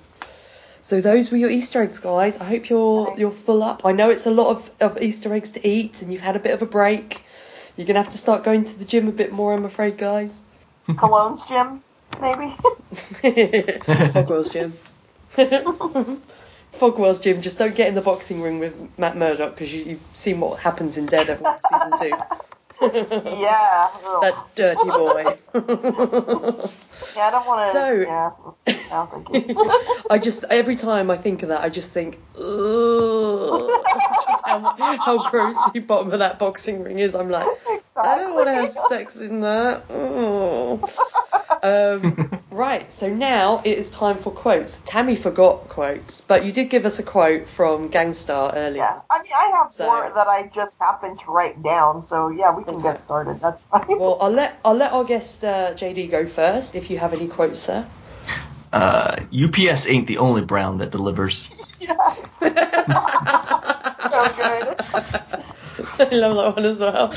[0.81, 2.39] So those were your Easter eggs, guys.
[2.39, 3.85] I hope you're you're full up.
[3.85, 6.39] I know it's a lot of, of Easter eggs to eat, and you've had a
[6.39, 7.23] bit of a break.
[7.75, 10.43] You're gonna have to start going to the gym a bit more, I'm afraid, guys.
[10.87, 11.83] Cologne's gym,
[12.21, 12.55] maybe.
[14.13, 14.73] Fogwell's gym.
[16.71, 17.41] Fogwell's gym.
[17.41, 20.59] Just don't get in the boxing ring with Matt Murdock because you, you've seen what
[20.59, 22.11] happens in Daredevil season two.
[23.41, 23.89] yeah.
[24.21, 25.37] That dirty boy.
[27.15, 27.71] yeah, I don't want to.
[27.71, 28.31] So- yeah.
[28.89, 29.71] No, thank you.
[30.09, 33.69] I just every time I think of that, I just think, ugh,
[34.25, 37.15] just how how gross the bottom of that boxing ring is.
[37.15, 37.45] I'm like,
[37.95, 39.83] I don't want to have sex in that.
[41.63, 44.81] Um, right, so now it is time for quotes.
[44.83, 48.83] Tammy forgot quotes, but you did give us a quote from Gang Starr earlier.
[48.83, 52.29] Yeah, I mean, I have So- more that I just happened to write down, so
[52.29, 52.93] yeah, we can Okay.
[52.93, 53.39] get started.
[53.39, 53.97] That's fine.
[53.99, 56.75] Well, I'll let I'll let our guest uh, JD go first.
[56.75, 57.85] If you have any quotes, sir.
[58.73, 61.47] Uh, UPS ain't the only brown that delivers.
[61.79, 62.19] yes.
[62.39, 62.65] so good.
[65.99, 67.13] I love that one as well.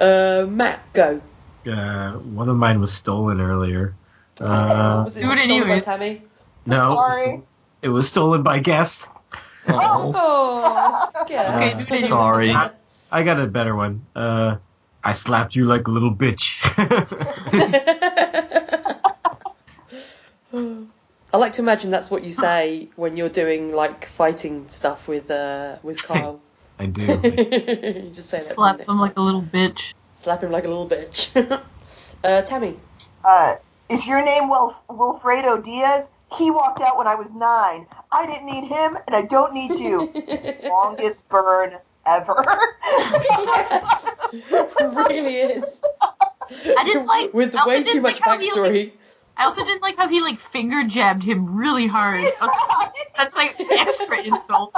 [0.00, 1.20] Uh, Matt, go.
[1.66, 3.94] Uh, one of mine was stolen earlier.
[4.40, 5.80] Uh, Was it Do it stolen by.
[5.80, 6.22] Tammy?
[6.66, 7.24] no, it was, Sorry.
[7.26, 7.46] sto-
[7.82, 9.08] it was stolen by guest.
[9.68, 11.56] Oh, Oh, yeah.
[11.56, 12.08] Okay, do it anyway.
[12.08, 12.50] sorry.
[12.52, 12.70] I,
[13.10, 14.04] I got a better one.
[14.14, 14.56] Uh,
[15.02, 16.60] I slapped you like a little bitch.
[20.52, 25.30] I like to imagine that's what you say when you're doing like fighting stuff with
[25.30, 26.40] uh, with Kyle.
[26.78, 27.02] I do.
[27.22, 28.44] you just say that.
[28.44, 29.94] to him Slaps next him like a little bitch.
[30.12, 31.60] Slap him like a little bitch.
[32.24, 32.76] uh, Tammy.
[33.24, 33.56] Uh,
[33.88, 36.08] is your name Wil- Wilfredo Diaz?
[36.36, 37.86] He walked out when I was nine.
[38.10, 40.12] I didn't need him, and I don't need you.
[40.64, 42.44] Longest burn ever.
[42.92, 44.14] yes,
[44.50, 45.82] really is.
[46.76, 48.92] I didn't like- with I also way didn't too much like how he, like- backstory.
[49.36, 52.24] I also didn't like how he like finger jabbed him really hard.
[53.16, 54.72] That's like extra insult.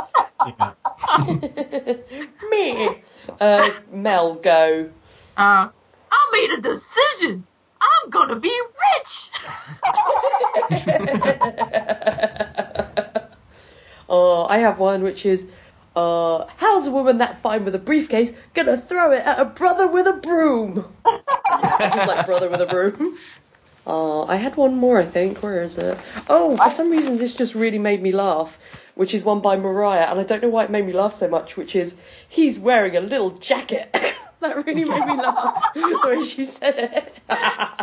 [0.46, 0.72] Yeah.
[2.50, 3.02] Me.
[3.38, 4.90] Uh, Mel, go.
[5.36, 5.68] Uh,
[6.10, 7.46] I made a decision.
[7.86, 8.52] I'm gonna be
[8.96, 9.30] rich.
[14.08, 15.48] Oh, I have one which is,
[15.96, 19.88] uh, how's a woman that fine with a briefcase gonna throw it at a brother
[19.88, 20.84] with a broom?
[21.04, 23.18] Just like brother with a broom.
[23.86, 25.42] Oh, I had one more, I think.
[25.42, 25.98] Where is it?
[26.28, 28.58] Oh, for some reason this just really made me laugh,
[28.94, 31.28] which is one by Mariah, and I don't know why it made me laugh so
[31.28, 31.96] much, which is,
[32.28, 33.94] he's wearing a little jacket.
[34.40, 37.18] that really made me laugh, the way she said it.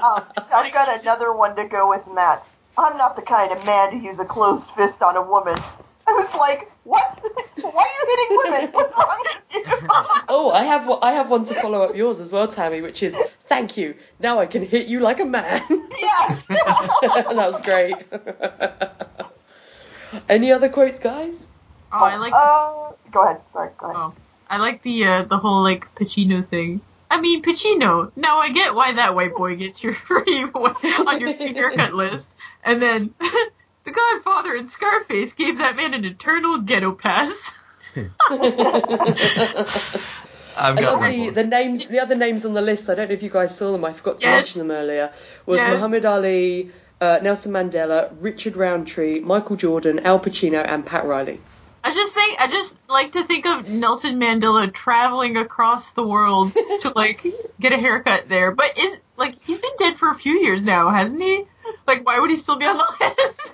[0.03, 0.21] Um,
[0.51, 2.45] I've got another one to go with Matt.
[2.77, 5.57] I'm not the kind of man to use a closed fist on a woman.
[6.05, 7.19] I was like, what?
[7.61, 8.71] Why are you hitting women?
[8.73, 9.63] What's wrong with you?
[10.27, 13.01] Oh, I have one- I have one to follow up yours as well, Tammy, which
[13.01, 13.15] is
[13.45, 13.95] thank you.
[14.19, 15.61] Now I can hit you like a man.
[15.69, 16.45] yes.
[16.47, 17.95] that was great.
[20.27, 21.47] Any other quotes, guys?
[21.93, 22.33] Oh, I like.
[22.33, 23.41] Uh, go ahead.
[23.53, 23.69] Sorry.
[23.77, 23.95] Go ahead.
[23.97, 24.13] Oh.
[24.49, 26.81] I like the uh, the whole like Pacino thing.
[27.09, 28.11] I mean Pacino.
[28.15, 32.35] Now I get why that white boy gets your free on your free haircut list,
[32.63, 37.53] and then the Godfather and Scarface gave that man an eternal ghetto pass.
[37.95, 38.09] I've
[40.77, 42.89] I got love the, the names, the other names on the list.
[42.89, 43.85] I don't know if you guys saw them.
[43.85, 44.55] I forgot to Yes.
[44.55, 45.11] mention them earlier.
[45.45, 45.73] Was Yes.
[45.73, 46.71] Muhammad Ali,
[47.01, 51.39] uh, Nelson Mandela, Richard Roundtree, Michael Jordan, Al Pacino, and Pat Riley.
[51.83, 56.53] I just think I just like to think of Nelson Mandela traveling across the world
[56.53, 57.25] to like
[57.59, 58.51] get a haircut there.
[58.51, 61.45] But is like he's been dead for a few years now, hasn't he?
[61.85, 63.51] Like why would he still be on the list?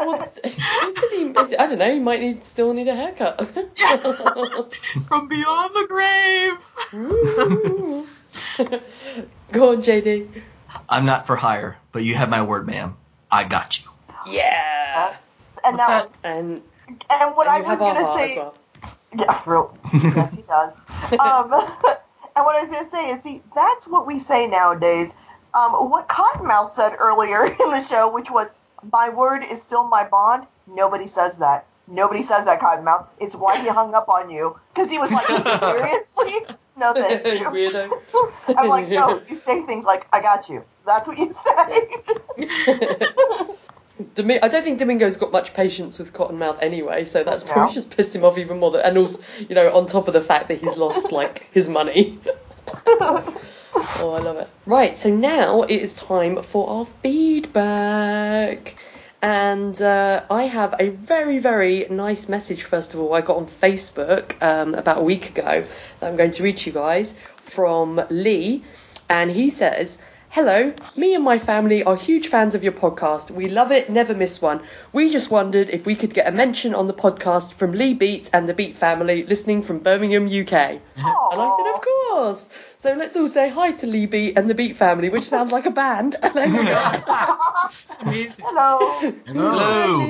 [0.00, 3.46] Well, because he, I don't know, he might need still need a haircut.
[5.06, 6.58] From beyond the grave.
[9.52, 10.28] Go on, JD.
[10.88, 12.96] I'm not for hire, but you have my word, ma'am.
[13.30, 13.88] I got you.
[14.26, 15.10] Yeah.
[15.10, 15.34] Yes.
[15.64, 16.10] And What's now, that?
[16.24, 18.54] And, and what and I was gonna say, well.
[19.16, 20.74] yeah, real, yes, he does.
[21.12, 21.52] Um,
[22.36, 25.12] and what I was gonna say is, see, that's what we say nowadays.
[25.54, 28.48] Um, what Cottonmouth said earlier in the show, which was,
[28.92, 31.66] "My word is still my bond." Nobody says that.
[31.86, 33.06] Nobody says that, Cottonmouth.
[33.18, 36.54] It's why he hung up on you because he was like, seriously?
[36.76, 37.46] No, thank you.
[38.56, 42.46] I'm like, no, you say things like, "I got you." That's what you say.
[44.14, 47.52] Domi- I don't think Domingo's got much patience with Cottonmouth anyway, so that's No.
[47.52, 48.70] probably just pissed him off even more.
[48.70, 51.68] Than, and also, you know, on top of the fact that he's lost like his
[51.68, 52.18] money.
[52.86, 54.48] oh, I love it.
[54.66, 58.76] Right, so now it is time for our feedback.
[59.20, 63.46] And uh, I have a very, very nice message, first of all, I got on
[63.48, 65.64] Facebook um, about a week ago
[65.98, 68.62] that I'm going to read to you guys from Lee.
[69.10, 69.98] And he says,
[70.30, 73.30] Hello, me and my family are huge fans of your podcast.
[73.30, 74.60] We love it, never miss one.
[74.92, 78.28] We just wondered if we could get a mention on the podcast from Lee Beat
[78.34, 80.52] and the Beat family listening from Birmingham, UK.
[80.52, 82.50] And I said, of course.
[82.76, 85.64] So let's all say hi to Lee Beat and the Beat family, which sounds like
[85.64, 86.16] a band.
[86.34, 86.56] there we
[88.38, 88.98] Hello.
[89.26, 90.06] Hello.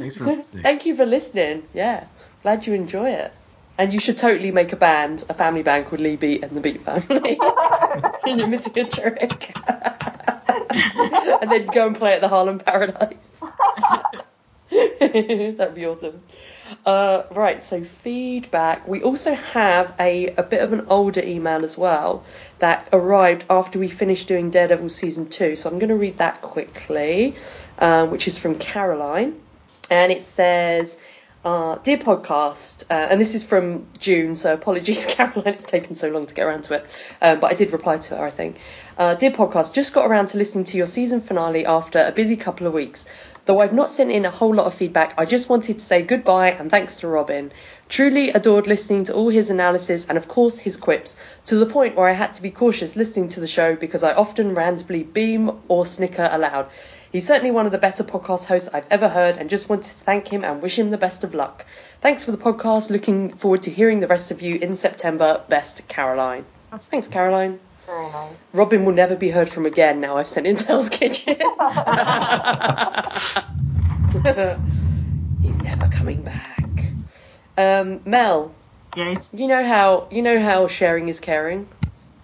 [0.00, 0.62] Thanks for listening.
[0.64, 1.62] Thank you for listening.
[1.74, 2.06] Yeah,
[2.42, 3.32] glad you enjoy it.
[3.78, 6.60] And you should totally make a band, a family band called Lee Beat and the
[6.60, 7.38] Beat Family.
[8.38, 9.52] You're missing a trick.
[11.42, 13.44] and then go and play at the Harlem Paradise.
[14.70, 16.22] That'd be awesome.
[16.86, 18.86] Uh, right, so feedback.
[18.86, 22.24] We also have a, a bit of an older email as well
[22.60, 25.56] that arrived after we finished doing Daredevil season two.
[25.56, 27.34] So I'm going to read that quickly,
[27.78, 29.40] um, which is from Caroline.
[29.90, 30.98] And it says,
[31.44, 36.10] uh, Dear podcast, uh, and this is from June, so apologies, Caroline, it's taken so
[36.10, 36.86] long to get around to it.
[37.22, 38.58] Um, but I did reply to her, I think.
[38.98, 42.36] Uh, Dear podcast, just got around to listening to your season finale after a busy
[42.36, 43.06] couple of weeks.
[43.46, 46.02] Though I've not sent in a whole lot of feedback, I just wanted to say
[46.02, 47.52] goodbye and thanks to Robin.
[47.88, 51.96] Truly adored listening to all his analysis and, of course, his quips, to the point
[51.96, 55.50] where I had to be cautious listening to the show because I often randomly beam
[55.68, 56.68] or snicker aloud.
[57.12, 59.90] He's certainly one of the better podcast hosts I've ever heard and just wanted to
[59.90, 61.66] thank him and wish him the best of luck.
[62.00, 62.88] Thanks for the podcast.
[62.90, 65.42] Looking forward to hearing the rest of you in September.
[65.48, 66.44] Best, Caroline.
[66.78, 67.58] Thanks, Caroline.
[67.88, 68.32] Nice.
[68.52, 71.34] Robin will never be heard from again now I've sent in Hell's Kitchen.
[75.42, 76.92] He's never coming back.
[77.58, 78.54] Um, Mel,
[78.96, 79.32] Yes.
[79.34, 81.68] you know how you know how sharing is caring.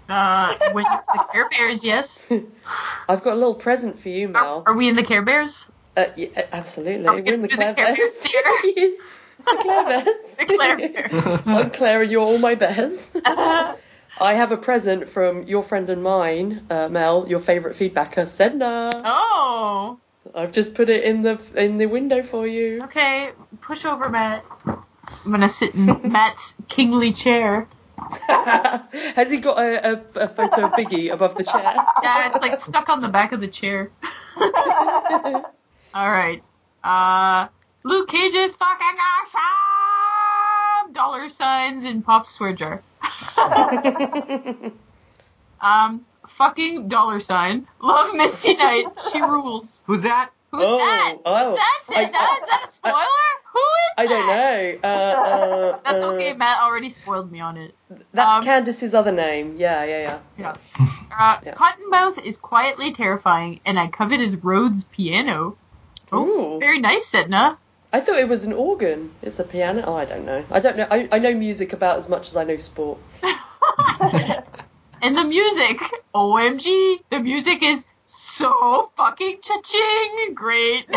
[0.08, 2.26] Uh, when the Care Bears, yes.
[3.08, 4.62] I've got a little present for you, Mel.
[4.66, 5.66] are we in the Care Bears?
[5.96, 7.06] Uh, yeah, absolutely.
[7.06, 7.98] Are we We're in the Claire the Care Bears.
[7.98, 8.48] Bears theater?
[9.38, 10.36] it's the Claire Bears.
[10.38, 11.42] The Claire Bears.
[11.46, 13.16] I'm Claire and you're all my bears.
[13.24, 18.90] I have a present from your friend and mine, uh, Mel, your favourite feedbacker, Sedna.
[19.04, 19.98] oh.
[20.34, 22.82] I've just put it in the in the window for you.
[22.84, 23.30] Okay,
[23.60, 24.44] push over, Matt.
[24.66, 27.68] I'm gonna sit in Matt's kingly chair.
[28.28, 31.62] Has he got a, a, a photo of Biggie above the chair?
[32.02, 33.90] Yeah, it's like stuck on the back of the chair.
[35.94, 36.42] All right.
[36.84, 37.48] Uh,
[37.84, 40.92] Luke Cage's fucking awesome!
[40.92, 42.82] Dollar signs in pop swear jar.
[45.60, 47.66] um, fucking dollar sign.
[47.80, 48.86] Love Misty Knight.
[49.12, 49.82] She rules.
[49.86, 50.30] Who's that?
[50.56, 51.16] Who's Oh, that?
[51.24, 51.50] oh.
[51.50, 51.80] Who's that?
[51.84, 51.96] Sid?
[51.96, 52.96] I- Is that a spoiler?
[53.52, 54.08] Who is I that?
[54.08, 54.88] don't know.
[54.88, 56.32] Uh, uh, That's uh, okay.
[56.34, 57.74] Matt already spoiled me on it.
[58.12, 59.54] That's Um, Candace's other name.
[59.56, 60.56] Yeah, yeah, yeah.
[60.78, 60.86] Yeah.
[61.18, 61.54] Uh, Yeah.
[61.54, 65.56] Cottonmouth is quietly terrifying, and I covet his Rhodes piano.
[66.12, 66.26] Oh,
[66.56, 66.58] Ooh.
[66.60, 67.56] very nice, Sedna.
[67.92, 69.12] I thought it was an organ.
[69.22, 69.82] It's a piano.
[69.86, 70.44] Oh, I don't know.
[70.50, 70.86] I don't know.
[70.90, 72.98] I, I know music about as much as I know sport.
[75.02, 75.78] And the music,
[76.14, 77.84] OMG, the music is
[78.36, 80.34] so fucking cha-ching.
[80.34, 80.86] Great.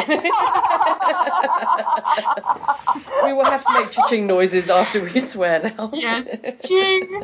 [3.23, 5.89] we will have to make cha-ching noises after we swear now.
[5.93, 6.29] yes,
[6.65, 7.23] ching.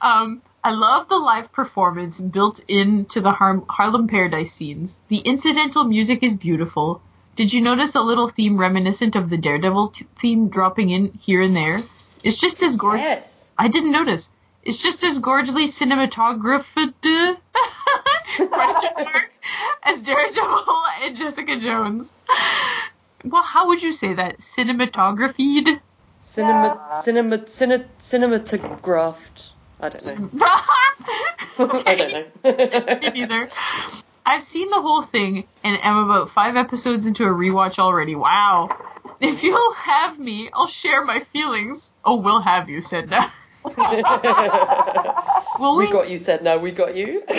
[0.00, 5.00] Um, I love the live performance built into the Har- Harlem Paradise scenes.
[5.08, 7.00] The incidental music is beautiful.
[7.34, 11.40] Did you notice a little theme reminiscent of the Daredevil t- theme dropping in here
[11.42, 11.82] and there?
[12.22, 13.04] It's just as gorgeous.
[13.04, 13.52] Yes.
[13.58, 14.30] I didn't notice.
[14.66, 16.66] It's just as gorgeously cinematographed
[18.36, 19.30] question mark
[19.84, 22.12] as Daredevil and Jessica Jones.
[23.24, 24.38] Well, how would you say that?
[24.38, 25.80] Cinematographied?
[26.18, 26.90] Cinema, Yeah.
[26.90, 29.50] cinema, cine, cinematographed.
[29.80, 30.46] I don't know.
[31.86, 32.98] I don't know.
[33.02, 33.48] Me neither.
[34.26, 38.16] I've seen the whole thing and am about five episodes into a rewatch already.
[38.16, 38.76] Wow.
[39.20, 41.92] If you'll have me, I'll share my feelings.
[42.04, 43.30] Oh, we'll have you, Sedna.
[45.58, 45.92] Will we we?
[45.92, 47.22] got you, Sedna, we got you.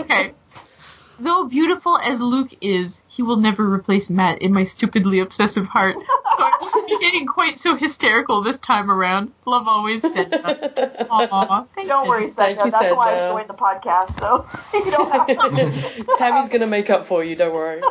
[0.00, 0.32] Okay.
[1.20, 5.94] Though beautiful as Luke is, he will never replace Matt in my stupidly obsessive heart.
[5.96, 6.02] So
[6.38, 9.32] I won't be getting quite so hysterical this time around.
[9.44, 11.08] Love always said that.
[11.10, 11.68] Aww.
[11.74, 12.64] Thanks, Don't worry, Thank Sedna.
[12.64, 16.06] you, That's why I joined the podcast, so you don't have to.
[16.16, 17.82] Tammy's gonna make up for you, don't worry.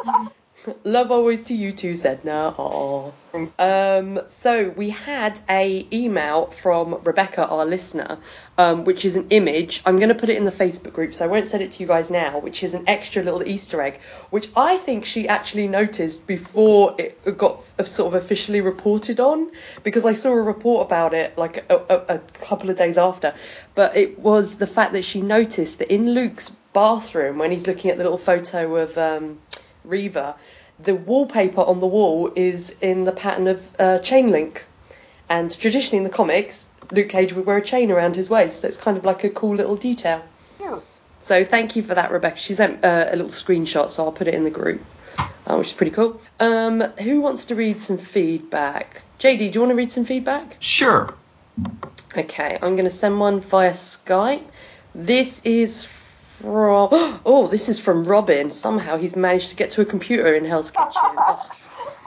[0.84, 2.54] Love always to you too, Sedna.
[2.58, 3.12] Aw.
[3.60, 8.18] Um, so we had a email from Rebecca, our listener,
[8.58, 9.82] um, which is an image.
[9.86, 11.84] I'm going to put it in the Facebook group, so I won't send it to
[11.84, 12.40] you guys now.
[12.40, 17.38] Which is an extra little Easter egg, which I think she actually noticed before it
[17.38, 19.52] got sort of officially reported on,
[19.84, 23.34] because I saw a report about it like a, a, a couple of days after.
[23.76, 27.92] But it was the fact that she noticed that in Luke's bathroom, when he's looking
[27.92, 29.40] at the little photo of um,
[29.84, 30.36] Reva,
[30.80, 34.66] the wallpaper on the wall is in the pattern of uh, chain link.
[35.30, 38.68] And traditionally in the comics, Luke Cage would wear a chain around his waist, so
[38.68, 40.24] it's kind of like a cool little detail.
[40.58, 40.82] Cute.
[41.20, 42.38] So thank you for that, Rebecca.
[42.38, 44.82] She sent uh, a little screenshot, so I'll put it in the group,
[45.46, 46.20] uh, which is pretty cool.
[46.40, 49.04] Um, who wants to read some feedback?
[49.20, 50.56] JD, do you want to read some feedback?
[50.60, 51.14] Sure.
[52.18, 54.46] Okay, I'm going to send one via Skype.
[54.96, 55.99] This is from.
[56.44, 58.50] Oh, this is from Robin.
[58.50, 61.02] Somehow he's managed to get to a computer in Hell's Kitchen.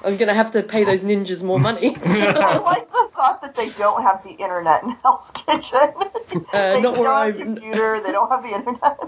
[0.04, 1.94] I'm going to have to pay those ninjas more money.
[1.96, 5.90] I like the thought that they don't have the internet in Hell's Kitchen.
[6.32, 8.98] Uh, they not where don't I- have computer, they don't have the internet.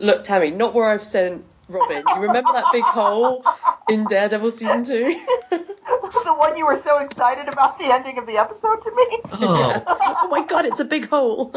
[0.00, 2.04] Look, Tammy, not where I've sent Robin.
[2.06, 3.42] You remember that big hole
[3.88, 5.18] in Daredevil season two?
[5.50, 9.20] the one you were so excited about the ending of the episode to me.
[9.32, 9.82] Oh,
[10.22, 11.50] oh my god, it's a big hole.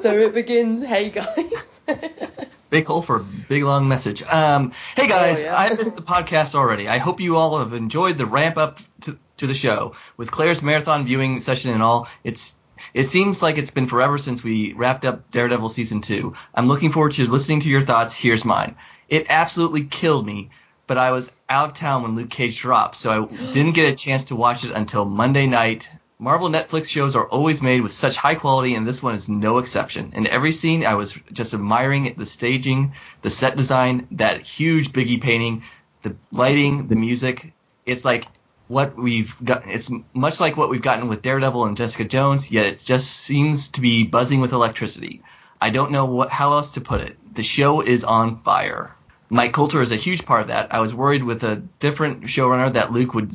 [0.00, 1.82] So it begins, hey guys.
[2.70, 4.22] big hole for a big long message.
[4.22, 5.56] Um, hey guys, Oh, yeah.
[5.56, 6.88] I missed the podcast already.
[6.88, 10.62] I hope you all have enjoyed the ramp up to, to the show with Claire's
[10.62, 12.08] marathon viewing session and all.
[12.24, 12.54] It's
[12.94, 16.34] it seems like it's been forever since we wrapped up Daredevil season two.
[16.54, 18.14] I'm looking forward to listening to your thoughts.
[18.14, 18.76] Here's mine.
[19.08, 20.50] It absolutely killed me,
[20.86, 23.94] but I was out of town when Luke Cage dropped, so I didn't get a
[23.94, 25.88] chance to watch it until Monday night.
[26.20, 29.56] Marvel Netflix shows are always made with such high quality, and this one is no
[29.56, 30.12] exception.
[30.14, 32.92] In every scene, I was just admiring the staging,
[33.22, 35.62] the set design, that huge Biggie painting,
[36.02, 37.54] the lighting, the music.
[37.86, 38.26] It's like
[38.68, 39.66] what we've got.
[39.66, 43.70] It's much like what we've gotten with Daredevil and Jessica Jones, yet it just seems
[43.70, 45.22] to be buzzing with electricity.
[45.58, 47.16] I don't know what how else to put it.
[47.34, 48.94] The show is on fire.
[49.30, 50.74] Mike Colter is a huge part of that.
[50.74, 53.32] I was worried with a different showrunner that Luke would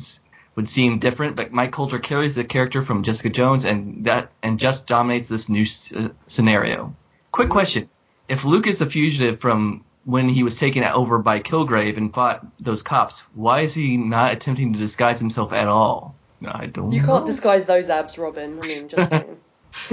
[0.56, 4.58] would seem different, but Mike Colter carries the character from Jessica Jones and that and
[4.58, 6.94] just dominates this new s- uh, scenario.
[7.30, 7.88] Quick question:
[8.28, 12.46] If Luke is a fugitive from when he was taken over by Kilgrave and fought
[12.58, 16.16] those cops, why is he not attempting to disguise himself at all?
[16.44, 16.90] I don't.
[16.92, 17.06] You know.
[17.06, 18.58] can't disguise those abs, Robin.
[18.62, 19.12] I mean, just.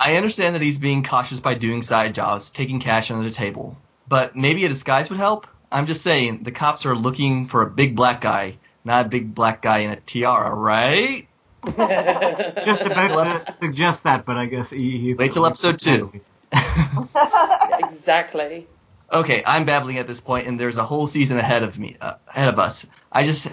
[0.00, 3.76] I understand that he's being cautious by doing side jobs, taking cash under the table,
[4.08, 5.48] but maybe a disguise would help.
[5.72, 9.34] I'm just saying, the cops are looking for a big black guy, not a big
[9.34, 11.26] black guy in a tiara, right?
[11.66, 16.12] Just about to suggest that, but I guess he, he Wait till episode two.
[17.78, 18.66] exactly.
[19.12, 22.14] Okay, I'm babbling at this point, and there's a whole season ahead of me, uh,
[22.28, 22.86] ahead of us.
[23.10, 23.48] I just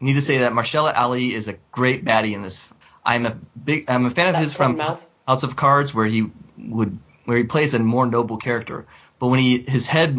[0.00, 2.60] need to say that Mahershala Ali is a great baddie in this.
[3.04, 5.04] I'm a big, I'm a fan of That's his from mouth.
[5.26, 8.86] House of Cards, where he would, where he plays a more noble character.
[9.18, 10.18] But when he, his head,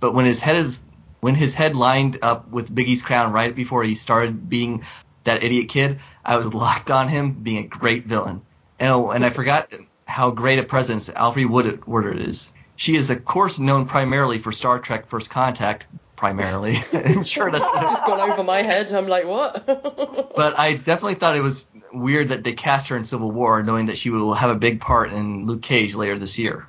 [0.00, 0.82] but when his head is,
[1.24, 4.84] when his head lined up with Biggie's crown right before he started being
[5.24, 8.42] that idiot kid, I was locked on him being a great villain.
[8.78, 9.72] And, oh, and I forgot
[10.04, 12.52] how great a presence Alfre Wood- Woodard is.
[12.76, 16.76] She is, of course, known primarily for Star Trek First Contact, primarily.
[16.92, 18.92] I'm sure It's that's just gone over my head.
[18.92, 19.64] I'm like, what?
[20.36, 23.86] but I definitely thought it was weird that they cast her in Civil War, knowing
[23.86, 26.68] that she will have a big part in Luke Cage later this year.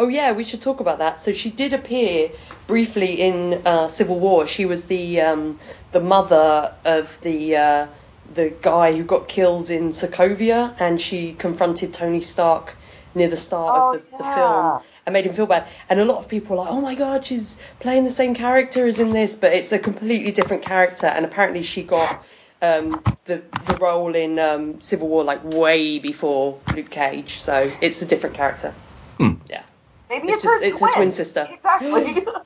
[0.00, 1.18] Oh yeah, we should talk about that.
[1.18, 2.30] So she did appear
[2.66, 4.46] briefly in uh, Civil War.
[4.46, 5.58] She was the um,
[5.92, 7.86] the mother of the uh,
[8.34, 12.76] the guy who got killed in Sokovia, and she confronted Tony Stark
[13.14, 15.66] near the start Oh, of the, the film and made him feel bad.
[15.88, 18.86] And a lot of people were like, "Oh my god, she's playing the same character
[18.86, 21.06] as in this," but it's a completely different character.
[21.06, 22.24] And apparently, she got
[22.62, 28.02] um, the the role in um, Civil War like way before Luke Cage, so it's
[28.02, 28.72] a different character.
[29.16, 29.34] Hmm.
[29.48, 29.62] Yeah.
[30.08, 30.94] Maybe It's it's, just- her it's her twin.
[30.94, 31.48] twin sister.
[31.80, 32.26] Exactly.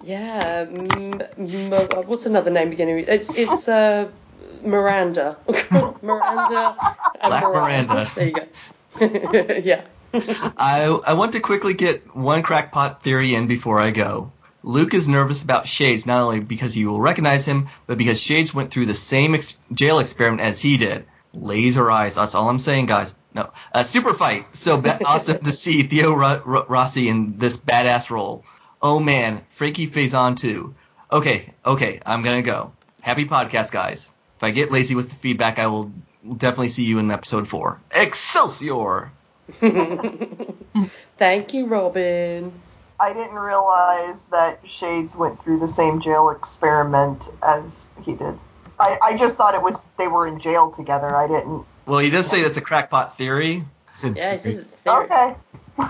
[0.00, 1.72] Yeah, m- m-
[2.06, 2.96] what's another name beginning?
[2.96, 4.08] with- It's it's uh,
[4.62, 5.36] Miranda,
[6.02, 6.76] Miranda,
[7.20, 7.86] and Black Mariah.
[7.86, 8.10] Miranda.
[8.14, 9.54] There you go.
[9.64, 9.82] yeah.
[10.56, 14.32] I I want to quickly get one crackpot theory in before I go.
[14.62, 18.54] Luke is nervous about Shades not only because he will recognize him, but because Shades
[18.54, 21.06] went through the same ex- jail experiment as he did.
[21.34, 22.14] Laser eyes.
[22.14, 23.14] That's all I'm saying, guys.
[23.38, 24.56] No, a super fight.
[24.56, 28.44] So ba- awesome to see Theo Ro- Ro- Rossi in this badass role.
[28.82, 30.74] Oh man, Frankie Faison too.
[31.12, 32.72] Okay, okay, I'm gonna go.
[33.00, 34.10] Happy podcast, guys.
[34.38, 35.92] If I get lazy with the feedback, I will
[36.36, 37.80] definitely see you in episode four.
[37.94, 39.12] Excelsior!
[41.16, 42.52] Thank you, Robin.
[42.98, 48.36] I didn't realize that Shades went through the same jail experiment as he did.
[48.80, 51.14] I, I just thought it was they were in jail together.
[51.14, 51.64] I didn't.
[51.88, 53.64] Well, he does say that's a crackpot theory.
[54.04, 55.04] Yeah, this is a theory.
[55.04, 55.34] Okay.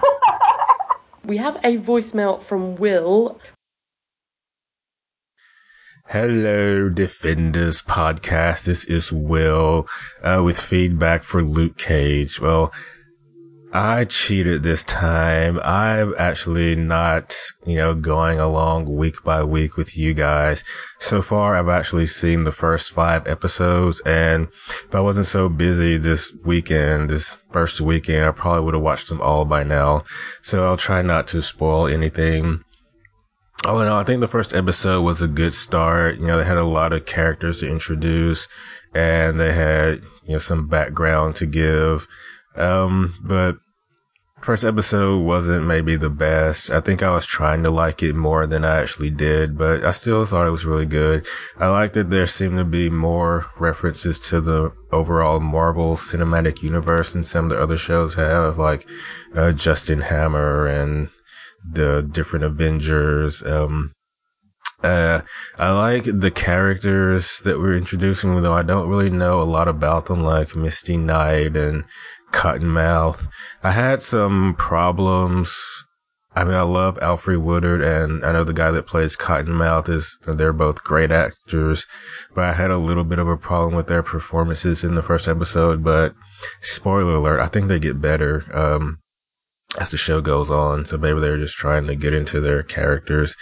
[1.24, 3.38] We have a voicemail from Will.
[6.06, 8.64] Hello, Defenders Podcast.
[8.64, 9.88] This is Will
[10.22, 12.40] uh, with feedback for Luke Cage.
[12.40, 12.72] Well,
[13.72, 15.60] I cheated this time.
[15.62, 17.36] I'm actually not,
[17.66, 20.64] you know, going along week by week with you guys.
[20.98, 25.98] So far, I've actually seen the first five episodes, and if I wasn't so busy
[25.98, 30.04] this weekend, this first weekend, I probably would have watched them all by now.
[30.40, 32.64] So I'll try not to spoil anything.
[33.66, 36.16] All in all, I think the first episode was a good start.
[36.16, 38.48] You know, they had a lot of characters to introduce
[38.94, 42.06] and they had, you know, some background to give.
[42.58, 43.56] Um, but
[44.42, 46.70] first episode wasn't maybe the best.
[46.70, 49.90] I think I was trying to like it more than I actually did, but I
[49.92, 51.26] still thought it was really good.
[51.58, 57.12] I like that there seemed to be more references to the overall Marvel cinematic universe
[57.12, 58.88] than some of the other shows have, like,
[59.34, 61.08] uh, Justin Hammer and
[61.70, 63.42] the different Avengers.
[63.42, 63.92] Um,
[64.82, 65.22] uh,
[65.58, 70.06] I like the characters that we're introducing, though I don't really know a lot about
[70.06, 71.84] them, like Misty Knight and
[72.32, 73.26] Cottonmouth.
[73.62, 75.84] I had some problems.
[76.34, 80.18] I mean, I love Alfre Woodard, and I know the guy that plays Cottonmouth is.
[80.26, 81.86] They're both great actors,
[82.34, 85.26] but I had a little bit of a problem with their performances in the first
[85.26, 85.82] episode.
[85.82, 86.14] But
[86.60, 88.44] spoiler alert, I think they get better.
[88.52, 89.00] Um,
[89.76, 90.86] as the show goes on.
[90.86, 93.36] So maybe they're just trying to get into their characters.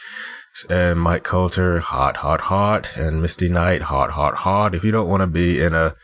[0.64, 2.96] And Mike Colter, hot, hot, hot.
[2.96, 4.74] And Misty Knight, hot, hot, hot.
[4.74, 5.94] If you don't want to be in a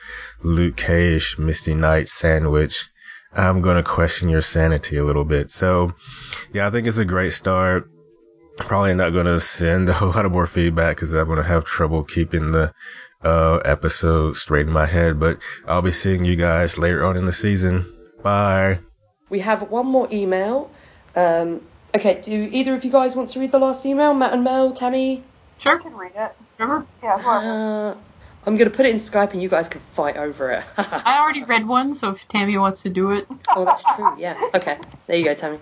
[0.42, 2.90] Luke Cage Misty Knight sandwich,
[3.32, 5.50] I'm going to question your sanity a little bit.
[5.50, 5.94] So,
[6.52, 7.90] yeah, I think it's a great start.
[8.58, 11.42] Probably not going to send a whole lot of more feedback because I'm going to
[11.42, 12.72] have trouble keeping the
[13.22, 15.18] uh, episode straight in my head.
[15.18, 17.92] But I'll be seeing you guys later on in the season.
[18.22, 18.80] Bye.
[19.30, 20.70] We have one more email.
[21.16, 21.62] Um,
[21.94, 24.14] okay, do either of you guys want to read the last email?
[24.14, 25.18] Matt and Mel, Tammy?
[25.58, 25.78] I Sure.
[25.78, 26.32] can read it.
[26.58, 26.84] Sure.
[27.02, 27.14] Yeah.
[27.14, 27.96] Uh,
[28.46, 30.64] I'm going to put it in Skype and you guys can fight over it.
[30.76, 33.26] I already read one, so if Tammy wants to do it.
[33.54, 34.36] oh, that's true, yeah.
[34.54, 35.58] Okay, there you go, Tammy.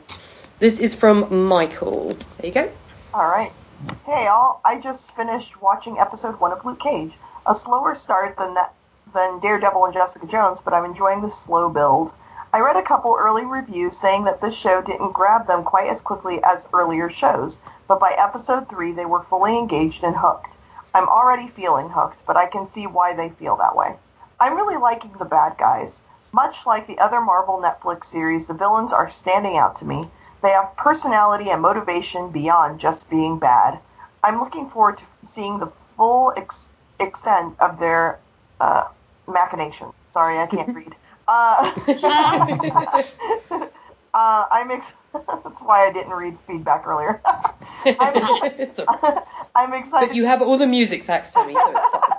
[0.58, 2.16] This is from Michael.
[2.38, 2.70] There you go.
[3.12, 3.50] All right.
[4.06, 4.60] Hey, all.
[4.64, 7.12] I just finished watching episode one of Luke Cage.
[7.46, 8.72] A slower start than that
[9.14, 12.12] than Daredevil and Jessica Jones, but I'm enjoying the slow build.
[12.52, 16.00] I read a couple early reviews saying that this show didn't grab them quite as
[16.00, 20.56] quickly as earlier shows, but by episode 3 they were fully engaged and hooked.
[20.92, 23.94] I'm already feeling hooked, but I can see why they feel that way.
[24.40, 26.02] I'm really liking the bad guys.
[26.32, 30.10] Much like the other Marvel Netflix series, the villains are standing out to me.
[30.42, 33.78] They have personality and motivation beyond just being bad.
[34.24, 38.18] I'm looking forward to seeing the full ex- extent of their
[38.60, 38.88] uh,
[39.28, 39.92] machinations.
[40.12, 40.96] Sorry, I can't read.
[41.32, 41.72] Uh,
[44.14, 47.22] uh, I'm ex- that's why I didn't read feedback earlier.
[47.26, 47.94] I'm,
[48.58, 48.80] It's.
[49.54, 50.08] I'm excited.
[50.08, 52.10] but you have all the music facts, Tammy, so it's fine.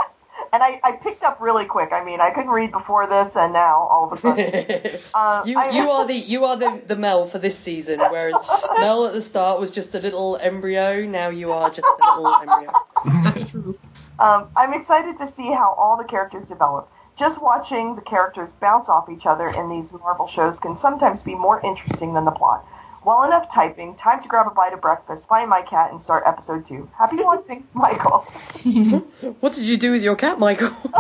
[0.53, 1.89] and I, I picked up really quick.
[1.91, 5.01] I mean, I couldn't read before this, and now all of a sudden.
[5.13, 8.65] Uh, you I- you are the you are the, the Mel for this season, whereas
[8.79, 11.05] Mel at the start was just a little embryo.
[11.05, 12.71] Now you are just a little embryo.
[13.05, 13.77] That's true.
[14.19, 16.89] Um, I'm excited to see how all the characters develop.
[17.21, 21.35] Just watching the characters bounce off each other in these Marvel shows can sometimes be
[21.35, 22.65] more interesting than the plot.
[23.05, 23.93] Well, enough typing.
[23.93, 26.89] Time to grab a bite of breakfast, find my cat, and start episode two.
[26.97, 28.21] Happy hunting, Michael.
[29.39, 30.71] What did you do with your cat, Michael?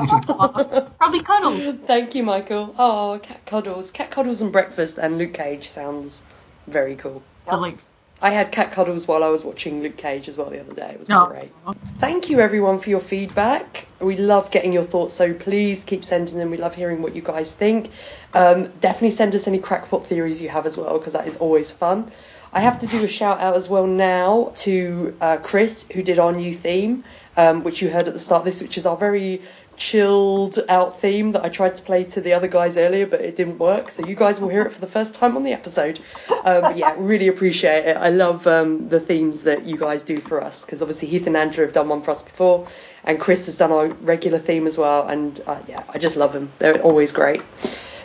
[0.99, 1.79] Probably cuddles.
[1.79, 2.75] Thank you, Michael.
[2.77, 3.89] Oh, cat cuddles.
[3.89, 6.23] Cat cuddles and breakfast and Luke Cage sounds
[6.67, 7.23] very cool.
[7.47, 7.79] Like,
[8.21, 10.91] I had cat cuddles while I was watching Luke Cage as well the other day.
[10.93, 11.25] It was No.
[11.25, 11.51] great.
[11.97, 13.87] Thank you everyone for your feedback.
[13.99, 16.51] We love getting your thoughts, so please keep sending them.
[16.51, 17.89] We love hearing what you guys think.
[18.33, 21.71] Um, definitely send us any crackpot theories you have as well, because that is always
[21.71, 22.11] fun.
[22.53, 26.19] I have to do a shout out as well now to uh, Chris, who did
[26.19, 27.03] our new theme,
[27.37, 29.41] um, which you heard at the start of this, which is our very
[29.81, 33.35] chilled out theme that I tried to play to the other guys earlier, but it
[33.35, 33.89] didn't work.
[33.89, 35.99] So you guys will hear it for the first time on the episode.
[36.45, 37.97] Um, yeah, really appreciate it.
[37.97, 41.35] I love um, the themes that you guys do for us because obviously Heath and
[41.35, 42.67] Andrew have done one for us before,
[43.03, 45.07] and Chris has done our regular theme as well.
[45.07, 46.51] And uh, yeah, I just love them.
[46.59, 47.41] They're always great.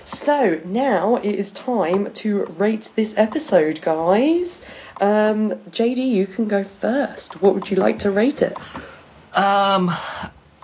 [0.05, 4.65] So now it is time to rate this episode, guys.
[4.99, 7.43] Um, JD, you can go first.
[7.43, 8.57] What would you like to rate it?
[9.35, 9.91] Um,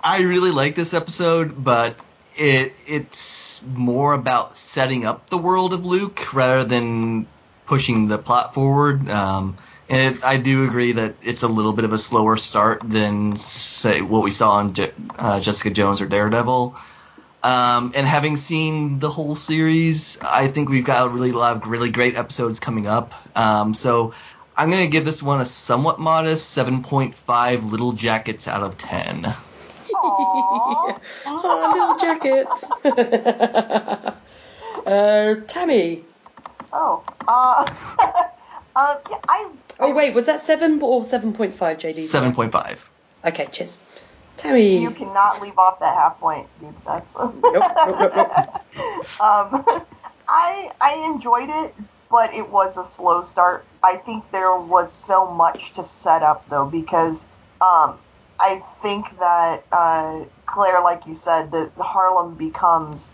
[0.03, 1.95] I really like this episode, but
[2.35, 7.25] it it's more about setting up the world of Luke rather than
[7.65, 9.09] pushing the plot forward.
[9.09, 9.57] Um,
[9.87, 13.37] and it, I do agree that it's a little bit of a slower start than
[13.37, 16.75] say what we saw on Je- uh, Jessica Jones or Daredevil.
[17.41, 21.67] Um, and having seen the whole series, I think we've got a really lot of
[21.67, 23.13] really great episodes coming up.
[23.37, 24.13] Um, so
[24.55, 29.33] I'm gonna give this one a somewhat modest 7.5 little jackets out of 10.
[29.93, 30.99] Aww.
[31.25, 32.69] Oh, little jackets.
[34.85, 36.03] uh, Tammy.
[36.71, 37.03] Oh.
[37.27, 37.65] Uh,
[38.75, 39.49] uh, yeah, I.
[39.79, 41.95] Oh wait, was that seven or seven point five, JD?
[41.95, 42.77] 7.5.
[43.25, 43.77] Okay, cheers.
[44.37, 44.81] Tammy.
[44.81, 46.73] You cannot leave off that half point, dude.
[46.85, 47.13] That's.
[47.15, 49.21] Nope, nope, nope, nope.
[49.21, 49.65] um,
[50.27, 51.75] I I enjoyed it,
[52.09, 53.65] but it was a slow start.
[53.83, 57.27] I think there was so much to set up though, because
[57.61, 57.97] um,
[58.43, 63.13] I think that uh, Claire, like you said, that Harlem becomes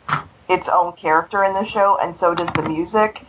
[0.49, 3.21] its own character in the show, and so does the music.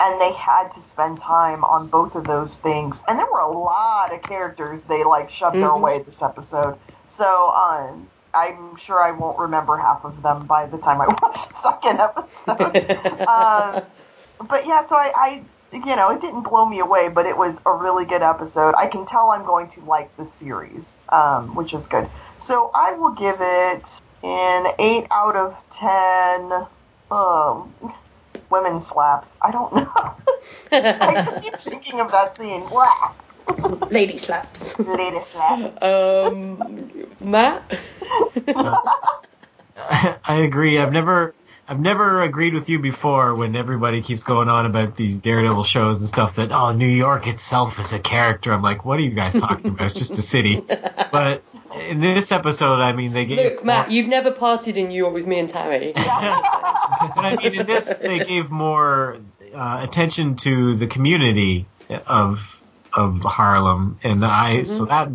[0.00, 3.50] And they had to spend time on both of those things, and there were a
[3.50, 5.80] lot of characters they like shoved their Mhm.
[5.80, 6.78] way this episode.
[7.08, 11.48] So um, I'm sure I won't remember half of them by the time I watch
[11.48, 13.26] the second episode.
[13.28, 13.82] um,
[14.46, 15.42] but yeah, so I, I,
[15.72, 18.74] you know, it didn't blow me away, but it was a really good episode.
[18.76, 22.08] I can tell I'm going to like the series, um, which is good.
[22.38, 23.86] So I will give it
[24.22, 26.66] an eight out of ten.
[27.10, 27.74] Um,
[28.50, 29.34] women slaps.
[29.42, 29.92] I don't know.
[30.72, 32.68] I just keep thinking of that scene.
[32.70, 33.14] Wow.
[33.90, 34.78] Lady slaps.
[34.78, 35.82] Lady slaps.
[35.82, 36.80] Um,
[37.20, 37.78] Matt.
[40.24, 40.78] I agree.
[40.78, 41.34] I've never
[41.70, 46.00] I've never agreed with you before when everybody keeps going on about these Daredevil shows
[46.00, 48.52] and stuff that oh New York itself is a character.
[48.52, 49.84] I'm like, what are you guys talking about?
[49.84, 50.64] It's just a city.
[51.10, 51.42] But
[51.88, 55.14] in this episode, I mean, they gave Look, Matt, you've never partied in New York
[55.14, 55.92] with me and Tammy.
[55.94, 59.18] but I mean, in this, they gave more
[59.54, 62.40] uh, attention to the community of
[62.92, 65.08] of Harlem, and I so that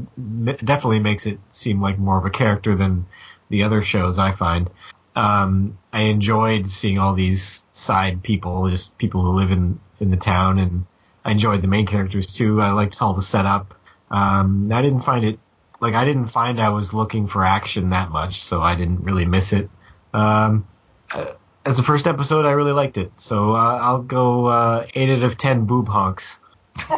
[0.66, 3.06] definitely makes it seem like more of a character than
[3.50, 4.70] the other shows I find.
[5.16, 10.18] Um, I enjoyed seeing all these side people, just people who live in in the
[10.18, 10.86] town, and
[11.24, 12.62] I enjoyed the main characters too.
[12.62, 13.76] I liked all the setup.
[14.10, 15.40] Um, I didn't find it
[15.80, 19.26] like I didn't find I was looking for action that much, so I didn't really
[19.26, 19.70] miss it.
[20.14, 20.68] Um,
[21.14, 21.34] uh,
[21.66, 25.24] as the first episode, I really liked it, so uh, I'll go uh, eight out
[25.24, 26.40] of ten boob honks.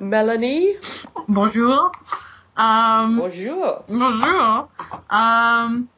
[0.00, 0.76] Melanie.
[1.28, 1.92] Bonjour.
[2.58, 3.84] Um, Bonjour.
[3.86, 4.68] bonjour.
[5.08, 5.88] Um,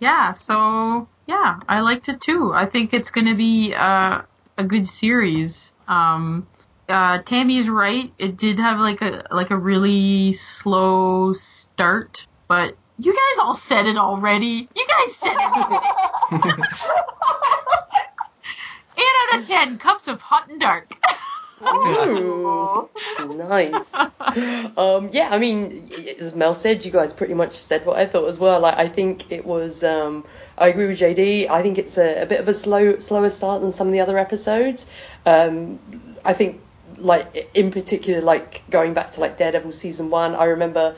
[0.00, 2.50] yeah, so yeah, I liked it too.
[2.52, 4.22] I think it's going to be uh,
[4.58, 5.72] a good series.
[5.86, 6.48] Um,
[6.88, 8.12] uh, Tammy's right.
[8.18, 13.86] It did have like a like a really slow start, but you guys all said
[13.86, 14.68] it already.
[14.74, 15.82] You guys said it.
[18.98, 20.90] Eight out of ten cups of hot and dark.
[21.62, 22.88] Ooh,
[23.18, 23.94] nice.
[24.76, 28.26] Um, yeah, I mean, as Mel said, you guys pretty much said what I thought
[28.28, 28.60] as well.
[28.60, 29.82] Like, I think it was.
[29.82, 30.24] Um,
[30.58, 31.48] I agree with JD.
[31.48, 34.00] I think it's a, a bit of a slow, slower start than some of the
[34.00, 34.86] other episodes.
[35.24, 35.78] Um,
[36.24, 36.60] I think,
[36.98, 40.96] like in particular, like going back to like Daredevil season one, I remember.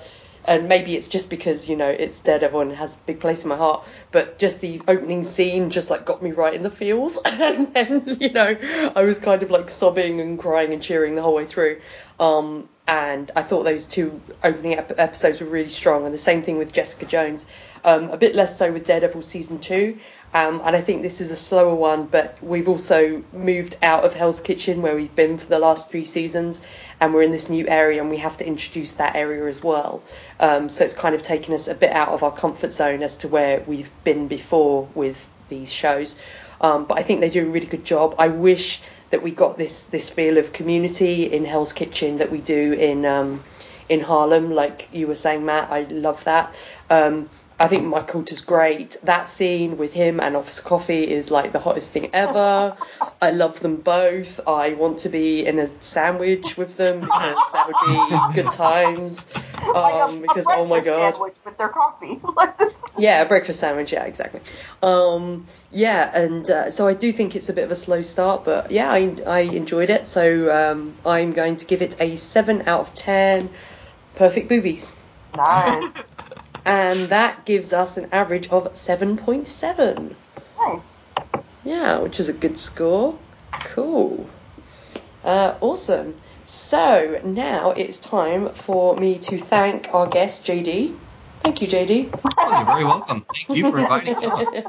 [0.49, 3.51] And maybe it's just because you know it's Daredevil and has a big place in
[3.51, 7.19] my heart, but just the opening scene just like got me right in the feels,
[7.25, 8.57] and then you know
[8.97, 11.81] I was kind of like sobbing and crying and cheering the whole way through.
[12.19, 16.41] Um, and I thought those two opening ep- episodes were really strong, and the same
[16.43, 17.45] thing with Jessica Jones.
[17.85, 19.99] Um, a bit less so with Daredevil season two.
[20.35, 24.13] Um, and I think this is a slower one, but we've also moved out of
[24.13, 26.61] Hell's Kitchen where we've been for the last three seasons,
[27.01, 30.03] and we're in this new area, and we have to introduce that area as well.
[30.41, 33.19] Um, so it's kind of taken us a bit out of our comfort zone as
[33.19, 36.17] to where we've been before with these shows.
[36.61, 38.15] Um, but I think they do a really good job.
[38.19, 42.41] I wish that we got this this feel of community in Hell's Kitchen that we
[42.41, 43.43] do in um,
[43.89, 45.71] in Harlem, like you were saying, Matt.
[45.71, 46.55] I love that.
[46.91, 47.31] Um,
[47.61, 48.97] I think Mike Colter's great.
[49.03, 52.77] That scene with him and Officer Coffee is like the hottest thing ever.
[53.23, 54.41] I love them both.
[54.47, 59.29] I want to be in a sandwich with them because that would be good times.
[59.35, 62.21] Um, like a, because a oh my breakfast god, sandwich with their coffee.
[62.99, 63.93] yeah, a breakfast sandwich.
[63.93, 64.41] Yeah, exactly.
[64.81, 68.45] Um, yeah, and uh, so I do think it's a bit of a slow start,
[68.45, 70.07] but yeah, I, I enjoyed it.
[70.07, 73.51] So um, I'm going to give it a seven out of ten.
[74.15, 74.93] Perfect boobies,
[75.37, 75.93] nice,
[76.65, 80.15] and that gives us an average of seven point seven.
[80.59, 80.81] nice.
[81.65, 83.19] Yeah, which is a good score.
[83.53, 84.29] Cool.
[85.25, 86.15] Uh, awesome.
[86.45, 90.95] So now it's time for me to thank our guest JD.
[91.41, 92.11] Thank you, JD.
[92.39, 93.25] Oh, you're very welcome.
[93.33, 94.65] Thank you for inviting me on.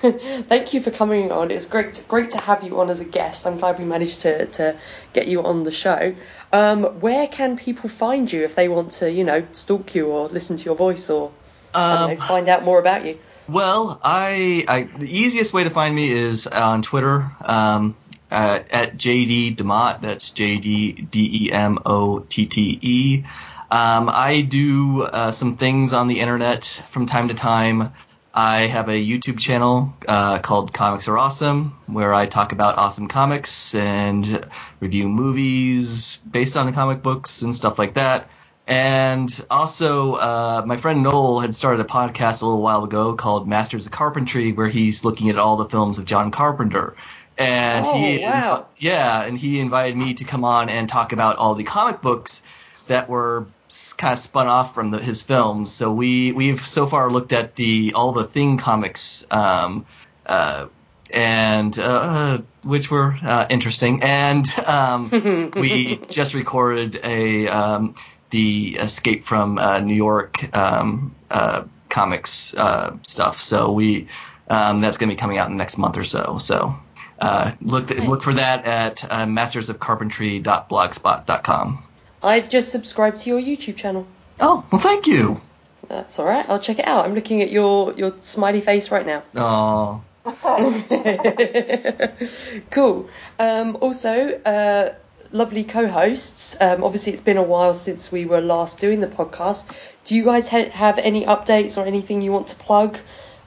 [0.44, 1.50] Thank you for coming on.
[1.50, 3.46] It's great, to, great to have you on as a guest.
[3.46, 4.78] I'm glad we managed to, to
[5.12, 6.14] get you on the show.
[6.52, 10.28] Um, where can people find you if they want to, you know, stalk you or
[10.28, 11.32] listen to your voice or
[11.74, 13.18] Um, know, find out more about you?
[13.48, 17.96] Well, I, I the easiest way to find me is on Twitter um,
[18.30, 20.02] uh, at JD Demotte.
[20.02, 23.24] That's J D D E M O T T E.
[23.70, 27.92] Um, I do uh, some things on the internet from time to time.
[28.38, 33.08] I have a YouTube channel uh, called Comics Are Awesome, where I talk about awesome
[33.08, 34.48] comics and
[34.78, 38.30] review movies based on the comic books and stuff like that.
[38.68, 43.48] And also, uh, my friend Noel had started a podcast a little while ago called
[43.48, 46.94] Masters of Carpentry, where he's looking at all the films of John Carpenter.
[47.38, 48.66] And Oh, he, wow.
[48.76, 52.40] yeah, and he invited me to come on and talk about all the comic books
[52.86, 53.46] that were
[53.96, 55.72] kind of spun off from the, his films.
[55.72, 59.86] So we we've so far looked at the all the Thing comics, um,
[60.26, 60.66] uh,
[61.10, 64.02] and uh, which were uh, interesting.
[64.02, 67.94] And um, we just recorded a um,
[68.30, 73.40] the Escape from uh, New York um, uh, comics uh, stuff.
[73.40, 74.08] So we
[74.48, 76.38] um, that's going to be coming out in the next month or so.
[76.38, 76.76] So.
[77.20, 81.82] Uh, look look for that at uh, mastersofcarpentry.blogspot.com.
[82.22, 84.06] I've just subscribed to your YouTube channel.
[84.40, 85.40] Oh, well, thank you.
[85.88, 86.48] That's all right.
[86.48, 87.04] I'll check it out.
[87.04, 89.22] I'm looking at your your smiley face right now.
[89.34, 90.04] Oh,
[92.70, 93.08] cool.
[93.38, 94.94] Um, also, uh,
[95.32, 96.56] lovely co-hosts.
[96.60, 99.94] Um, obviously, it's been a while since we were last doing the podcast.
[100.04, 102.98] Do you guys ha- have any updates or anything you want to plug,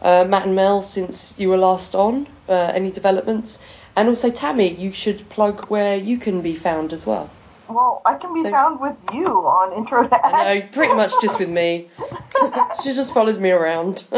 [0.02, 2.27] uh, Matt and Mel, since you were last on?
[2.49, 3.61] Uh, any developments?
[3.95, 7.30] And also, Tammy, you should plug where you can be found as well.
[7.73, 11.11] Well, I can be So- found with you on Intro to I know, pretty much
[11.22, 11.89] just with me.
[12.84, 14.03] she just follows me around.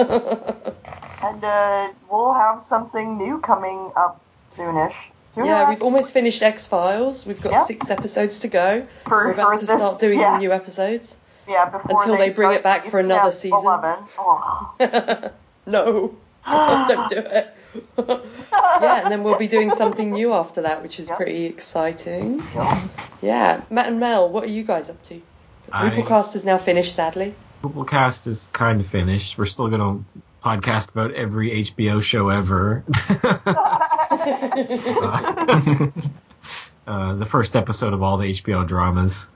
[1.24, 4.20] And uh, we'll have something new coming up
[4.52, 4.94] soonish.
[5.32, 7.26] Sooner yeah, we've almost finished X Files.
[7.26, 7.64] We've got Yeah.
[7.64, 8.86] six episodes to go.
[9.06, 10.32] For- We're about to this- start doing yeah.
[10.34, 11.18] the new episodes.
[11.48, 13.58] yeah, before until they bring start it back for another season.
[13.64, 13.96] 11.
[14.20, 14.76] Oh.
[15.66, 16.14] no,
[16.46, 17.53] don't do it.
[17.98, 21.16] yeah, and then we'll be doing something new after that, which is Yeah.
[21.16, 22.42] pretty exciting.
[22.56, 22.88] Yeah.
[23.22, 25.22] Yeah, Matt and Mel, what are you guys up to?
[25.72, 27.34] I- Pooplecast is now finished, sadly.
[27.64, 29.38] Pooplecast is kind of finished.
[29.38, 30.04] We're still going to
[30.44, 32.84] podcast about every HBO show ever.
[36.88, 39.28] uh, the first episode of all the HBO dramas.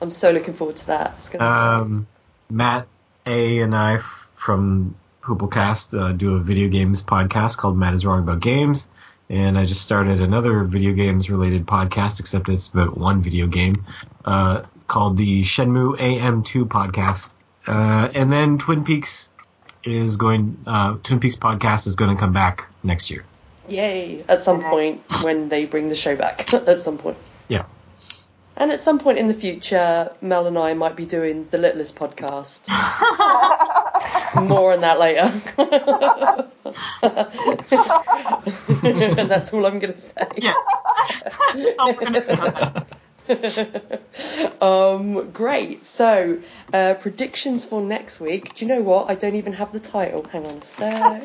[0.00, 1.14] I'm so looking forward to that.
[1.18, 2.06] It's gonna be Um,
[2.50, 2.86] Matt
[3.26, 3.98] A and I
[4.36, 4.94] from
[5.26, 8.88] Hooplecast uh, do a video games podcast called Matt is Wrong About Games.
[9.28, 13.84] And I just started another video games related podcast, except it's about one video game,
[14.24, 17.28] uh, called the Shenmue AM2 podcast.
[17.66, 19.28] Uh, and then Twin Peaks
[19.82, 23.24] is going, uh, Twin Peaks podcast is going to come back next year.
[23.68, 24.24] Yay!
[24.28, 26.54] At some point when they bring the show back.
[26.54, 27.16] at some point.
[27.48, 27.64] Yeah.
[28.56, 31.96] And at some point in the future, Mel and I might be doing the Littlest
[31.96, 32.68] podcast.
[34.42, 35.32] More on that later.
[39.28, 40.26] That's all I'm going to say.
[40.36, 40.56] Yes.
[41.54, 42.86] we're gonna say that.
[44.62, 45.82] Um, great.
[45.82, 46.40] So,
[46.72, 48.54] uh, predictions for next week.
[48.54, 49.10] Do you know what?
[49.10, 50.24] I don't even have the title.
[50.24, 51.22] Hang on a sec.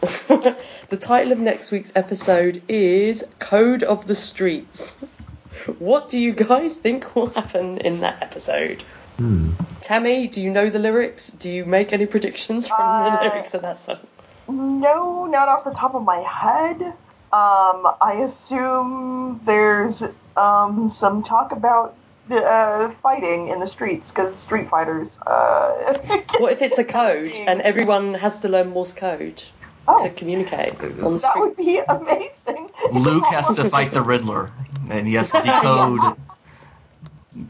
[0.00, 4.96] the title of next week's episode is Code of the Streets.
[5.78, 8.82] What do you guys think will happen in that episode?
[9.16, 9.50] Hmm.
[9.80, 11.30] Tammy, do you know the lyrics?
[11.30, 13.98] Do you make any predictions from the Uh, lyrics of that song?
[14.48, 16.82] no, not off the top of my head.
[17.32, 20.02] Um, I assume there's
[20.36, 21.94] um, some talk about
[22.30, 25.18] uh, fighting in the streets because street fighters.
[25.26, 25.98] Uh,
[26.38, 29.42] What if it's a code and everyone has to learn Morse code
[29.88, 31.22] oh, to communicate on the streets.
[31.22, 32.70] that would be amazing.
[32.92, 34.50] Luke has to fight the Riddler,
[34.90, 36.18] and he has to decode Yes.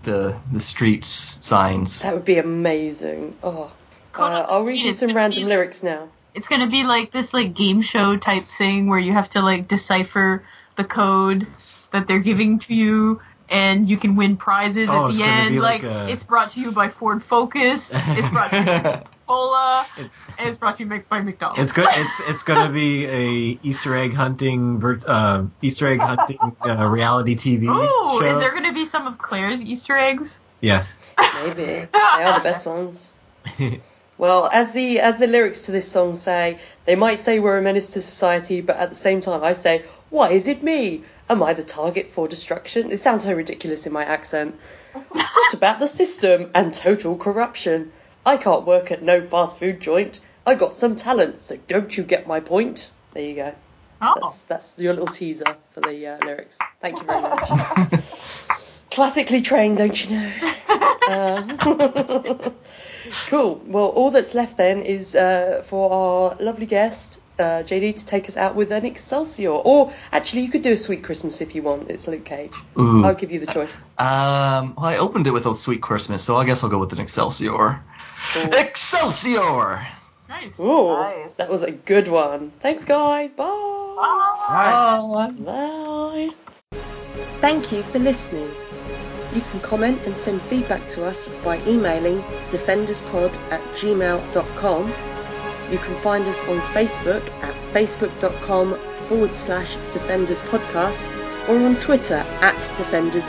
[0.05, 2.01] The the streets signs.
[2.01, 3.37] That would be amazing.
[3.43, 3.71] Oh,
[4.17, 6.09] uh, I'll read you some random be- lyrics now.
[6.35, 9.69] It's gonna be like this like game show type thing where you have to like
[9.69, 10.43] decipher
[10.77, 11.47] the code
[11.93, 15.61] that they're giving to you and you can win prizes Oh, at the end.
[15.61, 17.93] like Like, a- it's brought to you by Ford Focus.
[17.95, 19.87] It's brought to you by Cola.
[19.97, 21.61] It- it's brought to you by McDonald's.
[21.61, 21.89] It's good.
[21.93, 27.65] It's it's gonna be a Easter egg hunting, uh, Easter egg hunting uh, reality TV
[27.69, 28.25] Ooh, show.
[28.27, 30.41] is there gonna be some of Claire's Easter eggs?
[30.61, 30.99] Yes.
[31.43, 33.15] Maybe they are the best ones.
[34.17, 37.63] Well, as the as the lyrics to this song say, they might say we're a
[37.63, 41.03] menace to society, but at the same time, I say, why is it me?
[41.29, 42.91] Am I the target for destruction?
[42.93, 44.55] It sounds so ridiculous in my accent.
[45.09, 47.93] what about the system and total corruption?
[48.27, 50.21] I can't work at no fast food joint.
[50.47, 52.91] I got some talent, so don't you get my point?
[53.13, 53.55] There you go.
[54.03, 56.59] Oh, That's that's your little teaser for the uh, lyrics.
[56.81, 57.49] Thank you very much.
[58.91, 60.33] Classically trained, don't you know?
[61.07, 61.43] Uh,
[63.27, 63.61] cool.
[63.67, 68.27] Well, all that's left then is uh, for our lovely guest, uh, JD, to take
[68.27, 69.51] us out with an Excelsior.
[69.51, 71.91] Or actually, you could do a Sweet Christmas if you want.
[71.91, 72.55] It's Luke Cage.
[72.79, 73.05] Ooh.
[73.05, 73.83] I'll give you the choice.
[73.99, 76.95] Um, well, I opened it with a sweet Christmas, so I guess I'll go with
[76.95, 77.83] an Excelsior.
[78.33, 78.55] Cool.
[78.55, 79.87] Excelsior!
[80.29, 80.59] nice.
[80.59, 81.35] Ooh, Nice.
[81.35, 82.51] that was a good one.
[82.61, 83.33] Thanks, guys.
[83.33, 83.45] Bye.
[83.47, 85.07] Ah.
[85.15, 85.45] Right.
[85.45, 86.31] Bye.
[87.41, 88.51] Thank you for listening.
[89.35, 94.93] You can comment and send feedback to us by emailing defenderspod at gmail.com.
[95.73, 98.79] You can find us on Facebook at facebook.com
[99.09, 101.09] forward slash defenders podcast
[101.49, 103.29] or on Twitter at defenders